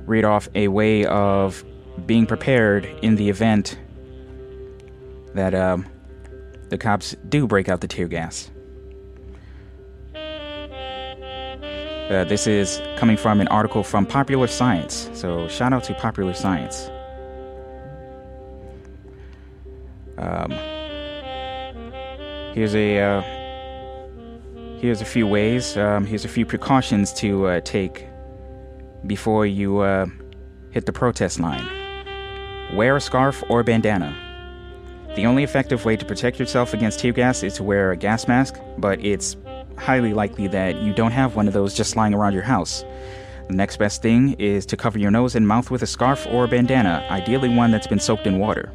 read 0.07 0.25
off 0.25 0.49
a 0.55 0.69
way 0.69 1.07
of 1.07 1.65
being 2.07 2.27
prepared 2.27 2.85
in 3.03 3.17
the 3.17 3.31
event 3.31 3.79
that 5.35 5.55
um, 5.55 5.87
the 6.69 6.79
cops 6.79 7.17
do 7.29 7.47
break 7.47 7.69
out 7.69 7.81
the 7.81 7.89
tear 7.89 8.07
gas. 8.07 8.51
Uh, 12.11 12.25
this 12.25 12.47
is 12.47 12.81
coming 12.97 13.19
from 13.19 13.39
an 13.39 13.49
article 13.49 13.83
from 13.83 14.07
Popular 14.07 14.47
Science, 14.47 15.11
so 15.13 15.47
shout 15.47 15.75
out 15.75 15.85
to 15.85 15.93
Popular 15.93 16.33
Science. 16.33 16.89
Um, 20.17 20.51
here's 22.55 22.75
a 22.75 22.99
uh, 22.99 23.21
here's 24.79 25.03
a 25.03 25.05
few 25.05 25.27
ways. 25.27 25.77
Um, 25.77 26.07
here's 26.07 26.25
a 26.25 26.29
few 26.29 26.47
precautions 26.47 27.13
to 27.15 27.47
uh, 27.47 27.61
take 27.61 28.07
before 29.07 29.45
you 29.45 29.81
uh, 29.81 30.07
hit 30.71 30.87
the 30.87 30.93
protest 30.93 31.39
line. 31.39 31.67
Wear 32.75 32.97
a 32.97 33.03
scarf 33.03 33.45
or 33.51 33.63
bandana. 33.63 34.17
The 35.15 35.27
only 35.27 35.45
effective 35.45 35.85
way 35.85 35.97
to 35.97 36.07
protect 36.07 36.39
yourself 36.39 36.73
against 36.73 37.01
tear 37.01 37.13
gas 37.13 37.43
is 37.43 37.55
to 37.55 37.65
wear 37.65 37.91
a 37.91 37.97
gas 37.99 38.27
mask, 38.27 38.59
but 38.79 39.05
it's 39.05 39.37
highly 39.79 40.13
likely 40.13 40.47
that 40.49 40.77
you 40.77 40.93
don't 40.93 41.13
have 41.13 41.37
one 41.37 41.49
of 41.49 41.55
those 41.55 41.75
just 41.75 41.97
lying 41.97 42.15
around 42.15 42.35
your 42.35 42.43
house. 42.43 42.85
The 43.49 43.55
next 43.55 43.79
best 43.79 44.03
thing 44.03 44.35
is 44.35 44.67
to 44.67 44.77
cover 44.77 44.99
your 44.99 45.11
nose 45.11 45.35
and 45.35 45.49
mouth 45.49 45.71
with 45.71 45.83
a 45.83 45.87
scarf 45.87 46.27
or 46.31 46.45
a 46.45 46.49
bandana, 46.49 47.07
ideally 47.11 47.49
one 47.49 47.71
that's 47.71 47.87
been 47.87 47.99
soaked 47.99 48.27
in 48.27 48.39
water. 48.39 48.71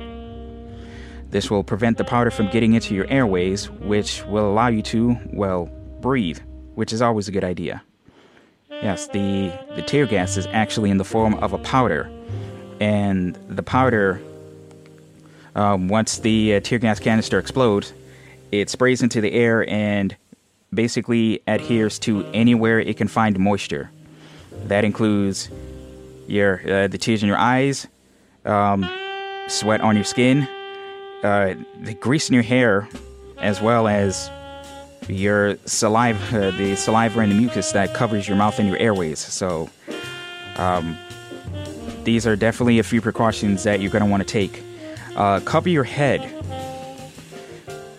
This 1.30 1.50
will 1.50 1.64
prevent 1.64 1.98
the 1.98 2.04
powder 2.04 2.32
from 2.32 2.50
getting 2.50 2.74
into 2.74 2.96
your 2.96 3.08
airways, 3.08 3.70
which 3.70 4.24
will 4.26 4.50
allow 4.50 4.68
you 4.68 4.82
to, 4.84 5.18
well, 5.32 5.66
breathe, 6.00 6.40
which 6.76 6.92
is 6.94 7.02
always 7.02 7.28
a 7.28 7.32
good 7.32 7.44
idea. 7.44 7.84
Yes, 8.70 9.08
the, 9.08 9.52
the 9.76 9.82
tear 9.82 10.06
gas 10.06 10.38
is 10.38 10.48
actually 10.48 10.90
in 10.90 10.98
the 10.98 11.06
form 11.06 11.36
of 11.36 11.54
a 11.54 11.58
powder, 11.60 12.12
and 12.80 13.36
the 13.48 13.64
powder, 13.64 14.22
um, 15.56 15.88
once 15.88 16.18
the 16.18 16.56
uh, 16.56 16.60
tear 16.60 16.80
gas 16.80 17.00
canister 17.00 17.40
explodes, 17.40 17.94
it 18.52 18.70
sprays 18.70 19.02
into 19.02 19.22
the 19.22 19.32
air 19.32 19.68
and 19.70 20.16
basically 20.74 21.42
adheres 21.48 22.00
to 22.00 22.26
anywhere 22.34 22.80
it 22.80 22.98
can 22.98 23.08
find 23.08 23.38
moisture. 23.40 23.92
That 24.66 24.84
includes 24.86 25.50
your 26.28 26.62
uh, 26.62 26.88
the 26.88 26.98
tears 26.98 27.22
in 27.22 27.28
your 27.28 27.38
eyes, 27.38 27.88
um, 28.46 28.90
sweat 29.48 29.82
on 29.82 29.96
your 29.96 30.06
skin, 30.06 30.48
uh, 31.24 31.56
the 31.82 31.94
grease 31.94 32.30
in 32.30 32.34
your 32.34 32.44
hair, 32.44 32.88
as 33.40 33.62
well 33.62 33.88
as 33.88 34.30
your 35.08 35.58
saliva, 35.66 36.48
uh, 36.48 36.52
the 36.52 36.76
saliva 36.76 37.20
and 37.20 37.32
the 37.32 37.36
mucus 37.36 37.72
that 37.74 37.94
covers 37.94 38.28
your 38.28 38.38
mouth 38.38 38.58
and 38.60 38.68
your 38.68 38.78
airways. 38.78 39.20
So, 39.20 39.70
um, 40.58 40.98
these 42.04 42.28
are 42.28 42.36
definitely 42.36 42.80
a 42.80 42.84
few 42.84 43.02
precautions 43.02 43.64
that 43.64 43.82
you're 43.82 43.92
going 43.92 44.04
to 44.04 44.10
want 44.10 44.26
to 44.26 44.32
take. 44.32 44.62
Uh, 45.16 45.40
cover 45.42 45.70
your 45.70 45.84
head. 45.84 46.22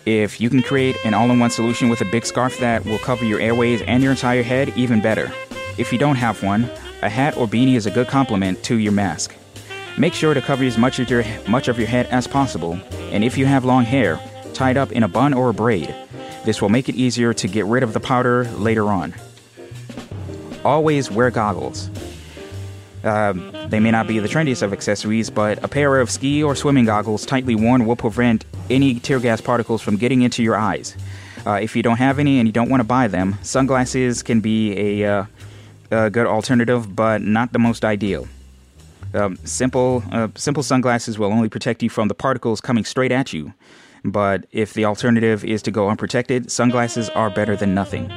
If 0.05 0.39
you 0.39 0.51
can 0.51 0.61
create 0.61 0.97
an 1.03 1.15
all 1.15 1.31
in 1.31 1.39
one 1.39 1.49
solution 1.49 1.89
with 1.89 2.01
a 2.01 2.05
big 2.05 2.27
scarf 2.27 2.59
that 2.59 2.85
will 2.85 2.99
cover 2.99 3.25
your 3.25 3.39
airways 3.39 3.81
and 3.81 4.03
your 4.03 4.11
entire 4.11 4.43
head, 4.43 4.71
even 4.75 5.01
better. 5.01 5.31
If 5.79 5.91
you 5.91 5.97
don't 5.97 6.15
have 6.15 6.43
one, 6.43 6.69
a 7.01 7.09
hat 7.09 7.35
or 7.37 7.47
beanie 7.47 7.75
is 7.75 7.87
a 7.87 7.91
good 7.91 8.07
complement 8.07 8.63
to 8.65 8.75
your 8.75 8.91
mask. 8.91 9.33
Make 9.97 10.13
sure 10.13 10.35
to 10.35 10.41
cover 10.41 10.63
as 10.63 10.77
much 10.77 10.99
of 10.99 11.09
your 11.09 11.23
much 11.47 11.69
of 11.69 11.79
your 11.79 11.87
head 11.87 12.05
as 12.07 12.27
possible, 12.27 12.79
and 13.11 13.23
if 13.23 13.35
you 13.35 13.47
have 13.47 13.65
long 13.65 13.83
hair, 13.83 14.19
tie 14.53 14.71
it 14.71 14.77
up 14.77 14.91
in 14.91 15.01
a 15.01 15.07
bun 15.07 15.33
or 15.33 15.49
a 15.49 15.53
braid. 15.53 15.93
This 16.43 16.61
will 16.61 16.69
make 16.69 16.87
it 16.87 16.95
easier 16.95 17.33
to 17.33 17.47
get 17.47 17.65
rid 17.65 17.81
of 17.81 17.93
the 17.93 17.99
powder 17.99 18.43
later 18.59 18.85
on. 18.85 19.15
Always 20.63 21.09
wear 21.09 21.31
goggles. 21.31 21.89
Um, 23.05 23.51
they 23.69 23.79
may 23.79 23.91
not 23.91 24.07
be 24.07 24.17
the 24.17 24.27
trendiest 24.27 24.63
of 24.63 24.73
accessories, 24.73 25.29
but 25.29 25.63
a 25.63 25.67
pair 25.67 25.99
of 25.99 26.09
ski 26.09 26.41
or 26.41 26.55
swimming 26.55 26.85
goggles 26.85 27.25
tightly 27.25 27.53
worn 27.53 27.85
will 27.85 27.95
prevent 27.95 28.45
any 28.69 28.99
tear 28.99 29.19
gas 29.19 29.39
particles 29.41 29.81
from 29.81 29.95
getting 29.95 30.23
into 30.23 30.41
your 30.41 30.55
eyes. 30.55 30.95
Uh, 31.45 31.59
if 31.61 31.75
you 31.75 31.83
don't 31.83 31.97
have 31.97 32.17
any 32.17 32.39
and 32.39 32.47
you 32.47 32.51
don't 32.51 32.69
want 32.69 32.81
to 32.81 32.85
buy 32.85 33.07
them, 33.07 33.37
sunglasses 33.43 34.23
can 34.23 34.41
be 34.41 35.03
a, 35.03 35.19
uh, 35.19 35.25
a 35.91 36.09
good 36.09 36.25
alternative, 36.25 36.95
but 36.95 37.21
not 37.21 37.53
the 37.53 37.59
most 37.59 37.85
ideal. 37.85 38.27
Um, 39.13 39.37
simple, 39.45 40.03
uh, 40.11 40.29
simple 40.33 40.63
sunglasses 40.63 41.19
will 41.19 41.31
only 41.31 41.47
protect 41.47 41.83
you 41.83 41.89
from 41.89 42.07
the 42.07 42.15
particles 42.15 42.59
coming 42.59 42.83
straight 42.83 43.11
at 43.11 43.31
you. 43.31 43.53
But 44.03 44.47
if 44.51 44.73
the 44.73 44.85
alternative 44.85 45.45
is 45.45 45.61
to 45.63 45.71
go 45.71 45.89
unprotected, 45.89 46.51
sunglasses 46.51 47.09
are 47.09 47.29
better 47.29 47.55
than 47.55 47.75
nothing. 47.75 48.11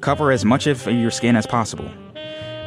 Cover 0.00 0.32
as 0.32 0.44
much 0.44 0.66
of 0.66 0.86
your 0.88 1.12
skin 1.12 1.36
as 1.36 1.46
possible. 1.46 1.88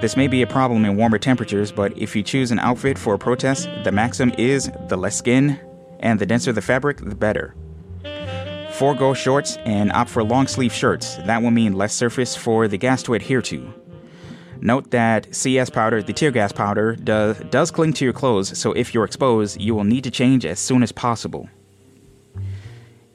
This 0.05 0.15
may 0.15 0.27
be 0.27 0.43
a 0.43 0.47
problem 0.47 0.85
in 0.85 0.97
warmer 0.97 1.17
temperatures, 1.17 1.71
but 1.71 1.97
if 1.97 2.15
you 2.15 2.21
choose 2.21 2.51
an 2.51 2.59
outfit 2.59 2.95
for 2.95 3.15
a 3.15 3.17
protest, 3.17 3.67
the 3.83 3.91
maxim 3.91 4.31
is 4.37 4.69
the 4.87 4.95
less 4.95 5.17
skin 5.17 5.59
and 5.99 6.19
the 6.19 6.27
denser 6.27 6.53
the 6.53 6.61
fabric, 6.61 6.97
the 6.97 7.15
better. 7.15 7.55
Forego 8.73 9.15
shorts 9.15 9.57
and 9.65 9.91
opt 9.93 10.11
for 10.11 10.23
long 10.23 10.45
sleeve 10.45 10.71
shirts. 10.71 11.15
That 11.25 11.41
will 11.41 11.49
mean 11.49 11.73
less 11.73 11.91
surface 11.91 12.35
for 12.35 12.67
the 12.67 12.77
gas 12.77 13.01
to 13.01 13.15
adhere 13.15 13.41
to. 13.41 13.73
Note 14.61 14.91
that 14.91 15.33
CS 15.33 15.71
powder, 15.71 16.03
the 16.03 16.13
tear 16.13 16.29
gas 16.29 16.51
powder, 16.51 16.95
does, 16.95 17.39
does 17.49 17.71
cling 17.71 17.93
to 17.93 18.05
your 18.05 18.13
clothes, 18.13 18.55
so 18.55 18.73
if 18.73 18.93
you're 18.93 19.05
exposed, 19.05 19.59
you 19.59 19.73
will 19.73 19.85
need 19.85 20.03
to 20.03 20.11
change 20.11 20.45
as 20.45 20.59
soon 20.59 20.83
as 20.83 20.91
possible. 20.91 21.49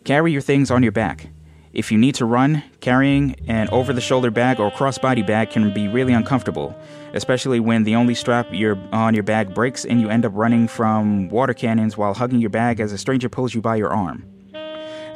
Carry 0.03 0.33
your 0.33 0.43
things 0.43 0.73
on 0.73 0.83
your 0.83 0.91
back. 0.91 1.29
If 1.73 1.93
you 1.93 1.99
need 1.99 2.17
to 2.17 2.25
run, 2.25 2.65
carrying 2.81 3.37
an 3.47 3.69
over 3.71 3.93
the 3.93 4.01
shoulder 4.01 4.31
bag 4.33 4.59
or 4.59 4.73
crossbody 4.73 5.25
bag 5.25 5.51
can 5.51 5.73
be 5.73 5.87
really 5.87 6.13
uncomfortable, 6.13 6.77
especially 7.13 7.61
when 7.61 7.85
the 7.85 7.95
only 7.95 8.15
strap 8.15 8.49
you're 8.51 8.77
on 8.93 9.15
your 9.15 9.23
bag 9.23 9.55
breaks 9.55 9.85
and 9.85 10.01
you 10.01 10.09
end 10.09 10.27
up 10.27 10.33
running 10.35 10.67
from 10.67 11.29
water 11.29 11.55
cannons 11.55 11.97
while 11.97 12.13
hugging 12.13 12.41
your 12.41 12.51
bag 12.51 12.81
as 12.81 12.93
a 12.93 12.99
stranger 12.99 13.29
pulls 13.29 13.55
you 13.55 13.61
by 13.61 13.77
your 13.77 13.91
arm. 13.91 14.25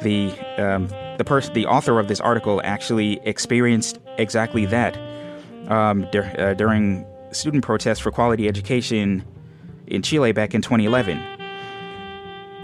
The 0.01 0.31
um, 0.57 0.87
the 1.17 1.23
person, 1.25 1.53
the 1.53 1.65
author 1.65 1.99
of 1.99 2.07
this 2.07 2.21
article, 2.21 2.61
actually 2.63 3.19
experienced 3.23 3.99
exactly 4.17 4.65
that 4.67 4.97
um, 5.67 6.07
uh, 6.13 6.53
during 6.53 7.05
student 7.31 7.65
protests 7.65 7.99
for 7.99 8.11
quality 8.11 8.47
education 8.47 9.25
in 9.87 10.01
Chile 10.01 10.31
back 10.31 10.53
in 10.53 10.61
2011. 10.61 11.34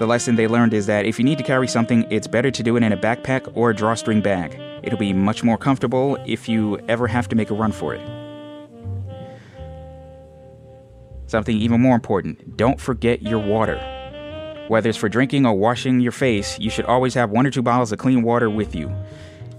The 0.01 0.07
lesson 0.07 0.35
they 0.35 0.47
learned 0.47 0.73
is 0.73 0.87
that 0.87 1.05
if 1.05 1.19
you 1.19 1.23
need 1.23 1.37
to 1.37 1.43
carry 1.43 1.67
something, 1.67 2.07
it's 2.09 2.25
better 2.25 2.49
to 2.49 2.63
do 2.63 2.75
it 2.75 2.81
in 2.81 2.91
a 2.91 2.97
backpack 2.97 3.55
or 3.55 3.69
a 3.69 3.75
drawstring 3.75 4.19
bag. 4.19 4.59
It'll 4.81 4.97
be 4.97 5.13
much 5.13 5.43
more 5.43 5.59
comfortable 5.59 6.17
if 6.25 6.49
you 6.49 6.79
ever 6.87 7.05
have 7.05 7.29
to 7.29 7.35
make 7.35 7.51
a 7.51 7.53
run 7.53 7.71
for 7.71 7.93
it. 7.93 8.01
Something 11.27 11.55
even 11.55 11.81
more 11.81 11.93
important 11.93 12.57
don't 12.57 12.81
forget 12.81 13.21
your 13.21 13.37
water. 13.37 13.77
Whether 14.69 14.89
it's 14.89 14.97
for 14.97 15.07
drinking 15.07 15.45
or 15.45 15.53
washing 15.53 15.99
your 15.99 16.11
face, 16.11 16.57
you 16.57 16.71
should 16.71 16.85
always 16.85 17.13
have 17.13 17.29
one 17.29 17.45
or 17.45 17.51
two 17.51 17.61
bottles 17.61 17.91
of 17.91 17.99
clean 17.99 18.23
water 18.23 18.49
with 18.49 18.73
you. 18.73 18.91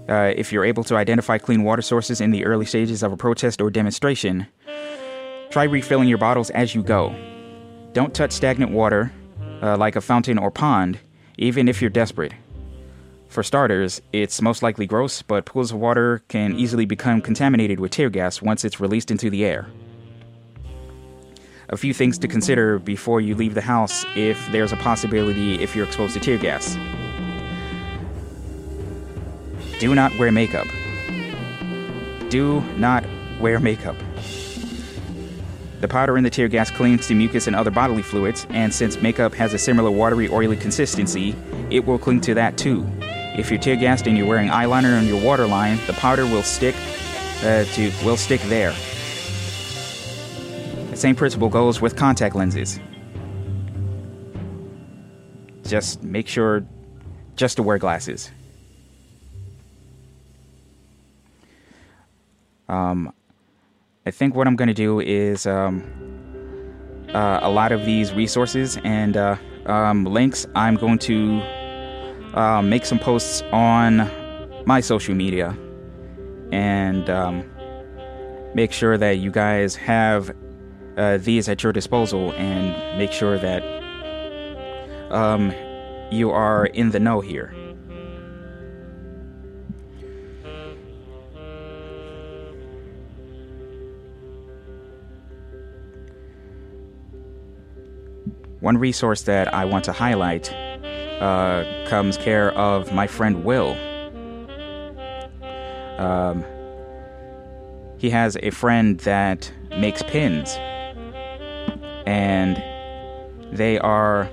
Uh, 0.09 0.33
if 0.35 0.51
you're 0.51 0.65
able 0.65 0.83
to 0.83 0.97
identify 0.97 1.37
clean 1.37 1.63
water 1.63 1.81
sources 1.81 2.19
in 2.19 2.31
the 2.31 2.43
early 2.43 2.65
stages 2.65 3.01
of 3.01 3.13
a 3.13 3.17
protest 3.17 3.61
or 3.61 3.69
demonstration, 3.69 4.45
try 5.51 5.63
refilling 5.63 6.09
your 6.09 6.17
bottles 6.17 6.49
as 6.49 6.75
you 6.75 6.83
go. 6.83 7.15
Don't 7.93 8.13
touch 8.13 8.33
stagnant 8.33 8.73
water, 8.73 9.13
uh, 9.61 9.77
like 9.77 9.95
a 9.95 10.01
fountain 10.01 10.37
or 10.37 10.51
pond, 10.51 10.99
even 11.37 11.67
if 11.67 11.81
you're 11.81 11.89
desperate. 11.89 12.33
For 13.27 13.41
starters, 13.41 14.01
it's 14.11 14.41
most 14.41 14.61
likely 14.61 14.85
gross, 14.85 15.21
but 15.23 15.45
pools 15.45 15.71
of 15.71 15.79
water 15.79 16.21
can 16.27 16.55
easily 16.55 16.85
become 16.85 17.19
contaminated 17.19 17.79
with 17.79 17.91
tear 17.91 18.09
gas 18.09 18.41
once 18.41 18.63
it's 18.63 18.79
released 18.79 19.09
into 19.09 19.29
the 19.29 19.43
air. 19.43 19.67
A 21.69 21.77
few 21.77 21.93
things 21.95 22.19
to 22.19 22.27
consider 22.27 22.77
before 22.77 23.21
you 23.21 23.33
leave 23.33 23.55
the 23.55 23.61
house 23.61 24.05
if 24.15 24.39
there's 24.51 24.71
a 24.71 24.75
possibility 24.77 25.55
if 25.63 25.75
you're 25.75 25.87
exposed 25.87 26.13
to 26.13 26.19
tear 26.19 26.37
gas. 26.37 26.77
Do 29.79 29.95
not 29.95 30.15
wear 30.19 30.31
makeup. 30.31 30.67
Do 32.29 32.61
not 32.77 33.03
wear 33.39 33.59
makeup. 33.59 33.95
The 35.83 35.89
powder 35.89 36.17
in 36.17 36.23
the 36.23 36.29
tear 36.29 36.47
gas 36.47 36.71
clings 36.71 37.07
to 37.07 37.13
mucus 37.13 37.45
and 37.45 37.57
other 37.57 37.69
bodily 37.69 38.03
fluids, 38.03 38.47
and 38.51 38.73
since 38.73 39.01
makeup 39.01 39.33
has 39.33 39.53
a 39.53 39.57
similar 39.57 39.91
watery, 39.91 40.29
oily 40.29 40.55
consistency, 40.55 41.35
it 41.69 41.85
will 41.85 41.99
cling 41.99 42.21
to 42.21 42.33
that 42.35 42.57
too. 42.57 42.87
If 43.37 43.51
you're 43.51 43.59
tear 43.59 43.75
gassed 43.75 44.07
and 44.07 44.17
you're 44.17 44.25
wearing 44.25 44.47
eyeliner 44.47 44.97
on 44.97 45.05
your 45.07 45.21
waterline, 45.21 45.77
the 45.85 45.91
powder 45.91 46.23
will 46.23 46.41
stick 46.41 46.73
uh, 47.43 47.65
to 47.65 47.91
will 48.05 48.15
stick 48.15 48.39
there. 48.43 48.73
The 50.91 50.95
same 50.95 51.17
principle 51.17 51.49
goes 51.49 51.81
with 51.81 51.97
contact 51.97 52.33
lenses. 52.33 52.79
Just 55.67 56.01
make 56.01 56.29
sure 56.29 56.65
just 57.35 57.57
to 57.57 57.63
wear 57.63 57.77
glasses. 57.77 58.31
Um, 62.69 63.13
I 64.05 64.11
think 64.11 64.35
what 64.35 64.47
I'm 64.47 64.57
going 64.57 64.67
to 64.67 64.73
do 64.73 64.99
is 64.99 65.47
um, 65.47 65.81
uh, 67.13 67.39
a 67.41 67.49
lot 67.49 67.71
of 67.71 67.85
these 67.85 68.11
resources 68.13 68.77
and 68.83 69.15
uh, 69.15 69.37
um, 69.65 70.03
links, 70.03 70.45
I'm 70.55 70.75
going 70.75 70.99
to 70.99 71.41
uh, 72.33 72.61
make 72.61 72.85
some 72.85 72.99
posts 72.99 73.43
on 73.53 74.11
my 74.65 74.81
social 74.81 75.15
media 75.15 75.57
and 76.51 77.09
um, 77.09 77.45
make 78.53 78.73
sure 78.73 78.97
that 78.97 79.19
you 79.19 79.31
guys 79.31 79.73
have 79.77 80.35
uh, 80.97 81.17
these 81.19 81.47
at 81.47 81.63
your 81.63 81.71
disposal 81.71 82.33
and 82.33 82.97
make 82.97 83.13
sure 83.13 83.37
that 83.37 83.63
um, 85.11 85.53
you 86.11 86.29
are 86.29 86.65
in 86.65 86.91
the 86.91 86.99
know 86.99 87.21
here. 87.21 87.55
One 98.63 98.77
resource 98.77 99.23
that 99.23 99.53
I 99.53 99.65
want 99.65 99.83
to 99.83 99.91
highlight 99.91 100.49
uh, 101.21 101.65
comes 101.85 102.15
care 102.15 102.53
of 102.53 102.93
my 102.93 103.07
friend 103.07 103.43
Will. 103.43 103.73
Um, 105.97 106.45
he 107.97 108.09
has 108.09 108.37
a 108.41 108.51
friend 108.51 108.99
that 108.99 109.51
makes 109.71 110.01
pins, 110.03 110.55
and 112.05 112.55
they 113.51 113.79
are 113.79 114.29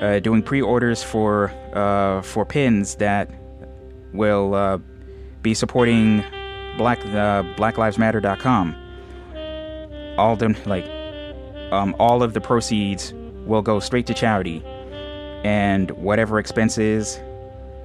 uh, 0.00 0.20
doing 0.20 0.42
pre-orders 0.42 1.02
for 1.02 1.50
uh, 1.74 2.22
for 2.22 2.46
pins 2.46 2.94
that 2.94 3.30
will 4.14 4.54
uh, 4.54 4.78
be 5.42 5.52
supporting 5.52 6.24
Black 6.78 7.00
uh, 7.00 7.42
BlackLivesMatter.com. 7.58 8.74
All 10.16 10.36
them 10.36 10.56
like 10.64 10.86
um, 11.70 11.94
all 11.98 12.22
of 12.22 12.32
the 12.32 12.40
proceeds 12.40 13.12
will 13.48 13.62
go 13.62 13.80
straight 13.80 14.06
to 14.06 14.14
charity, 14.14 14.62
and 15.42 15.90
whatever 15.92 16.38
expenses 16.38 17.18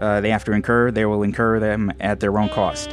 uh, 0.02 0.20
they 0.22 0.30
have 0.30 0.44
to 0.44 0.52
incur, 0.52 0.92
they 0.92 1.06
will 1.06 1.24
incur 1.24 1.60
them 1.60 1.92
at 2.00 2.20
their 2.20 2.38
own 2.38 2.50
cost. 2.50 2.92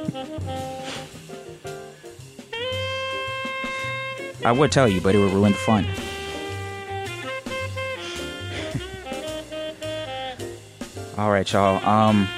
I 4.45 4.53
would 4.53 4.71
tell 4.71 4.89
you, 4.89 5.01
but 5.01 5.15
it 5.15 5.19
would 5.19 5.33
ruin 5.33 5.53
the 5.53 5.59
fun. 5.59 5.87
All 11.19 11.31
right, 11.31 11.51
y'all. 11.51 11.77
Um, 11.89 12.29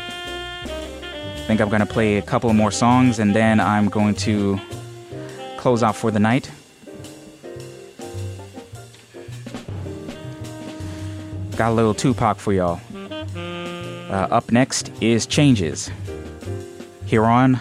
I 0.65 1.45
think 1.47 1.61
I'm 1.61 1.69
gonna 1.69 1.87
play 1.87 2.19
a 2.19 2.23
couple 2.23 2.53
more 2.53 2.71
songs, 2.71 3.19
and 3.19 3.35
then 3.35 3.59
I'm 3.59 3.89
going 3.89 4.15
to 4.17 4.61
close 5.57 5.83
out 5.83 5.97
for 5.97 6.11
the 6.11 6.21
night. 6.21 6.51
Got 11.57 11.73
a 11.73 11.75
little 11.75 11.95
Tupac 11.95 12.39
for 12.39 12.53
y'all. 12.53 12.81
Uh, 13.35 14.29
up 14.31 14.53
next 14.53 14.93
is 15.01 15.27
Changes 15.27 15.91
here 17.07 17.25
on 17.25 17.59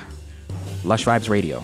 Lush 0.84 1.06
Vibes 1.06 1.30
Radio. 1.30 1.64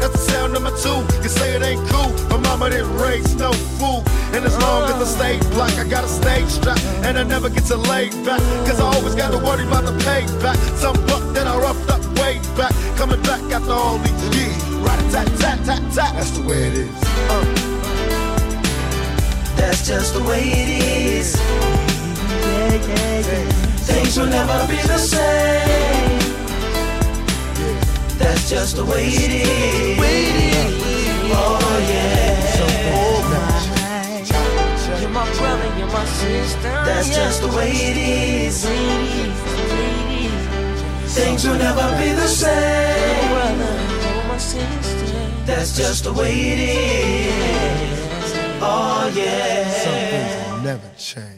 That's 0.00 0.12
the 0.12 0.32
sound 0.32 0.52
number 0.52 0.70
two. 0.70 1.00
You 1.22 1.28
say 1.28 1.54
it 1.56 1.62
ain't 1.62 1.86
cool. 1.88 2.12
My 2.28 2.38
mama 2.38 2.70
didn't 2.70 2.96
raise 2.98 3.34
no 3.36 3.52
fool. 3.52 4.04
And 4.34 4.44
as 4.44 4.56
long 4.58 4.88
as 4.90 4.96
I 4.96 5.04
stay 5.04 5.38
black, 5.54 5.72
I 5.78 5.88
got 5.88 6.04
a 6.04 6.08
stage 6.08 6.48
strap. 6.48 6.78
And 7.04 7.18
I 7.18 7.22
never 7.22 7.48
get 7.48 7.64
to 7.64 7.76
lay 7.76 8.10
back. 8.24 8.40
Cause 8.66 8.80
I 8.80 8.84
always 8.84 9.14
got 9.14 9.30
to 9.32 9.38
worry 9.38 9.66
about 9.66 9.84
the 9.84 9.96
payback. 10.04 10.56
Some 10.76 10.96
buck 11.06 11.24
that 11.34 11.46
I 11.46 11.58
roughed 11.58 11.90
up 11.90 12.02
way 12.18 12.38
back. 12.56 12.72
Coming 12.96 13.22
back 13.22 13.42
after 13.52 13.72
all 13.72 13.98
these 13.98 14.36
years. 14.36 14.62
Right 14.84 15.00
tat 15.10 15.26
tat 15.38 15.58
tat 15.64 15.82
tat. 15.92 16.12
That's 16.14 16.30
the 16.32 16.42
way 16.46 16.68
it 16.68 16.74
is. 16.74 17.02
Uh. 17.30 17.68
That's 19.56 19.86
just 19.86 20.14
the 20.14 20.22
way 20.22 20.42
it 20.44 20.68
is. 20.84 21.34
Yeah, 21.36 22.74
yeah, 22.74 23.18
yeah. 23.18 23.52
Things 23.88 24.16
will 24.18 24.26
never 24.26 24.66
be 24.68 24.76
the 24.86 24.98
same. 24.98 26.27
That's 28.18 28.50
just 28.50 28.76
the 28.76 28.84
way 28.84 29.06
it 29.06 29.30
is. 29.30 29.98
Oh 31.30 31.58
yeah. 31.88 32.38
You're 35.00 35.10
my 35.10 35.24
brother, 35.36 35.78
you're 35.78 35.86
my 35.86 36.04
sister. 36.04 36.62
That's 36.62 37.08
yeah. 37.08 37.14
just 37.14 37.42
the 37.42 37.48
way 37.48 37.70
it 37.70 37.96
is. 37.96 38.64
Ladies, 38.64 39.42
ladies. 39.72 41.14
Things 41.14 41.44
will 41.46 41.58
never 41.58 41.96
be 42.00 42.12
the 42.12 42.26
same. 42.26 43.28
Brother, 43.30 43.74
you're 44.14 44.24
my 44.24 44.38
sister. 44.38 45.06
That's 45.46 45.76
just 45.76 46.04
the 46.04 46.12
way 46.12 46.32
it 46.52 46.58
is. 46.58 48.32
Oh 48.60 49.10
yeah. 49.14 49.70
Some 49.84 49.94
things 49.94 50.50
will 50.50 50.62
never 50.62 50.90
change. 50.96 51.37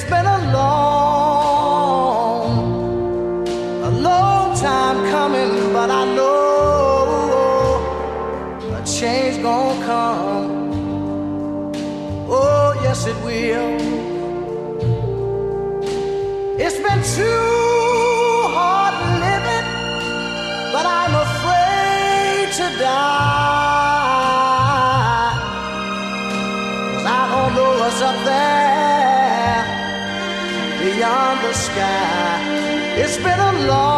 It's 0.00 0.08
been 0.08 0.26
a 0.26 0.52
long, 0.52 1.88
a 3.82 3.90
long 3.90 4.56
time 4.56 5.10
coming, 5.10 5.72
but 5.72 5.90
I 5.90 6.04
know 6.14 7.80
a 8.76 8.80
change 8.86 9.42
gonna 9.42 9.84
come. 9.84 10.50
Oh, 12.30 12.80
yes, 12.80 13.06
it 13.08 13.16
will. 13.24 13.76
It's 16.60 16.78
been 16.78 17.02
too 17.16 17.47
sky. 31.78 33.00
It's 33.02 33.16
been 33.18 33.40
a 33.50 33.52
long, 33.70 33.97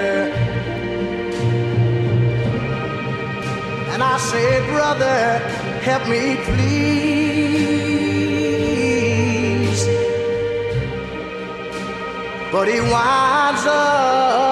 say, 4.29 4.49
Brother, 4.67 5.39
help 5.87 6.03
me 6.07 6.37
please. 6.47 7.31
But 12.51 12.67
he 12.67 12.79
winds 12.81 13.65
up 13.65 14.50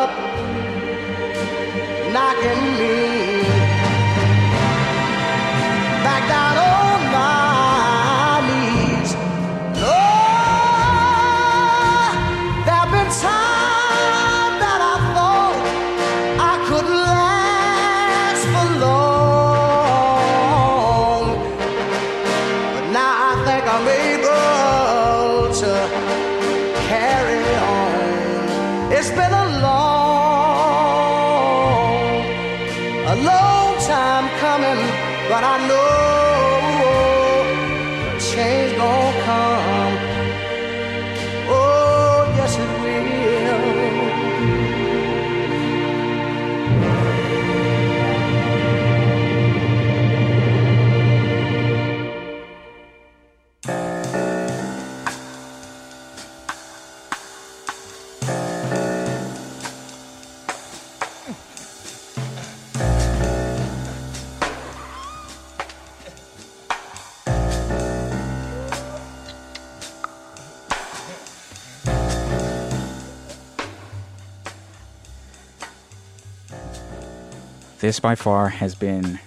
This 77.89 77.99
by 77.99 78.13
far 78.13 78.49
has 78.49 78.75
been 78.75 79.17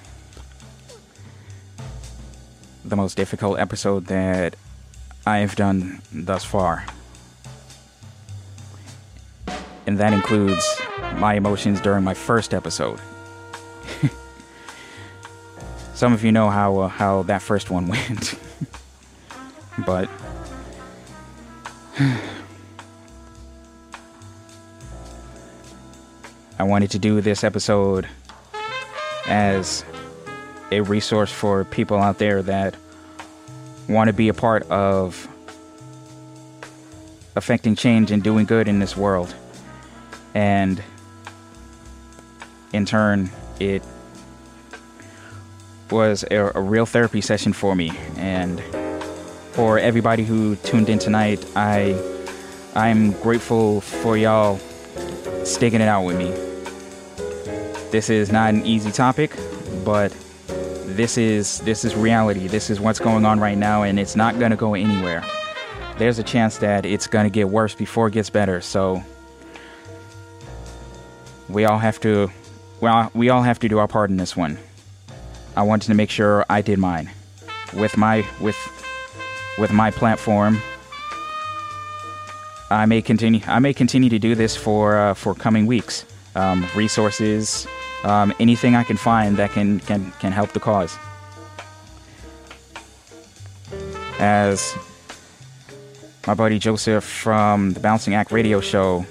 the 2.84 2.94
most 2.94 3.16
difficult 3.16 3.58
episode 3.58 4.06
that 4.06 4.54
I've 5.26 5.56
done 5.56 6.00
thus 6.12 6.44
far. 6.44 6.86
And 9.84 9.98
that 9.98 10.12
includes 10.12 10.64
my 11.16 11.34
emotions 11.34 11.80
during 11.80 12.04
my 12.04 12.14
first 12.14 12.54
episode. 12.54 13.00
Some 15.94 16.12
of 16.12 16.22
you 16.22 16.30
know 16.30 16.48
how 16.48 16.82
uh, 16.82 16.86
how 16.86 17.24
that 17.24 17.42
first 17.42 17.68
one 17.68 17.88
went. 17.94 18.38
but 19.84 20.08
I 26.60 26.62
wanted 26.62 26.92
to 26.92 27.00
do 27.00 27.20
this 27.20 27.42
episode 27.42 28.06
as 29.32 29.82
a 30.70 30.82
resource 30.82 31.32
for 31.32 31.64
people 31.64 31.96
out 31.96 32.18
there 32.18 32.42
that 32.42 32.76
want 33.88 34.08
to 34.08 34.12
be 34.12 34.28
a 34.28 34.34
part 34.34 34.62
of 34.70 35.26
affecting 37.34 37.74
change 37.74 38.10
and 38.10 38.22
doing 38.22 38.44
good 38.44 38.68
in 38.68 38.78
this 38.78 38.94
world. 38.94 39.34
And 40.34 40.82
in 42.74 42.84
turn, 42.84 43.30
it 43.58 43.82
was 45.90 46.26
a, 46.30 46.52
a 46.54 46.60
real 46.60 46.84
therapy 46.84 47.22
session 47.22 47.54
for 47.54 47.74
me. 47.74 47.90
And 48.18 48.60
for 49.52 49.78
everybody 49.78 50.24
who 50.24 50.56
tuned 50.56 50.90
in 50.90 50.98
tonight, 50.98 51.42
I 51.56 51.98
I'm 52.74 53.12
grateful 53.12 53.80
for 53.80 54.18
y'all 54.18 54.58
sticking 55.44 55.80
it 55.80 55.88
out 55.88 56.02
with 56.02 56.18
me. 56.18 56.51
This 57.92 58.08
is 58.08 58.32
not 58.32 58.54
an 58.54 58.64
easy 58.64 58.90
topic, 58.90 59.36
but 59.84 60.16
this 60.86 61.18
is 61.18 61.58
this 61.60 61.84
is 61.84 61.94
reality. 61.94 62.46
This 62.46 62.70
is 62.70 62.80
what's 62.80 62.98
going 62.98 63.26
on 63.26 63.38
right 63.38 63.58
now 63.58 63.82
and 63.82 64.00
it's 64.00 64.16
not 64.16 64.38
going 64.38 64.50
to 64.50 64.56
go 64.56 64.72
anywhere. 64.72 65.22
There's 65.98 66.18
a 66.18 66.22
chance 66.22 66.56
that 66.56 66.86
it's 66.86 67.06
going 67.06 67.24
to 67.24 67.30
get 67.30 67.50
worse 67.50 67.74
before 67.74 68.08
it 68.08 68.14
gets 68.14 68.30
better. 68.30 68.62
So 68.62 69.04
we 71.50 71.66
all 71.66 71.76
have 71.76 72.00
to 72.00 72.30
well 72.80 73.10
we 73.14 73.28
all 73.28 73.42
have 73.42 73.58
to 73.58 73.68
do 73.68 73.76
our 73.76 73.88
part 73.88 74.08
in 74.08 74.16
this 74.16 74.34
one. 74.34 74.56
I 75.54 75.62
wanted 75.62 75.88
to 75.88 75.94
make 75.94 76.08
sure 76.08 76.46
I 76.48 76.62
did 76.62 76.78
mine 76.78 77.10
with 77.74 77.98
my 77.98 78.26
with 78.40 78.56
with 79.58 79.70
my 79.70 79.90
platform. 79.90 80.62
I 82.70 82.86
may 82.86 83.02
continue. 83.02 83.42
I 83.46 83.58
may 83.58 83.74
continue 83.74 84.08
to 84.08 84.18
do 84.18 84.34
this 84.34 84.56
for 84.56 84.96
uh, 84.96 85.12
for 85.12 85.34
coming 85.34 85.66
weeks. 85.66 86.06
Um, 86.34 86.66
resources, 86.74 87.66
um, 88.04 88.34
anything 88.40 88.74
I 88.74 88.84
can 88.84 88.96
find 88.96 89.36
that 89.36 89.52
can 89.52 89.80
can 89.80 90.12
can 90.20 90.32
help 90.32 90.52
the 90.52 90.60
cause. 90.60 90.96
As 94.18 94.76
my 96.26 96.34
buddy 96.34 96.58
Joseph 96.58 97.04
from 97.04 97.72
the 97.72 97.80
Bouncing 97.80 98.14
Act 98.14 98.30
Radio 98.30 98.60
Show 98.60 99.04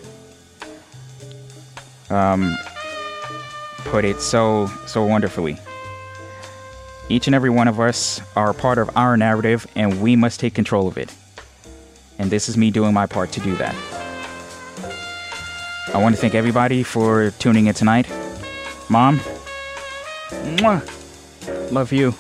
um, 2.12 2.58
put 3.86 4.06
it 4.06 4.22
so 4.22 4.68
so 4.86 5.06
wonderfully. 5.06 5.58
Each 7.10 7.28
and 7.28 7.36
every 7.36 7.50
one 7.50 7.68
of 7.68 7.80
us 7.80 8.22
are 8.36 8.54
part 8.54 8.78
of 8.78 8.96
our 8.96 9.18
narrative, 9.18 9.68
and 9.76 10.02
we 10.02 10.16
must 10.16 10.40
take 10.40 10.54
control 10.54 10.88
of 10.88 10.98
it. 10.98 11.14
And 12.18 12.32
this 12.32 12.48
is 12.48 12.56
me 12.56 12.72
doing 12.72 12.94
my 12.94 13.06
part 13.06 13.32
to 13.34 13.40
do 13.42 13.56
that. 13.56 13.76
I 15.94 16.02
want 16.02 16.16
to 16.16 16.22
thank 16.22 16.36
everybody 16.36 16.84
for 16.84 17.32
tuning 17.32 17.68
in 17.68 17.74
tonight. 17.74 18.08
Mom, 18.92 19.20
mwah, 20.60 20.82
love 21.72 21.94
you. 21.94 22.14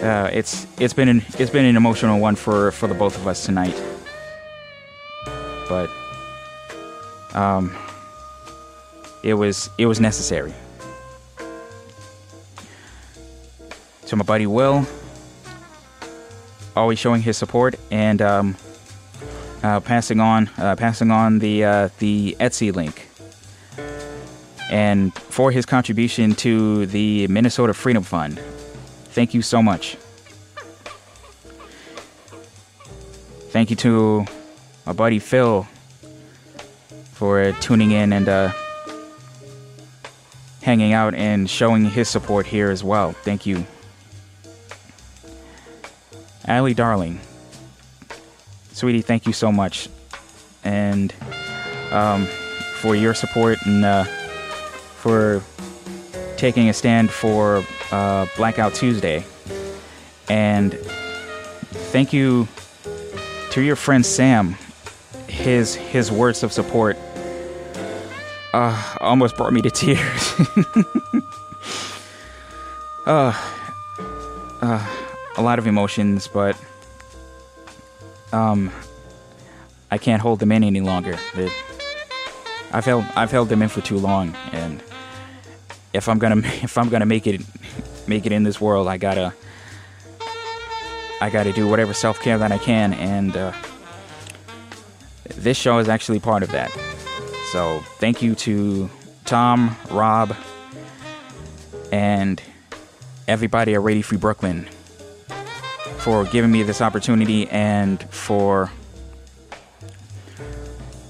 Uh, 0.00 0.30
it's 0.32 0.68
it's 0.78 0.94
been 0.94 1.08
an 1.08 1.24
it's 1.36 1.50
been 1.50 1.64
an 1.64 1.74
emotional 1.74 2.20
one 2.20 2.36
for 2.36 2.70
for 2.70 2.86
the 2.86 2.94
both 2.94 3.16
of 3.16 3.26
us 3.26 3.44
tonight. 3.44 3.74
But 5.68 5.90
um, 7.34 7.76
it 9.24 9.34
was 9.34 9.68
it 9.78 9.86
was 9.86 9.98
necessary. 9.98 10.54
To 14.06 14.14
my 14.14 14.22
buddy 14.22 14.46
Will, 14.46 14.86
always 16.76 17.00
showing 17.00 17.22
his 17.22 17.36
support 17.36 17.74
and 17.90 18.22
um, 18.22 18.56
uh, 19.62 19.80
passing 19.80 20.20
on 20.20 20.50
uh, 20.58 20.76
passing 20.76 21.10
on 21.10 21.38
the 21.38 21.64
uh, 21.64 21.88
the 21.98 22.36
Etsy 22.40 22.74
link, 22.74 23.08
and 24.70 25.14
for 25.14 25.50
his 25.50 25.66
contribution 25.66 26.34
to 26.36 26.86
the 26.86 27.26
Minnesota 27.28 27.74
Freedom 27.74 28.02
Fund. 28.02 28.40
Thank 29.06 29.34
you 29.34 29.42
so 29.42 29.62
much. 29.62 29.96
Thank 33.50 33.68
you 33.68 33.76
to 33.76 34.24
my 34.86 34.92
buddy 34.92 35.18
Phil 35.18 35.68
for 37.12 37.52
tuning 37.60 37.90
in 37.90 38.12
and 38.12 38.28
uh, 38.28 38.50
hanging 40.62 40.92
out 40.92 41.14
and 41.14 41.50
showing 41.50 41.84
his 41.84 42.08
support 42.08 42.46
here 42.46 42.70
as 42.70 42.82
well. 42.82 43.12
Thank 43.12 43.44
you. 43.44 43.66
Allie 46.46 46.74
Darling, 46.74 47.20
sweetie, 48.82 49.00
thank 49.00 49.26
you 49.28 49.32
so 49.32 49.52
much, 49.52 49.88
and 50.64 51.14
um, 51.92 52.26
for 52.80 52.96
your 52.96 53.14
support 53.14 53.56
and 53.64 53.84
uh, 53.84 54.02
for 54.02 55.40
taking 56.36 56.68
a 56.68 56.72
stand 56.72 57.08
for 57.08 57.62
uh, 57.92 58.26
Blackout 58.36 58.74
Tuesday. 58.74 59.24
And 60.28 60.74
thank 61.92 62.12
you 62.12 62.48
to 63.52 63.60
your 63.60 63.76
friend 63.76 64.04
Sam. 64.04 64.56
His 65.28 65.76
his 65.76 66.10
words 66.10 66.42
of 66.42 66.50
support 66.52 66.98
uh, 68.52 68.96
almost 69.00 69.36
brought 69.36 69.52
me 69.52 69.62
to 69.62 69.70
tears. 69.70 70.34
uh, 73.06 73.32
uh, 74.60 74.86
a 75.36 75.42
lot 75.42 75.60
of 75.60 75.68
emotions, 75.68 76.26
but 76.26 76.56
um, 78.32 78.70
I 79.90 79.98
can't 79.98 80.22
hold 80.22 80.40
them 80.40 80.52
in 80.52 80.64
any 80.64 80.80
longer. 80.80 81.18
I've 82.72 82.84
held 82.84 83.04
I've 83.14 83.30
held 83.30 83.48
them 83.48 83.62
in 83.62 83.68
for 83.68 83.82
too 83.82 83.98
long, 83.98 84.34
and 84.52 84.82
if 85.92 86.08
I'm 86.08 86.18
gonna 86.18 86.38
if 86.62 86.78
I'm 86.78 86.88
gonna 86.88 87.06
make 87.06 87.26
it 87.26 87.42
make 88.06 88.26
it 88.26 88.32
in 88.32 88.42
this 88.42 88.60
world, 88.60 88.88
I 88.88 88.96
gotta 88.96 89.34
I 91.20 91.30
gotta 91.30 91.52
do 91.52 91.68
whatever 91.68 91.92
self 91.92 92.20
care 92.20 92.38
that 92.38 92.50
I 92.50 92.58
can, 92.58 92.94
and 92.94 93.36
uh, 93.36 93.52
this 95.36 95.56
show 95.56 95.78
is 95.78 95.88
actually 95.88 96.20
part 96.20 96.42
of 96.42 96.50
that. 96.52 96.70
So 97.52 97.80
thank 97.98 98.22
you 98.22 98.34
to 98.36 98.88
Tom, 99.26 99.76
Rob, 99.90 100.34
and 101.92 102.42
everybody 103.28 103.74
at 103.74 103.82
Radio 103.82 104.02
Free 104.02 104.18
Brooklyn 104.18 104.66
for 106.02 106.24
giving 106.24 106.50
me 106.50 106.64
this 106.64 106.80
opportunity 106.80 107.48
and 107.48 108.02
for 108.10 108.72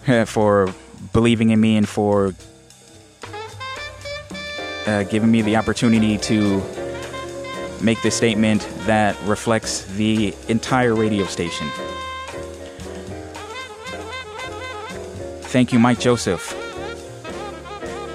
for 0.26 0.74
believing 1.14 1.48
in 1.48 1.60
me 1.60 1.76
and 1.76 1.88
for 1.88 2.34
uh, 4.86 5.02
giving 5.04 5.30
me 5.30 5.40
the 5.40 5.56
opportunity 5.56 6.18
to 6.18 6.62
make 7.80 8.02
this 8.02 8.14
statement 8.14 8.68
that 8.80 9.16
reflects 9.24 9.84
the 9.96 10.34
entire 10.48 10.94
radio 10.94 11.24
station. 11.24 11.68
Thank 15.52 15.72
you, 15.72 15.78
Mike 15.78 16.00
Joseph. 16.00 16.54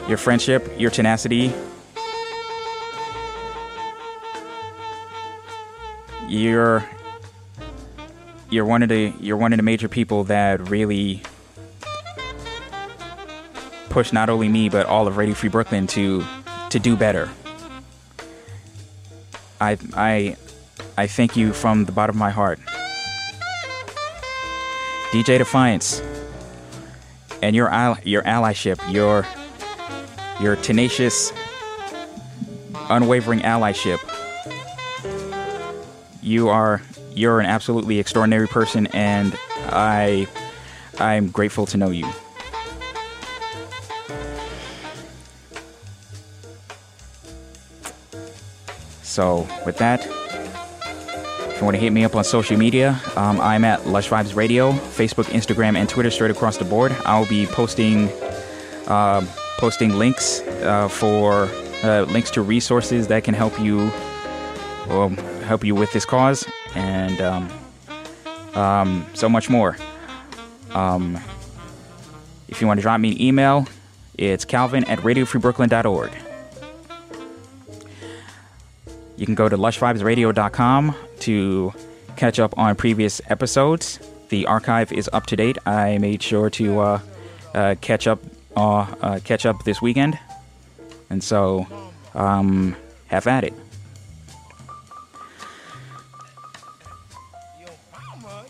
Your 0.08 0.18
friendship, 0.18 0.72
your 0.78 0.92
tenacity, 0.92 1.54
you're 6.28 6.88
you're 8.50 8.66
one 8.66 8.84
of 8.84 8.90
the 8.90 9.14
you're 9.20 9.38
one 9.38 9.54
of 9.54 9.58
the 9.58 9.64
major 9.64 9.88
people 9.88 10.26
that 10.26 10.70
really 10.70 11.22
push 13.90 14.14
not 14.14 14.30
only 14.30 14.48
me 14.48 14.70
but 14.70 14.86
all 14.86 15.08
of 15.08 15.18
Radio 15.18 15.36
Free 15.36 15.50
Brooklyn 15.50 15.88
to 15.88 16.24
to 16.70 16.80
do 16.80 16.96
better. 16.96 17.30
I 19.60 19.78
I 19.96 20.38
I 20.98 21.08
thank 21.08 21.36
you 21.36 21.54
from 21.54 21.86
the 21.86 21.92
bottom 21.92 22.16
of 22.16 22.20
my 22.20 22.30
heart. 22.30 22.60
DJ 25.12 25.38
Defiance 25.38 26.02
and 27.42 27.56
your 27.56 27.70
your 28.04 28.24
allyship, 28.24 28.80
your 28.92 29.26
your 30.42 30.56
tenacious 30.58 31.32
unwavering 32.90 33.40
allyship 33.40 34.00
you 36.28 36.50
are 36.50 36.82
you're 37.16 37.40
an 37.40 37.46
absolutely 37.46 38.00
extraordinary 38.00 38.48
person, 38.48 38.88
and 38.88 39.36
I 39.70 40.28
I'm 41.00 41.30
grateful 41.30 41.66
to 41.68 41.78
know 41.78 41.90
you. 41.90 42.08
So 49.02 49.48
with 49.66 49.78
that, 49.80 50.06
if 50.06 51.58
you 51.60 51.66
want 51.66 51.76
to 51.76 51.82
hit 51.82 51.92
me 51.92 52.04
up 52.04 52.16
on 52.16 52.24
social 52.24 52.56
media, 52.56 53.00
um, 53.16 53.42
I'm 53.42 53.66
at 53.66 53.88
Lush 53.88 54.10
Vibes 54.10 54.36
Radio, 54.36 54.74
Facebook, 54.74 55.26
Instagram, 55.26 55.76
and 55.76 55.90
Twitter 55.90 56.12
straight 56.12 56.30
across 56.30 56.58
the 56.58 56.66
board. 56.66 56.96
I'll 57.04 57.26
be 57.26 57.48
posting 57.48 58.10
uh, 58.88 59.26
posting 59.58 59.96
links 59.96 60.42
uh, 60.42 60.88
for 60.88 61.50
uh, 61.84 62.04
links 62.10 62.30
to 62.32 62.44
resources 62.44 63.08
that 63.08 63.24
can 63.24 63.34
help 63.34 63.60
you. 63.60 63.92
Well 64.88 65.16
help 65.48 65.64
you 65.64 65.74
with 65.74 65.92
this 65.94 66.06
cause, 66.06 66.48
and 66.76 67.20
um, 67.22 67.50
um, 68.54 69.06
so 69.14 69.30
much 69.30 69.50
more. 69.50 69.78
Um, 70.72 71.18
if 72.48 72.62
you 72.62 72.68
want 72.68 72.80
to 72.80 72.82
drop 72.82 73.00
me 73.00 73.12
an 73.12 73.22
email, 73.22 73.68
it's 74.18 74.46
calvin 74.46 74.84
at 74.86 75.00
radiofreebrooklyn.org. 75.00 76.12
You 79.16 79.26
can 79.26 79.36
go 79.36 79.50
to 79.50 79.58
lushvibesradio.com 79.58 80.96
to 81.22 81.74
catch 82.16 82.40
up 82.40 82.58
on 82.58 82.76
previous 82.76 83.22
episodes. 83.28 84.00
The 84.30 84.46
archive 84.46 84.92
is 84.92 85.10
up 85.14 85.26
to 85.28 85.36
date. 85.36 85.58
I 85.66 85.98
made 85.98 86.22
sure 86.22 86.50
to 86.52 86.80
uh, 86.80 87.00
uh, 87.56 87.76
catch 87.82 88.08
up 88.08 88.20
uh, 88.56 88.88
uh, 89.02 89.20
catch 89.24 89.46
up 89.46 89.64
this 89.64 89.82
weekend, 89.82 90.18
and 91.10 91.24
so 91.24 91.68
um, 92.16 92.76
have 93.08 93.28
at 93.28 93.44
it. 93.44 93.54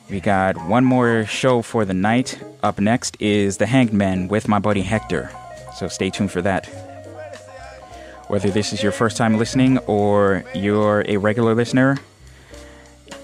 We 0.09 0.21
got 0.21 0.55
one 0.69 0.85
more 0.85 1.25
show 1.25 1.61
for 1.61 1.83
the 1.83 1.93
night. 1.93 2.41
Up 2.63 2.79
next 2.79 3.17
is 3.19 3.57
The 3.57 3.65
Hanged 3.65 3.91
Man 3.91 4.29
with 4.29 4.47
my 4.47 4.57
buddy 4.57 4.81
Hector. 4.81 5.29
So 5.75 5.89
stay 5.89 6.09
tuned 6.09 6.31
for 6.31 6.41
that. 6.43 6.65
Whether 8.29 8.49
this 8.49 8.71
is 8.71 8.81
your 8.81 8.93
first 8.93 9.17
time 9.17 9.37
listening 9.37 9.79
or 9.79 10.45
you're 10.55 11.03
a 11.09 11.17
regular 11.17 11.53
listener, 11.53 11.97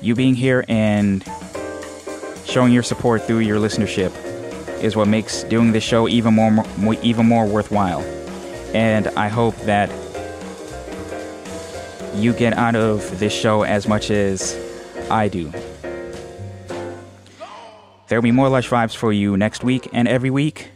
you 0.01 0.13
being 0.13 0.35
here 0.35 0.65
and 0.67 1.23
showing 2.43 2.73
your 2.73 2.83
support 2.83 3.23
through 3.23 3.39
your 3.39 3.59
listenership 3.59 4.11
is 4.83 4.97
what 4.97 5.07
makes 5.07 5.43
doing 5.43 5.71
this 5.71 5.85
show 5.85 6.09
even 6.09 6.33
more, 6.33 6.65
even 7.01 7.25
more 7.25 7.45
worthwhile. 7.45 8.01
And 8.73 9.07
I 9.07 9.29
hope 9.29 9.55
that 9.61 9.89
you 12.13 12.33
get 12.33 12.53
out 12.53 12.75
of 12.75 13.19
this 13.19 13.31
show 13.31 13.63
as 13.63 13.87
much 13.87 14.11
as 14.11 14.57
I 15.09 15.29
do. 15.29 15.49
There'll 18.07 18.23
be 18.23 18.31
more 18.31 18.49
Lush 18.49 18.69
Vibes 18.69 18.95
for 18.95 19.13
you 19.13 19.37
next 19.37 19.63
week 19.63 19.87
and 19.93 20.07
every 20.07 20.29
week. 20.29 20.69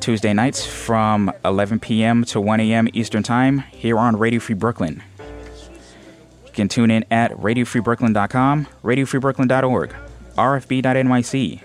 Tuesday 0.00 0.32
nights 0.32 0.66
from 0.66 1.32
11 1.44 1.80
p.m. 1.80 2.24
to 2.24 2.40
1 2.40 2.60
a.m. 2.60 2.88
Eastern 2.92 3.22
Time 3.22 3.60
here 3.70 3.98
on 3.98 4.16
Radio 4.16 4.38
Free 4.38 4.54
Brooklyn. 4.54 5.02
You 5.18 6.52
can 6.52 6.68
tune 6.68 6.90
in 6.90 7.04
at 7.10 7.32
radiofreebrooklyn.com, 7.32 8.66
radiofreebrooklyn.org, 8.82 9.94
rfb.nyc, 10.36 11.60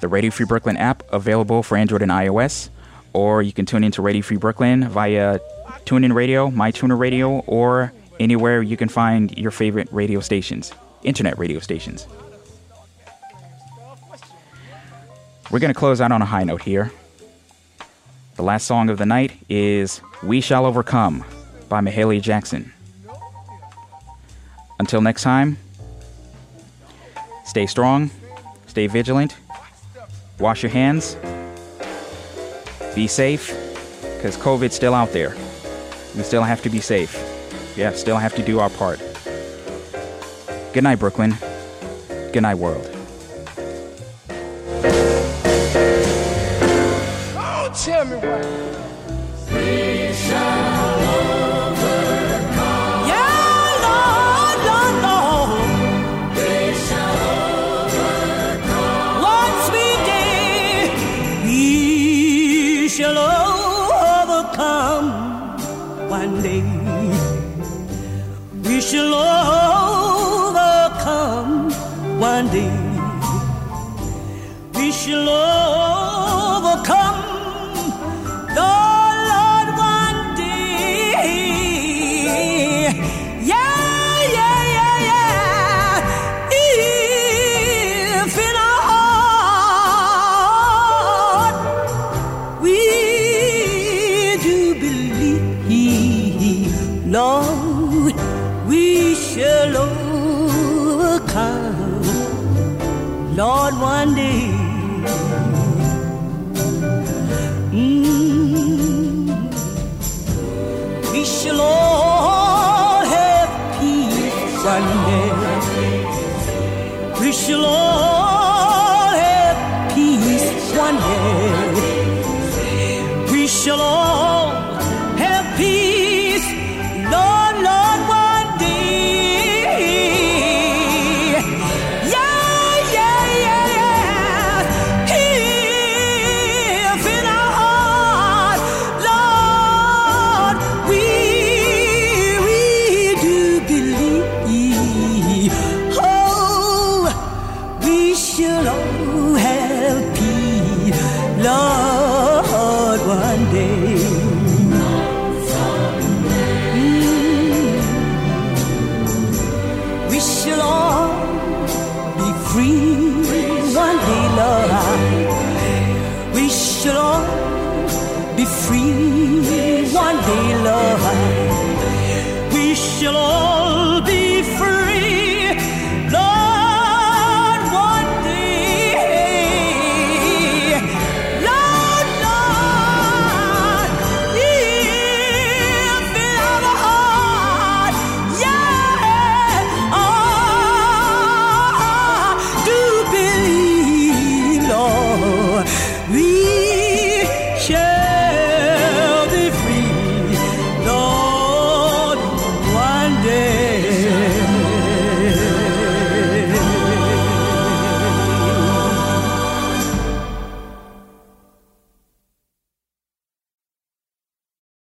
the 0.00 0.08
Radio 0.08 0.30
Free 0.30 0.46
Brooklyn 0.46 0.76
app 0.76 1.02
available 1.12 1.62
for 1.62 1.76
Android 1.76 2.02
and 2.02 2.10
iOS, 2.10 2.70
or 3.12 3.42
you 3.42 3.52
can 3.52 3.66
tune 3.66 3.84
in 3.84 3.92
to 3.92 4.02
Radio 4.02 4.22
Free 4.22 4.36
Brooklyn 4.36 4.88
via 4.88 5.38
TuneIn 5.84 6.12
Radio, 6.12 6.50
MyTuner 6.50 6.98
Radio, 6.98 7.38
or 7.46 7.92
anywhere 8.18 8.62
you 8.62 8.76
can 8.76 8.88
find 8.88 9.36
your 9.38 9.50
favorite 9.50 9.88
radio 9.92 10.20
stations, 10.20 10.72
internet 11.04 11.38
radio 11.38 11.60
stations. 11.60 12.06
We're 15.48 15.60
going 15.60 15.72
to 15.72 15.78
close 15.78 16.00
out 16.00 16.10
on 16.10 16.20
a 16.20 16.26
high 16.26 16.42
note 16.42 16.62
here. 16.62 16.90
The 18.34 18.42
last 18.42 18.66
song 18.66 18.90
of 18.90 18.98
the 18.98 19.06
night 19.06 19.32
is 19.48 20.00
We 20.24 20.40
Shall 20.40 20.66
Overcome 20.66 21.24
by 21.68 21.80
Mahalia 21.80 22.20
Jackson. 22.20 22.72
Until 24.80 25.00
next 25.00 25.22
time, 25.22 25.56
stay 27.44 27.66
strong, 27.66 28.10
stay 28.66 28.88
vigilant, 28.88 29.36
wash 30.40 30.64
your 30.64 30.70
hands, 30.70 31.16
be 32.96 33.06
safe, 33.06 33.48
because 34.16 34.36
COVID's 34.36 34.74
still 34.74 34.94
out 34.94 35.12
there. 35.12 35.36
We 36.16 36.24
still 36.24 36.42
have 36.42 36.60
to 36.62 36.70
be 36.70 36.80
safe. 36.80 37.14
Yeah, 37.76 37.92
still 37.92 38.16
have 38.16 38.34
to 38.34 38.42
do 38.42 38.58
our 38.58 38.70
part. 38.70 38.98
Good 40.72 40.82
night, 40.82 40.98
Brooklyn. 40.98 41.36
Good 42.32 42.42
night, 42.42 42.56
world. 42.56 42.95